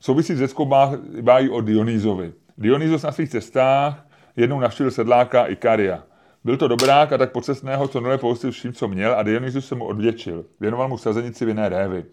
[0.00, 2.32] Souvisí s řeckou bá- bájí o Dionýzovi.
[2.58, 4.06] Dionýzos na svých cestách
[4.36, 6.02] jednou navštívil sedláka Ikaria.
[6.44, 9.74] Byl to dobrák a tak pocestného, co nule poustil vším, co měl a Dionýzus se
[9.74, 10.44] mu odvěčil.
[10.60, 12.04] Věnoval mu sazenici vinné révy.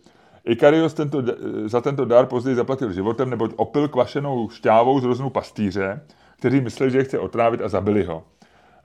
[0.46, 1.24] Ikarios tento,
[1.66, 6.02] za tento dar později zaplatil životem, neboť opil kvašenou šťávou z roznů pastýře,
[6.38, 8.24] kteří mysleli, že je chce otrávit a zabili ho.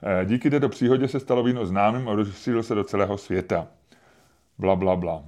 [0.03, 3.67] Eh, Díky této příhodě se stalo víno známým a rozšířilo se do celého světa.
[4.57, 5.23] Bla, bla, bla.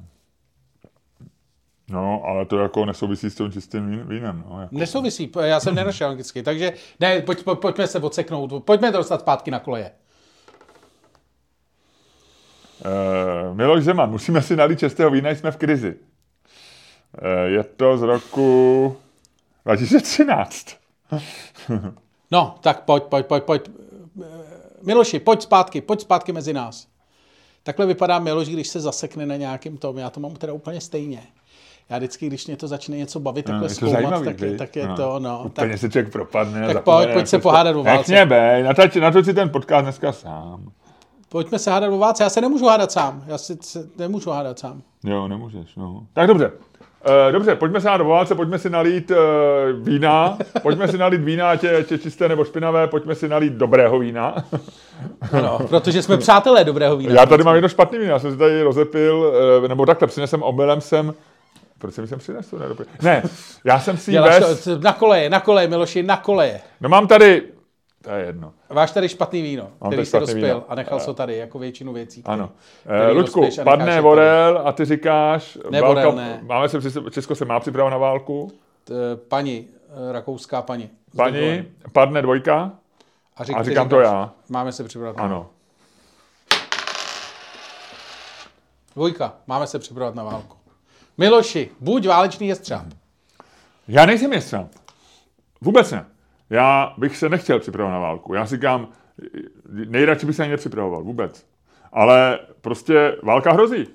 [1.89, 4.43] No, ale to jako nesouvisí s tím čistým vín- vínem.
[4.49, 4.75] No, jako.
[4.77, 9.19] Nesouvisí, já jsem nenašel anglicky, takže ne, pojď, pojď, pojďme se odseknout, pojďme to dostat
[9.19, 9.91] zpátky na koleje.
[12.85, 15.95] Uh, Miloš Zeman, musíme si nalít čistého vína, jsme v krizi.
[17.21, 18.95] Uh, je to z roku
[19.65, 20.67] 2013.
[22.31, 23.69] No, tak pojď, pojď, pojď, pojď.
[24.21, 24.25] Eh,
[24.81, 26.87] Miloši, pojď zpátky, pojď zpátky mezi nás.
[27.63, 29.97] Takhle vypadá Miloš, když se zasekne na nějakým tom.
[29.97, 31.23] Já to mám teda úplně stejně.
[31.89, 34.57] Já vždycky, když mě to začne něco bavit, takhle je to zkoumat, zajímavý, tak, je,
[34.57, 35.37] tak je to, no.
[35.37, 36.73] Tak, Úplně se člověk propadne.
[36.73, 38.11] tak pojď, pojď se pohádat to- o válce.
[38.11, 40.71] Mě bej, natoč, natoč si ten podcast dneska sám.
[41.29, 42.23] pojďme se hádat o válce.
[42.23, 43.23] Já se nemůžu hádat sám.
[43.27, 44.81] Já si se nemůžu hádat sám.
[45.03, 46.07] Jo, nemůžeš, no.
[46.13, 46.51] Tak dobře.
[47.07, 49.17] Uh, dobře, pojďme se hádat o válce, pojďme si nalít uh,
[49.87, 54.35] vína, pojďme si nalít vína, ať je, čisté nebo špinavé, pojďme si nalít dobrého vína.
[55.31, 57.13] Ano, protože jsme přátelé dobrého vína.
[57.13, 59.33] Já tady mám jedno špatný víno, já jsem si tady rozepil,
[59.63, 61.13] eh, nebo takhle, přinesem omylem jsem,
[61.79, 62.59] proč jsem sem přinesl?
[62.59, 63.23] Ne, ne,
[63.63, 66.61] já jsem si bez, to, na koleje, na koleje, Miloši, na koleje.
[66.81, 67.41] no mám tady,
[68.03, 70.63] to je jedno, Máš tady špatný víno, Mám který jsi rozpil víno.
[70.69, 72.21] a nechal se tady, jako většinu věcí.
[72.21, 72.49] který- ano.
[72.81, 74.01] který Eh, Ludku, padne tady.
[74.01, 76.39] Vorel a ty říkáš, Ne, Vorel, ne.
[76.43, 76.79] máme se,
[77.11, 78.51] Česko se má připravovat na válku,
[78.83, 78.93] T-
[79.27, 79.67] Paní,
[80.09, 81.75] eh, rakouská paní, dovolením.
[81.91, 82.71] padne dvojka,
[83.37, 84.31] A, řík, a říkám to já.
[84.49, 85.23] Máme se připravovat.
[85.23, 85.49] ano.
[88.95, 90.57] Dvojka, máme se připravovat na válku.
[91.17, 92.85] Miloši, buď válečný jestřáb.
[93.87, 94.67] Já nejsem jestřáb.
[95.61, 96.05] Vůbec ne.
[96.53, 98.33] Já bych se nechtěl připravovat na válku.
[98.33, 98.87] Já říkám,
[99.69, 101.03] nejradši bych se ani nepřipravoval.
[101.03, 101.45] Vůbec.
[101.93, 103.87] Ale prostě válka hrozí.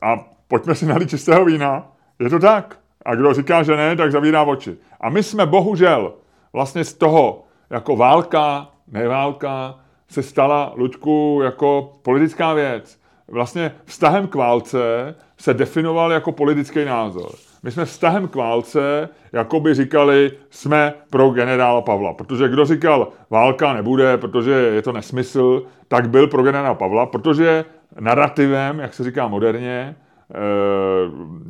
[0.00, 0.16] A
[0.48, 1.92] pojďme si nalít čistého vína.
[2.18, 2.78] Je to tak.
[3.04, 4.76] A kdo říká, že ne, tak zavírá oči.
[5.00, 6.14] A my jsme bohužel
[6.52, 13.00] vlastně z toho, jako válka, neválka, se stala, Luďku, jako politická věc.
[13.28, 17.30] Vlastně vztahem k válce se definoval jako politický názor.
[17.62, 22.12] My jsme vztahem k válce, jako by říkali, jsme pro generála Pavla.
[22.12, 27.64] Protože kdo říkal, válka nebude, protože je to nesmysl, tak byl pro generála Pavla, protože
[28.00, 29.96] narrativem, jak se říká moderně,
[30.30, 30.34] eh,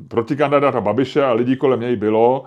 [0.08, 2.44] protikandidáta Babiše a lidí kolem něj bylo,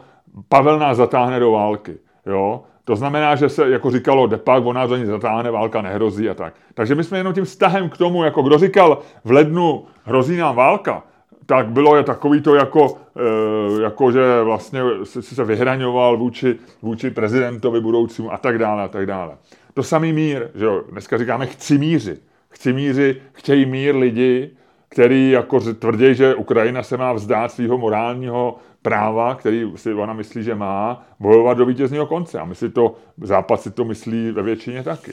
[0.50, 1.98] Pavel nás zatáhne do války.
[2.26, 2.64] Jo?
[2.84, 6.54] To znamená, že se jako říkalo, depak, on nás ní zatáhne, válka nehrozí a tak.
[6.74, 10.56] Takže my jsme jenom tím vztahem k tomu, jako kdo říkal v lednu hrozí nám
[10.56, 11.04] válka,
[11.46, 17.10] tak bylo je takový to jako, eh, jako že vlastně si se vyhraňoval vůči, vůči
[17.10, 19.38] prezidentovi budoucímu a tak dále a tak dále.
[19.74, 22.18] To samý mír, že jo, dneska říkáme chci míři.
[22.50, 24.52] Chci míři, chtějí mír lidi,
[24.90, 30.44] který jako tvrdí, že Ukrajina se má vzdát svého morálního práva, který si ona myslí,
[30.44, 32.40] že má, bojovat do vítězného konce.
[32.40, 35.12] A my si to, Západ si to myslí ve většině taky.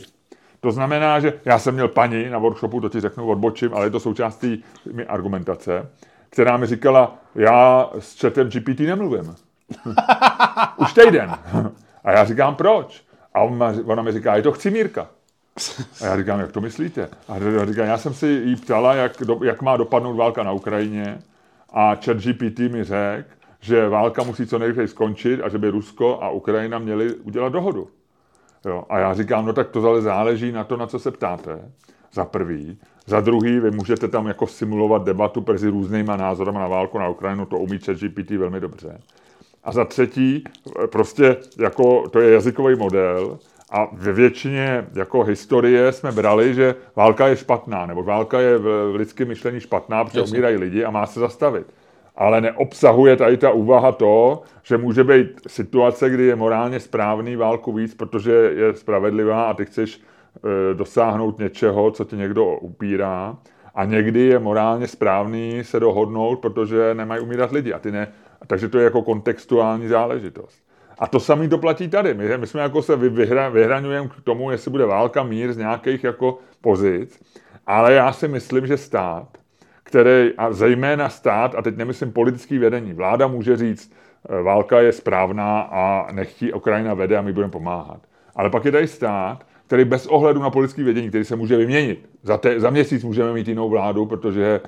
[0.61, 3.91] To znamená, že já jsem měl paní na workshopu, to ti řeknu odbočím, ale je
[3.91, 5.89] to součástí mi argumentace,
[6.33, 9.35] která mi říkala, já s chatem GPT nemluvím.
[10.77, 11.35] Už týden.
[12.05, 13.05] A já říkám, proč?
[13.35, 13.41] A
[13.85, 15.09] ona mi říká, je to chci Mírka.
[16.03, 17.09] A já říkám, jak to myslíte?
[17.29, 20.53] A já říkám, já jsem si jí ptala, jak, do, jak má dopadnout válka na
[20.53, 21.19] Ukrajině
[21.71, 23.29] a chat GPT mi řekl,
[23.61, 27.89] že válka musí co nejrychleji skončit a že by Rusko a Ukrajina měli udělat dohodu.
[28.65, 31.73] Jo, a já říkám, no tak to záleží na to, na co se ptáte.
[32.13, 32.79] Za prvý.
[33.07, 37.47] Za druhý, vy můžete tam jako simulovat debatu mezi různýma názorama na válku na Ukrajinu,
[37.47, 39.01] to umí ChatGPT velmi dobře.
[39.65, 40.45] A za třetí,
[40.93, 43.39] prostě jako to je jazykový model
[43.71, 48.93] a ve většině jako historie jsme brali, že válka je špatná, nebo válka je v
[48.95, 50.33] lidském myšlení špatná, protože Jasně.
[50.33, 51.67] umírají lidi a má se zastavit.
[52.17, 57.73] Ale neobsahuje tady ta úvaha to, že může být situace, kdy je morálně správný válku
[57.73, 60.01] víc, protože je spravedlivá a ty chceš
[60.75, 63.37] dosáhnout něčeho, co ti někdo upírá.
[63.75, 67.73] A někdy je morálně správný se dohodnout, protože nemají umírat lidi.
[67.73, 68.13] A ty ne,
[68.47, 70.63] takže to je jako kontextuální záležitost.
[70.99, 72.15] A to samé to platí tady.
[72.15, 76.05] My, my jsme jako se vyhra, vyhraňujeme k tomu, jestli bude válka, mír z nějakých
[76.05, 77.23] jako pozic,
[77.67, 79.29] ale já si myslím, že stát,
[79.83, 83.93] který, a zejména stát, a teď nemyslím politický vedení, vláda může říct,
[84.29, 88.01] e, válka je správná a nechtí Ukrajina vede a my budeme pomáhat.
[88.37, 92.09] Ale pak je tady stát, který bez ohledu na politické vedení, který se může vyměnit.
[92.23, 94.61] Za, te, za měsíc můžeme mít jinou vládu, protože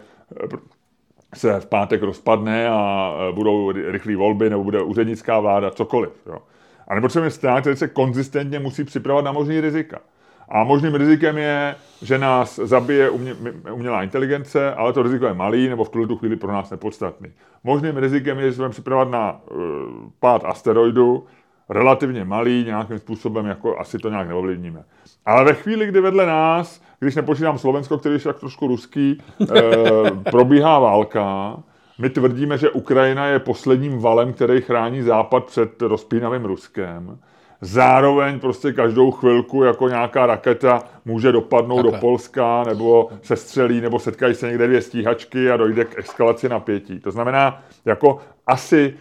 [1.35, 6.10] se v pátek rozpadne a e, budou rychlé volby, nebo bude úřednická vláda, cokoliv.
[6.26, 6.39] Jo.
[6.89, 10.01] A nebo třeba stát, který se konzistentně musí připravovat na možný rizika.
[10.48, 13.35] A možným rizikem je, že nás zabije umě,
[13.72, 17.32] umělá inteligence, ale to riziko je malý, nebo v tuhle tu chvíli pro nás nepodstatný.
[17.64, 19.59] Možným rizikem je, že se budeme připravovat na uh,
[20.20, 21.24] pád asteroidu,
[21.69, 24.85] relativně malý, nějakým způsobem jako asi to nějak neovlivníme.
[25.27, 29.23] Ale ve chvíli, kdy vedle nás, když nepočítám Slovensko, který je tak trošku ruský,
[29.57, 31.57] eh, probíhá válka,
[31.99, 37.19] my tvrdíme, že Ukrajina je posledním valem, který chrání Západ před rozpínavým Ruskem.
[37.61, 41.93] Zároveň prostě každou chvilku jako nějaká raketa může dopadnout Takhle.
[41.93, 46.49] do Polska, nebo se střelí, nebo setkají se někde dvě stíhačky a dojde k eskalaci
[46.49, 47.01] napětí.
[47.01, 48.95] To znamená, jako asi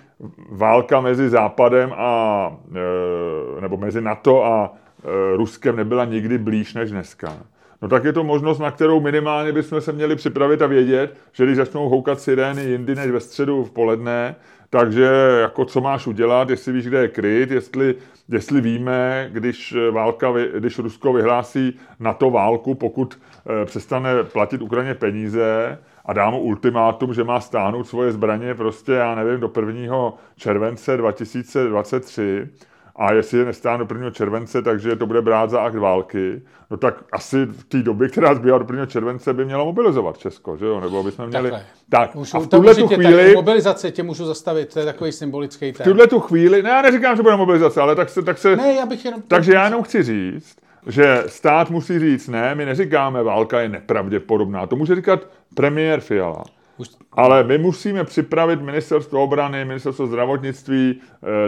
[0.50, 2.52] válka mezi Západem a,
[3.58, 7.38] e, nebo mezi NATO a e, Ruskem nebyla nikdy blíž než dneska.
[7.82, 11.46] No tak je to možnost, na kterou minimálně bychom se měli připravit a vědět, že
[11.46, 14.36] když začnou houkat sirény jindy než ve středu v poledne,
[14.70, 15.10] takže
[15.42, 17.96] jako co máš udělat, jestli víš, kde je kryt, jestli,
[18.30, 23.20] jestli víme, když, válka, když Rusko vyhlásí na to válku, pokud
[23.62, 28.92] e, přestane platit Ukrajině peníze, a dá mu ultimátum, že má stáhnout svoje zbraně prostě,
[28.92, 30.14] já nevím, do 1.
[30.36, 32.48] července 2023
[32.96, 34.12] a jestli je nestáhne do 1.
[34.12, 38.36] července, takže to bude brát za akt války, no tak asi v té době, která
[38.36, 38.86] zbývá do 1.
[38.86, 40.80] července, by měla mobilizovat Česko, že jo?
[40.80, 41.52] Nebo jsme měli...
[41.52, 41.66] Takhle.
[41.90, 43.34] Tak, Můžu, a v tuhle tu chvíli...
[43.36, 45.84] mobilizace tě můžu zastavit, to je takový symbolický ten.
[45.84, 48.22] V tuhle tu chvíli, ne, já neříkám, že bude mobilizace, ale tak se...
[48.22, 49.22] Tak se ne, já bych jenom...
[49.22, 50.56] Takže já jenom chci říct,
[50.88, 54.68] že stát musí říct, ne, my neříkáme, válka je nepravděpodobná.
[54.68, 55.20] To může říkat
[55.56, 56.44] premiér Fiala.
[57.12, 61.02] Ale my musíme připravit ministerstvo obrany, ministerstvo zdravotnictví,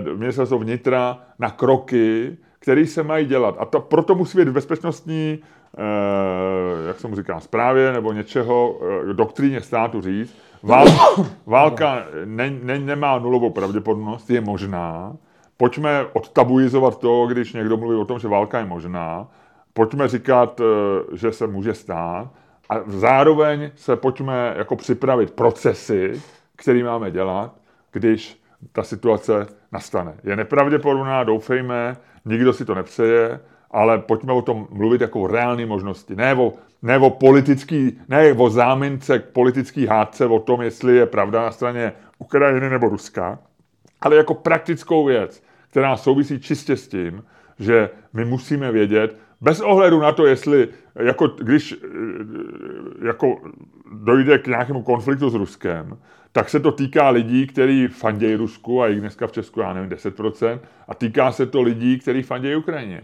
[0.07, 3.55] eh, ministerstvo vnitra na kroky, které se mají dělat.
[3.59, 5.39] A to, proto musí být v bezpečnostní,
[5.77, 8.79] eh, jak se mu říká, zprávě nebo něčeho,
[9.09, 10.91] eh, doktríně státu říct, válka,
[11.45, 15.15] válka ne, ne, nemá nulovou pravděpodobnost, je možná,
[15.57, 19.27] pojďme odtabuizovat to, když někdo mluví o tom, že válka je možná,
[19.73, 22.27] pojďme říkat, eh, že se může stát
[22.69, 26.21] a zároveň se pojďme jako připravit procesy,
[26.55, 27.55] které máme dělat,
[27.91, 28.41] když
[28.71, 30.13] ta situace nastane.
[30.23, 33.39] Je nepravděpodobná, doufejme, nikdo si to nepřeje,
[33.71, 36.15] ale pojďme o tom mluvit jako o reální možnosti.
[36.15, 41.05] Ne o, ne o politický, ne o zámince k politický hádce o tom, jestli je
[41.05, 43.39] pravda na straně Ukrajiny nebo Ruska,
[44.01, 45.43] ale jako praktickou věc,
[45.75, 47.23] která souvisí čistě s tím,
[47.59, 53.41] že my musíme vědět, bez ohledu na to, jestli, jako, když eh, jako
[53.93, 55.97] dojde k nějakému konfliktu s Ruskem,
[56.31, 59.89] tak se to týká lidí, kteří fandějí Rusku, a jich dneska v Česku, já nevím,
[59.89, 63.01] 10%, a týká se to lidí, kteří fandějí Ukrajině.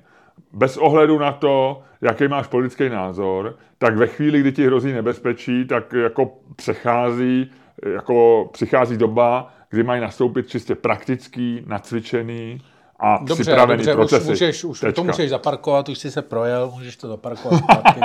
[0.53, 5.65] Bez ohledu na to, jaký máš politický názor, tak ve chvíli, kdy ti hrozí nebezpečí,
[5.65, 7.51] tak jako přechází,
[7.93, 12.61] jako přichází doba, kdy mají nastoupit čistě praktický, nacvičený
[12.99, 14.23] a dobře, připravený dobře, procesy.
[14.23, 17.99] Už, můžeš, už to můžeš zaparkovat, už jsi se projel, můžeš to zaparkovat zpátky.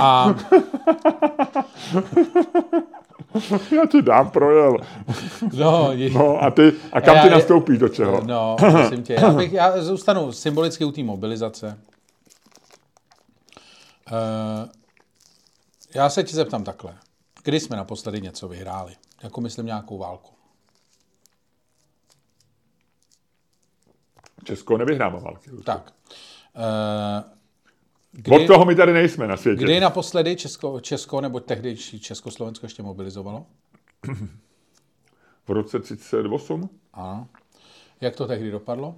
[0.00, 0.34] a...
[3.76, 4.76] Já ti dám projel.
[5.52, 8.20] No, no a, ty, a kam já, ty nastoupíš do čeho?
[8.24, 11.78] No, prosím tě, já, bych, já zůstanu symbolicky u té mobilizace.
[14.12, 14.68] Uh,
[15.94, 16.94] já se ti zeptám takhle.
[17.44, 18.92] Kdy jsme naposledy něco vyhráli?
[19.22, 20.32] Jako myslím nějakou válku.
[24.44, 25.50] Česko nevyhrává války.
[25.64, 25.92] Tak.
[26.56, 27.30] Uh,
[28.12, 29.64] Kdy, Od toho my tady nejsme na světě.
[29.64, 33.46] Kdy naposledy Česko, Česko nebo tehdy Československo ještě mobilizovalo?
[35.44, 36.68] V roce 38.
[36.94, 37.26] Ano.
[38.00, 38.94] Jak to tehdy dopadlo?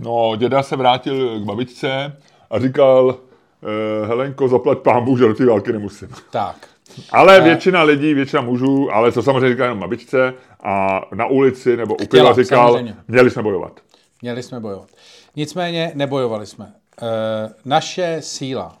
[0.00, 2.16] No, děda se vrátil k babičce
[2.50, 3.18] a říkal,
[3.62, 6.08] eh, Helenko, zaplať pámbu, že do té války nemusím.
[6.30, 6.68] Tak.
[7.12, 11.94] Ale většina lidí, většina mužů, ale to samozřejmě říkal jenom babičce a na ulici nebo
[11.94, 12.96] u piva říkal, samozřejmě.
[13.08, 13.80] měli jsme bojovat.
[14.24, 14.88] Měli jsme bojovat.
[15.36, 16.74] Nicméně nebojovali jsme.
[17.02, 18.78] E, naše síla.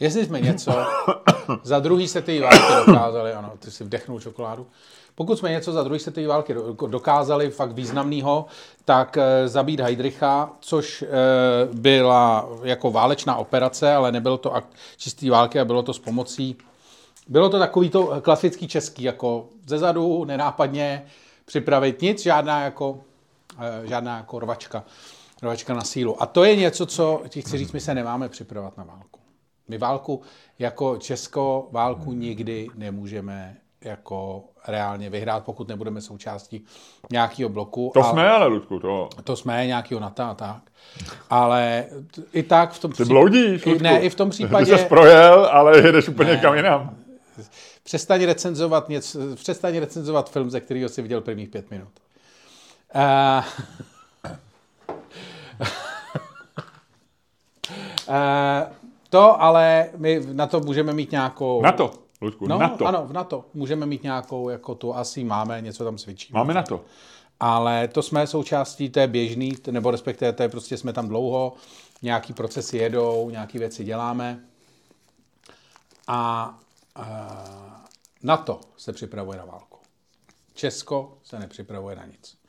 [0.00, 0.72] Jestli jsme něco
[1.62, 4.66] za druhý světové války dokázali, ano, ty si vdechnul čokoládu,
[5.14, 6.54] pokud jsme něco za druhý světové války
[6.86, 8.46] dokázali fakt významného,
[8.84, 11.08] tak e, zabít Heidricha, což e,
[11.72, 16.56] byla jako válečná operace, ale nebylo to akt čistý války a bylo to s pomocí
[17.28, 21.04] bylo to takový to klasický český, jako zezadu, nenápadně
[21.44, 23.00] připravit nic, žádná jako,
[23.84, 24.84] žádná jako rvačka
[25.42, 26.22] rvačka na sílu.
[26.22, 29.20] A to je něco, co ti chci říct, my se nemáme připravovat na válku.
[29.68, 30.22] My válku
[30.58, 36.64] jako Česko válku nikdy nemůžeme jako reálně vyhrát, pokud nebudeme součástí
[37.12, 37.90] nějakého bloku.
[37.94, 39.08] To a, jsme ale, Ludku, to...
[39.24, 40.62] To jsme nějakého NATO a tak.
[41.30, 41.86] Ale
[42.32, 43.08] i tak v tom případě...
[43.08, 43.82] Ty bloudíš, Ludku.
[43.82, 44.72] Ne, i v tom případě...
[44.72, 46.96] Ty jsi projel, ale jedeš úplně ne, kam jinam.
[47.82, 51.92] Přestaň recenzovat, něco, přestaň recenzovat film, ze kterého si viděl prvních pět minut.
[52.94, 53.44] Uh,
[58.08, 58.72] Uh,
[59.10, 61.62] to ale my na to můžeme mít nějakou...
[61.62, 62.86] Na to, Ludku, no, na to.
[62.86, 63.44] Ano, na to.
[63.54, 66.38] Můžeme mít nějakou, jako tu asi máme, něco tam cvičíme.
[66.38, 66.84] Máme na to.
[67.40, 71.54] Ale to jsme součástí té běžný, nebo respektive té prostě jsme tam dlouho,
[72.02, 74.40] nějaký procesy jedou, nějaké věci děláme.
[76.08, 76.54] A
[76.98, 77.04] uh,
[78.22, 79.78] na to se připravuje na válku.
[80.54, 82.39] Česko se nepřipravuje na nic.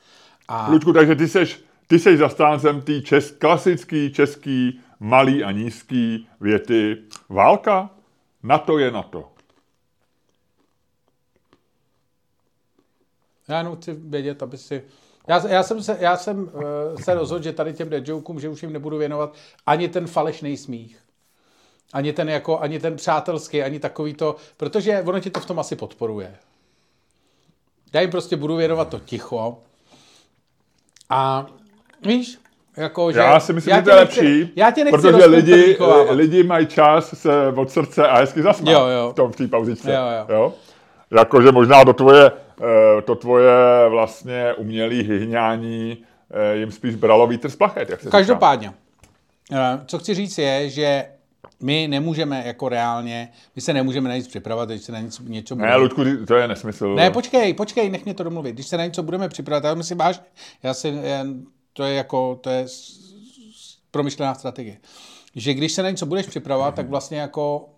[0.52, 0.70] A...
[0.70, 6.98] Ludku, takže ty seš, ty seš zastáncem té čes, klasický český malý a nízký věty.
[7.30, 7.90] Válka?
[8.44, 9.32] Na to je na to.
[13.48, 14.84] Já jenom chci vědět, aby si...
[15.28, 16.52] Já, já jsem, se, já jsem uh,
[17.02, 21.00] se rozhodl, že tady těm deadjokeům, že už jim nebudu věnovat ani ten falešný smích.
[21.94, 25.60] Ani ten, jako, ani ten přátelský, ani takový to, protože ono ti to v tom
[25.60, 26.36] asi podporuje.
[27.94, 29.64] Já jim prostě budu věnovat to ticho.
[31.12, 31.46] A
[32.06, 32.38] víš,
[32.78, 35.78] jako, že já si myslím, že to je lepší, já tě nechci protože lidi,
[36.10, 39.10] lidi mají čas se od srdce a hezky zasmát jo, jo.
[39.12, 39.92] v tom v té pauzičce.
[39.94, 40.36] Jo, jo.
[40.36, 40.54] Jo?
[41.12, 42.32] Jakože možná do tvoje,
[42.62, 43.54] eh, to tvoje
[43.90, 45.98] vlastně umělý hyhňání
[46.32, 48.78] eh, jim spíš bralo vítr z plachet, jak se Každopádně, říká.
[49.76, 51.06] Eh, co chci říct je, že
[51.62, 55.56] my nemůžeme jako reálně, my se nemůžeme na nic připravovat, když se na něco, něco
[55.56, 55.72] budeme...
[55.72, 56.96] Ne, Ludku, to je nesmysl.
[56.96, 58.54] Ne, počkej, počkej, nech mě to domluvit.
[58.54, 60.24] Když se na něco budeme připravovat, já myslím, vážně,
[60.64, 61.26] já si, já,
[61.74, 62.66] to je jako, to je
[63.92, 64.78] promyšlená strategie.
[65.36, 67.70] Že když se na něco budeš připravovat, tak vlastně jako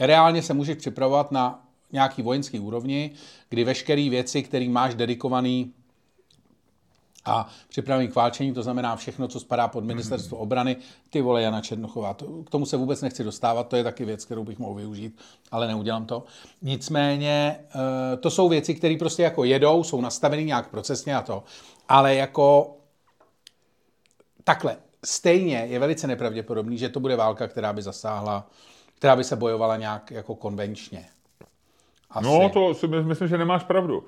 [0.00, 3.10] reálně se můžeš připravovat na nějaký vojenský úrovni,
[3.48, 5.72] kdy veškeré věci, které máš dedikovaný
[7.26, 10.76] a připravený k válčení, to znamená všechno, co spadá pod ministerstvo obrany,
[11.10, 12.14] ty vole Jana Černochová.
[12.14, 15.18] To, k tomu se vůbec nechci dostávat, to je taky věc, kterou bych mohl využít,
[15.50, 16.24] ale neudělám to.
[16.62, 21.42] Nicméně, eh, to jsou věci, které prostě jako jedou, jsou nastaveny nějak procesně a to
[21.88, 22.76] ale jako
[24.44, 28.46] takhle, stejně je velice nepravděpodobný, že to bude válka, která by zasáhla,
[28.94, 31.06] která by se bojovala nějak jako konvenčně.
[32.10, 32.28] Asi.
[32.28, 34.04] No, to si myslím, že nemáš pravdu.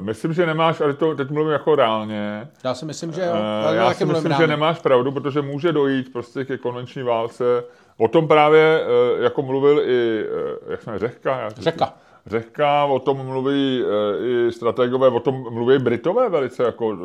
[0.00, 2.48] Myslím, že nemáš, ale to teď mluvím jako reálně.
[2.64, 3.34] Já si myslím, že jo.
[3.64, 7.64] Já, já si myslím, že nemáš pravdu, protože může dojít prostě ke konvenční válce.
[7.96, 11.48] O tom právě eh, jako mluvil i, eh, jak jsme Řehka?
[11.56, 11.94] Řeka.
[12.26, 13.84] Řehka, o tom mluví
[14.20, 16.96] i strategové, o tom mluví Britové velice, jako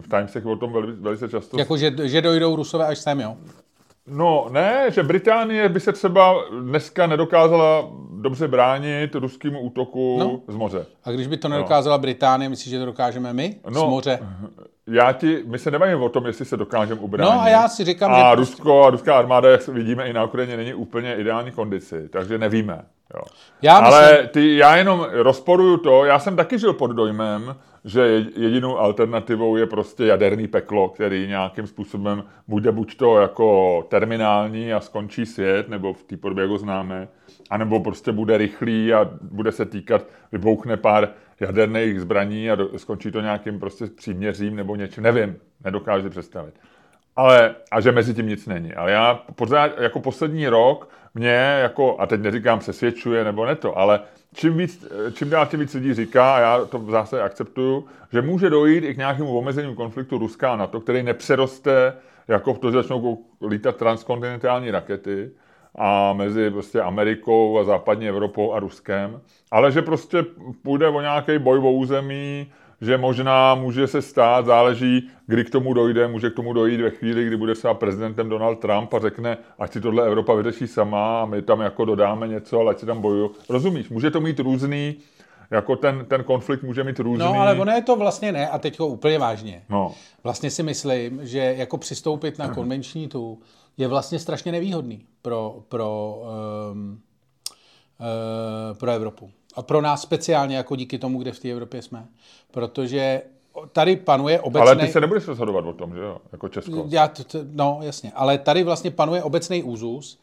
[0.00, 1.58] v Timesech o tom velice, velice často.
[1.58, 3.36] Jako, že, že dojdou Rusové až sem, jo?
[4.06, 10.40] No ne, že Británie by se třeba dneska nedokázala dobře bránit ruskému útoku no.
[10.48, 10.86] z moře.
[11.04, 12.00] A když by to nedokázala no.
[12.00, 14.18] Británie, myslíš, že to dokážeme my no, z moře?
[14.86, 17.32] Já ti, my se nebavíme o tom, jestli se dokážeme ubránit.
[17.32, 18.34] No a já si říkám, a že...
[18.34, 22.84] Rusko a ruská armáda, jak vidíme i na Ukrajině, není úplně ideální kondici, takže nevíme.
[23.14, 23.22] Jo.
[23.62, 24.28] Já Ale myslím...
[24.28, 29.66] ty, já jenom rozporuju to, já jsem taky žil pod dojmem, že jedinou alternativou je
[29.66, 35.92] prostě jaderný peklo, který nějakým způsobem bude buď to jako terminální a skončí svět, nebo
[35.92, 37.08] v té podobě, jak ho známe,
[37.50, 41.08] anebo prostě bude rychlý a bude se týkat, vybouchne pár
[41.40, 46.54] jaderných zbraní a do, skončí to nějakým prostě příměřím nebo něčím, nevím, nedokážu představit.
[47.16, 48.74] Ale, a že mezi tím nic není.
[48.74, 53.78] Ale já pořád, jako poslední rok, mě jako, a teď neříkám přesvědčuje nebo ne to,
[53.78, 54.00] ale
[54.34, 58.22] čím, víc, čím dál tím víc lidí říká, a já to v zásadě akceptuju, že
[58.22, 61.92] může dojít i k nějakému omezení konfliktu Ruska a NATO, který nepřeroste
[62.28, 65.30] jako v to, že začnou lítat transkontinentální rakety
[65.74, 69.20] a mezi prostě Amerikou a západní Evropou a Ruskem,
[69.50, 70.24] ale že prostě
[70.62, 75.74] půjde o nějaký boj o území, že možná může se stát, záleží, kdy k tomu
[75.74, 79.38] dojde, může k tomu dojít ve chvíli, kdy bude třeba prezidentem Donald Trump a řekne,
[79.58, 82.86] ať si tohle Evropa vyřeší sama a my tam jako dodáme něco, ale ať si
[82.86, 83.30] tam bojují.
[83.48, 84.96] Rozumíš, může to mít různý,
[85.50, 87.24] jako ten, ten konflikt může mít různý.
[87.24, 89.62] No, ale ono je to vlastně ne, a teď ho úplně vážně.
[89.68, 89.94] No.
[90.22, 93.38] Vlastně si myslím, že jako přistoupit na konvenční tu
[93.76, 96.18] je vlastně strašně nevýhodný pro, pro,
[96.72, 97.00] um,
[98.00, 99.30] uh, pro Evropu.
[99.54, 102.06] A pro nás speciálně jako díky tomu, kde v té Evropě jsme.
[102.50, 103.22] Protože
[103.72, 104.60] tady panuje obecný...
[104.60, 106.18] Ale ty se nebudeš rozhodovat o tom, že jo?
[106.32, 106.86] Jako Česko.
[106.88, 108.12] Já, t, no, jasně.
[108.14, 110.18] Ale tady vlastně panuje obecný úzus,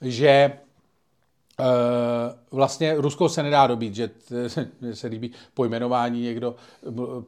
[0.00, 0.52] že
[2.52, 4.10] vlastně Rusko se nedá dobít, že
[4.92, 6.54] se líbí pojmenování, někdo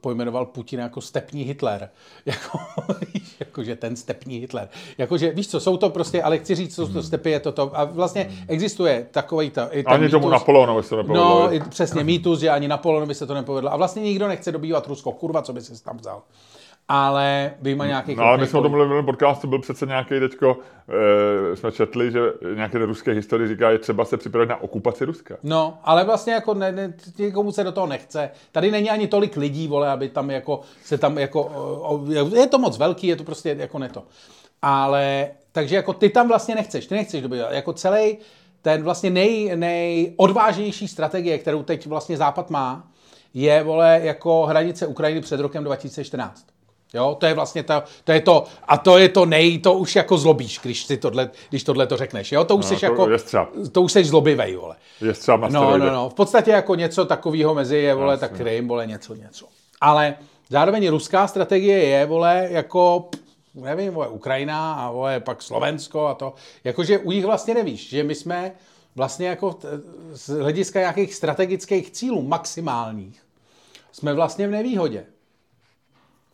[0.01, 1.91] pojmenoval Putina jako stepní Hitler.
[2.27, 2.59] Jako,
[3.41, 4.69] jako že ten stepní Hitler.
[4.99, 7.71] Jakože, víš co, jsou to prostě, ale chci říct, co to stepy je toto.
[7.75, 9.61] A vlastně existuje takový to.
[9.71, 11.51] I ten Ani tomu Napoleonovi se to nepovedlo.
[11.53, 13.73] No, přesně, mýtus, že ani Napoleonovi se to nepovedlo.
[13.73, 15.13] A vlastně nikdo nechce dobývat Rusko.
[15.13, 16.23] Kurva, co by si tam vzal
[16.89, 18.17] ale vyjma nějakých...
[18.17, 20.59] No, ale my jsme o tom mluvili v podcastu, byl přece nějaký teďko,
[21.53, 22.21] e, jsme četli, že
[22.55, 25.37] nějaké ruské historie říká, je třeba se připravit na okupaci Ruska.
[25.43, 28.31] No, ale vlastně jako ne, ne, někomu se do toho nechce.
[28.53, 31.43] Tady není ani tolik lidí, vole, aby tam jako se tam jako...
[31.83, 32.05] O,
[32.35, 34.03] je to moc velký, je to prostě jako ne to.
[34.63, 37.53] Ale, takže jako ty tam vlastně nechceš, ty nechceš dobývat.
[37.53, 38.19] Jako celý
[38.63, 42.89] ten vlastně nej, nejodvážnější strategie, kterou teď vlastně Západ má,
[43.35, 46.58] je, vole, jako hranice Ukrajiny před rokem 2014.
[46.95, 49.97] Jo, to je vlastně to, to je to, a to je to nej, to už
[49.97, 52.87] jako zlobíš, když, si tohle, když tohle to řekneš, jo, to už No, jsi to
[52.87, 53.09] jako,
[53.73, 54.77] to už jsi zlobivej, vole.
[55.01, 58.29] Je třeba na No, no, no, v podstatě jako něco takového mezi je, vole, Jasně.
[58.29, 59.47] tak Krym, vole, něco, něco.
[59.81, 60.15] Ale
[60.51, 63.09] zároveň ruská strategie je, vole, jako,
[63.55, 66.35] nevím, vole, Ukrajina a vole, pak Slovensko a to,
[66.65, 68.53] jakože u nich vlastně nevíš, že my jsme
[68.97, 69.59] vlastně jako
[70.13, 73.23] z hlediska nějakých strategických cílů maximálních,
[73.93, 75.07] jsme vlastně v nevýhodě.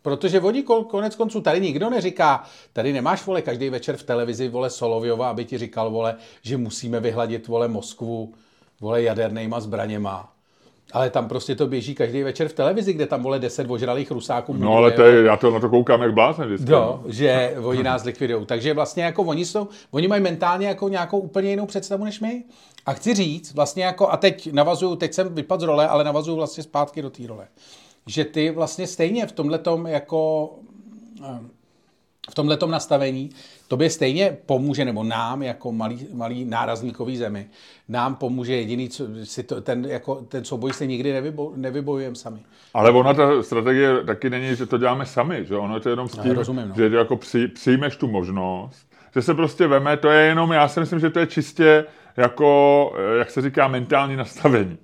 [0.05, 4.70] Protože oni konec konců tady nikdo neříká, tady nemáš, vole, každý večer v televizi, vole,
[4.70, 8.35] Soloviova, aby ti říkal, vole, že musíme vyhladit, vole, Moskvu,
[8.81, 10.31] vole, jadernýma zbraněma.
[10.93, 14.52] Ale tam prostě to běží každý večer v televizi, kde tam, vole, deset ožralých rusáků.
[14.52, 16.72] No ale to je, já to na to koukám jak blázen vždycky.
[16.72, 18.47] Jo, že oni nás likvidují.
[18.47, 22.44] Takže vlastně jako oni jsou, oni mají mentálně jako nějakou úplně jinou představu než my.
[22.86, 26.36] A chci říct, vlastně jako, a teď navazuju, teď jsem vypadl z role, ale navazuju
[26.36, 27.47] vlastně zpátky do té role.
[28.06, 30.51] Že ty vlastně stejně v tomhletom jako
[31.24, 31.40] eh,
[32.31, 33.31] v tomhletom nastavení
[33.68, 37.47] tobě stejně pomůže, nebo nám jako malý, malý nárazníkový zemi,
[37.89, 42.40] nám pomůže jediný, co si to, ten, jako, ten souboj si nikdy nevybo, nevybojujeme sami.
[42.74, 46.09] Ale ona ta strategie taky není, že to děláme sami, že ono je to jenom
[46.09, 46.74] s tím, rozumím, no.
[46.76, 50.81] že jako při, přijmeš tu možnost, že se prostě veme, to je jenom, já si
[50.81, 51.85] myslím, že to je čistě
[52.16, 54.78] jako, eh, jak se říká, mentální nastavení.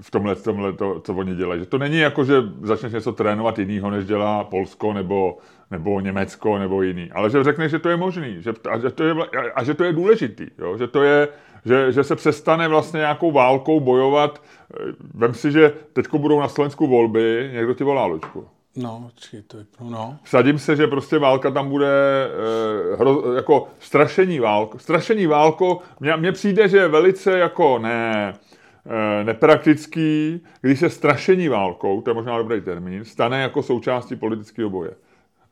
[0.00, 1.60] V tomhle, v tomhle to, co oni dělají.
[1.60, 5.38] Že to není jako, že začneš něco trénovat jinýho, než dělá Polsko nebo,
[5.70, 7.10] nebo Německo nebo jiný.
[7.12, 9.14] Ale že řekneš, že to je možný že, a, že to je,
[9.54, 10.46] a že to je důležitý.
[10.58, 10.76] Jo?
[10.76, 11.28] Že to je,
[11.64, 14.42] že, že se přestane vlastně nějakou válkou bojovat.
[15.14, 18.46] Vem si, že teďko budou na Slovensku volby, někdo ti volá, Lučku.
[18.76, 20.16] No, či to je, no.
[20.22, 24.78] Vsadím se, že prostě válka tam bude eh, hro, jako strašení válko.
[24.78, 28.34] Strašení válko, mně, mně přijde, že je velice jako ne,
[29.22, 34.90] nepraktický, když se strašení válkou, to je možná dobrý termín, stane jako součástí politického boje.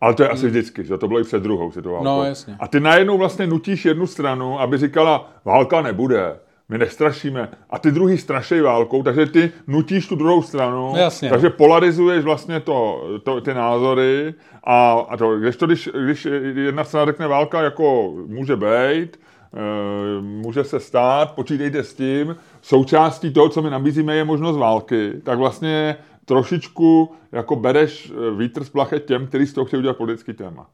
[0.00, 2.08] Ale to je asi vždycky, že to bylo i před druhou světovou válkou.
[2.08, 2.56] No, jasně.
[2.60, 6.36] A ty najednou vlastně nutíš jednu stranu, aby říkala, válka nebude,
[6.68, 7.48] my nestrašíme.
[7.70, 12.60] A ty druhý strašej válkou, takže ty nutíš tu druhou stranu, Jasně, takže polarizuješ vlastně
[12.60, 14.34] to, to, ty názory
[14.64, 19.20] a, a to, když, to, když, když jedna strana řekne válka jako může být,
[19.54, 25.12] eh, může se stát, počítejte s tím, součástí toho, co my nabízíme, je možnost války,
[25.24, 29.96] tak vlastně trošičku jako bereš eh, vítr z plachet těm, kteří z toho chtějí udělat
[29.96, 30.70] politický téma.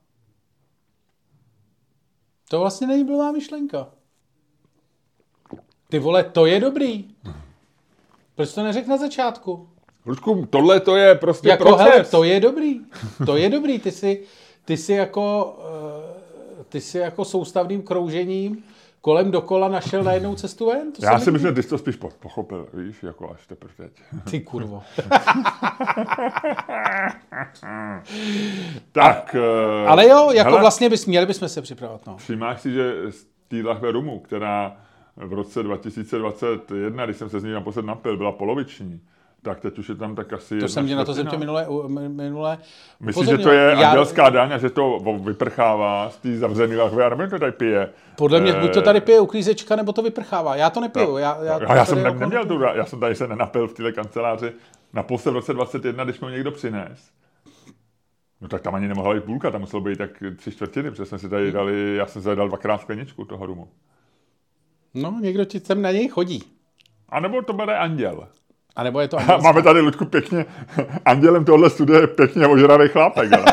[2.51, 3.87] To vlastně není blbá myšlenka.
[5.89, 7.05] Ty vole, to je dobrý.
[8.35, 9.69] Proč to neřekl na začátku?
[10.07, 11.87] Lučku, tohle to je prostě Jako, proces.
[11.87, 12.81] hele, to je dobrý.
[13.27, 13.79] To je dobrý.
[13.79, 14.23] Ty si,
[14.65, 15.57] ty si jako,
[16.61, 18.65] eh, ty si jako soustavným kroužením
[19.01, 20.93] kolem dokola našel najednou cestu ven?
[20.93, 23.75] To Já si myslím, že ty jsi to spíš po- pochopil, víš, jako až teprve
[23.77, 23.93] teď.
[24.31, 24.83] Ty kurvo.
[28.93, 32.07] tak, eh, Ale jo, jako hele, vlastně bys, měli bychom se připravovat.
[32.07, 32.17] No.
[32.17, 34.77] Všimáš si, že z té lahve rumu, která
[35.17, 39.01] v roce 2021, když jsem se z ní naposled napil, byla poloviční,
[39.43, 41.39] tak teď už je tam tak asi To jsem tě na to čtvrtina.
[41.39, 41.67] minule,
[42.09, 42.59] minule
[43.01, 47.05] Myslíš, že to je Já- andělská daň a že to vyprchává z té zavřené lahve,
[47.05, 47.91] a nebo to tady pije?
[48.17, 50.57] Podle mě Eh, buď to tady pije uklízečka, nebo to vyprchává.
[50.57, 51.17] Já to nepiju.
[51.17, 53.75] Já, já, já, já jsem ne, jako- neměl tu, já jsem tady se nenapil v
[53.75, 54.53] téhle kanceláři
[54.93, 57.11] naposled v roce 21, když mi někdo přines.
[58.41, 61.19] No tak tam ani nemohla být půlka, tam muselo být tak tři čtvrtiny, protože jsme
[61.19, 61.31] si Hmm.
[61.31, 63.69] tady dali, já jsem si tady dal dvakrát skleničku toho rumu.
[64.95, 66.43] No, někdo ti sem na něj chodí.
[67.09, 68.29] A nebo to bude anděl.
[68.81, 69.43] A nebo je to andělská.
[69.43, 70.45] máme tady Ludku pěkně,
[71.05, 73.45] andělem tohle studie je pěkně ožravý chlápek, ale.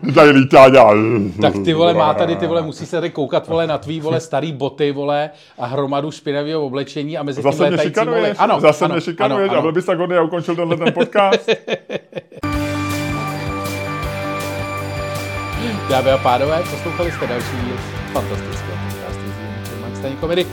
[0.14, 0.94] tady lítá dělá.
[1.40, 4.20] Tak ty vole, má tady, ty vole, musí se tady koukat, vole, na tvý, vole,
[4.20, 8.06] starý boty, vole, a hromadu špinavého oblečení a mezi tím Zase mě létající, vole.
[8.06, 9.72] šikanuješ, Ano, zase ano, mě šikanuješ ano, a byl ano.
[9.74, 11.50] bys tak hodný a ukončil tenhle ten podcast.
[15.90, 17.76] Dámy a pánové, poslouchali jste další díl
[18.12, 20.46] fantastického podcastu z komedy,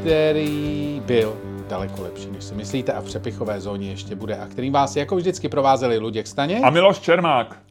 [0.00, 4.72] který byl daleko lepší, než si myslíte a v přepichové zóně ještě bude a kterým
[4.72, 6.60] vás jako vždycky provázeli Luděk Staně.
[6.60, 7.62] A Miloš Čermák.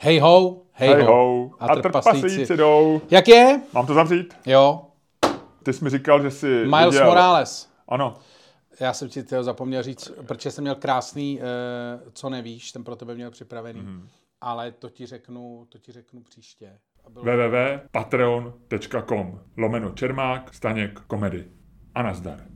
[0.00, 1.12] Hej ho, hej, Hej ho.
[1.12, 1.50] ho.
[1.60, 3.00] A trpaslíci jdou.
[3.10, 3.60] Jak je?
[3.72, 4.36] Mám to zavřít?
[4.46, 4.82] Jo,
[5.62, 7.06] Ty jsi mi říkal, že jsi Miles viděl...
[7.06, 7.68] Morales.
[7.88, 8.14] Ano.
[8.80, 11.44] Já jsem ti to zapomněl říct, protože jsem měl krásný, uh,
[12.12, 13.80] co nevíš, ten pro tebe měl připravený.
[13.80, 13.92] Mhm.
[13.92, 14.08] Mm.
[14.40, 16.78] Ale to ti řeknu, to ti řeknu příště.
[17.04, 17.24] A bylo...
[17.24, 21.61] www.patreon.com lomeno Čermák, Staněk, komedy.
[21.94, 22.51] A nazdar.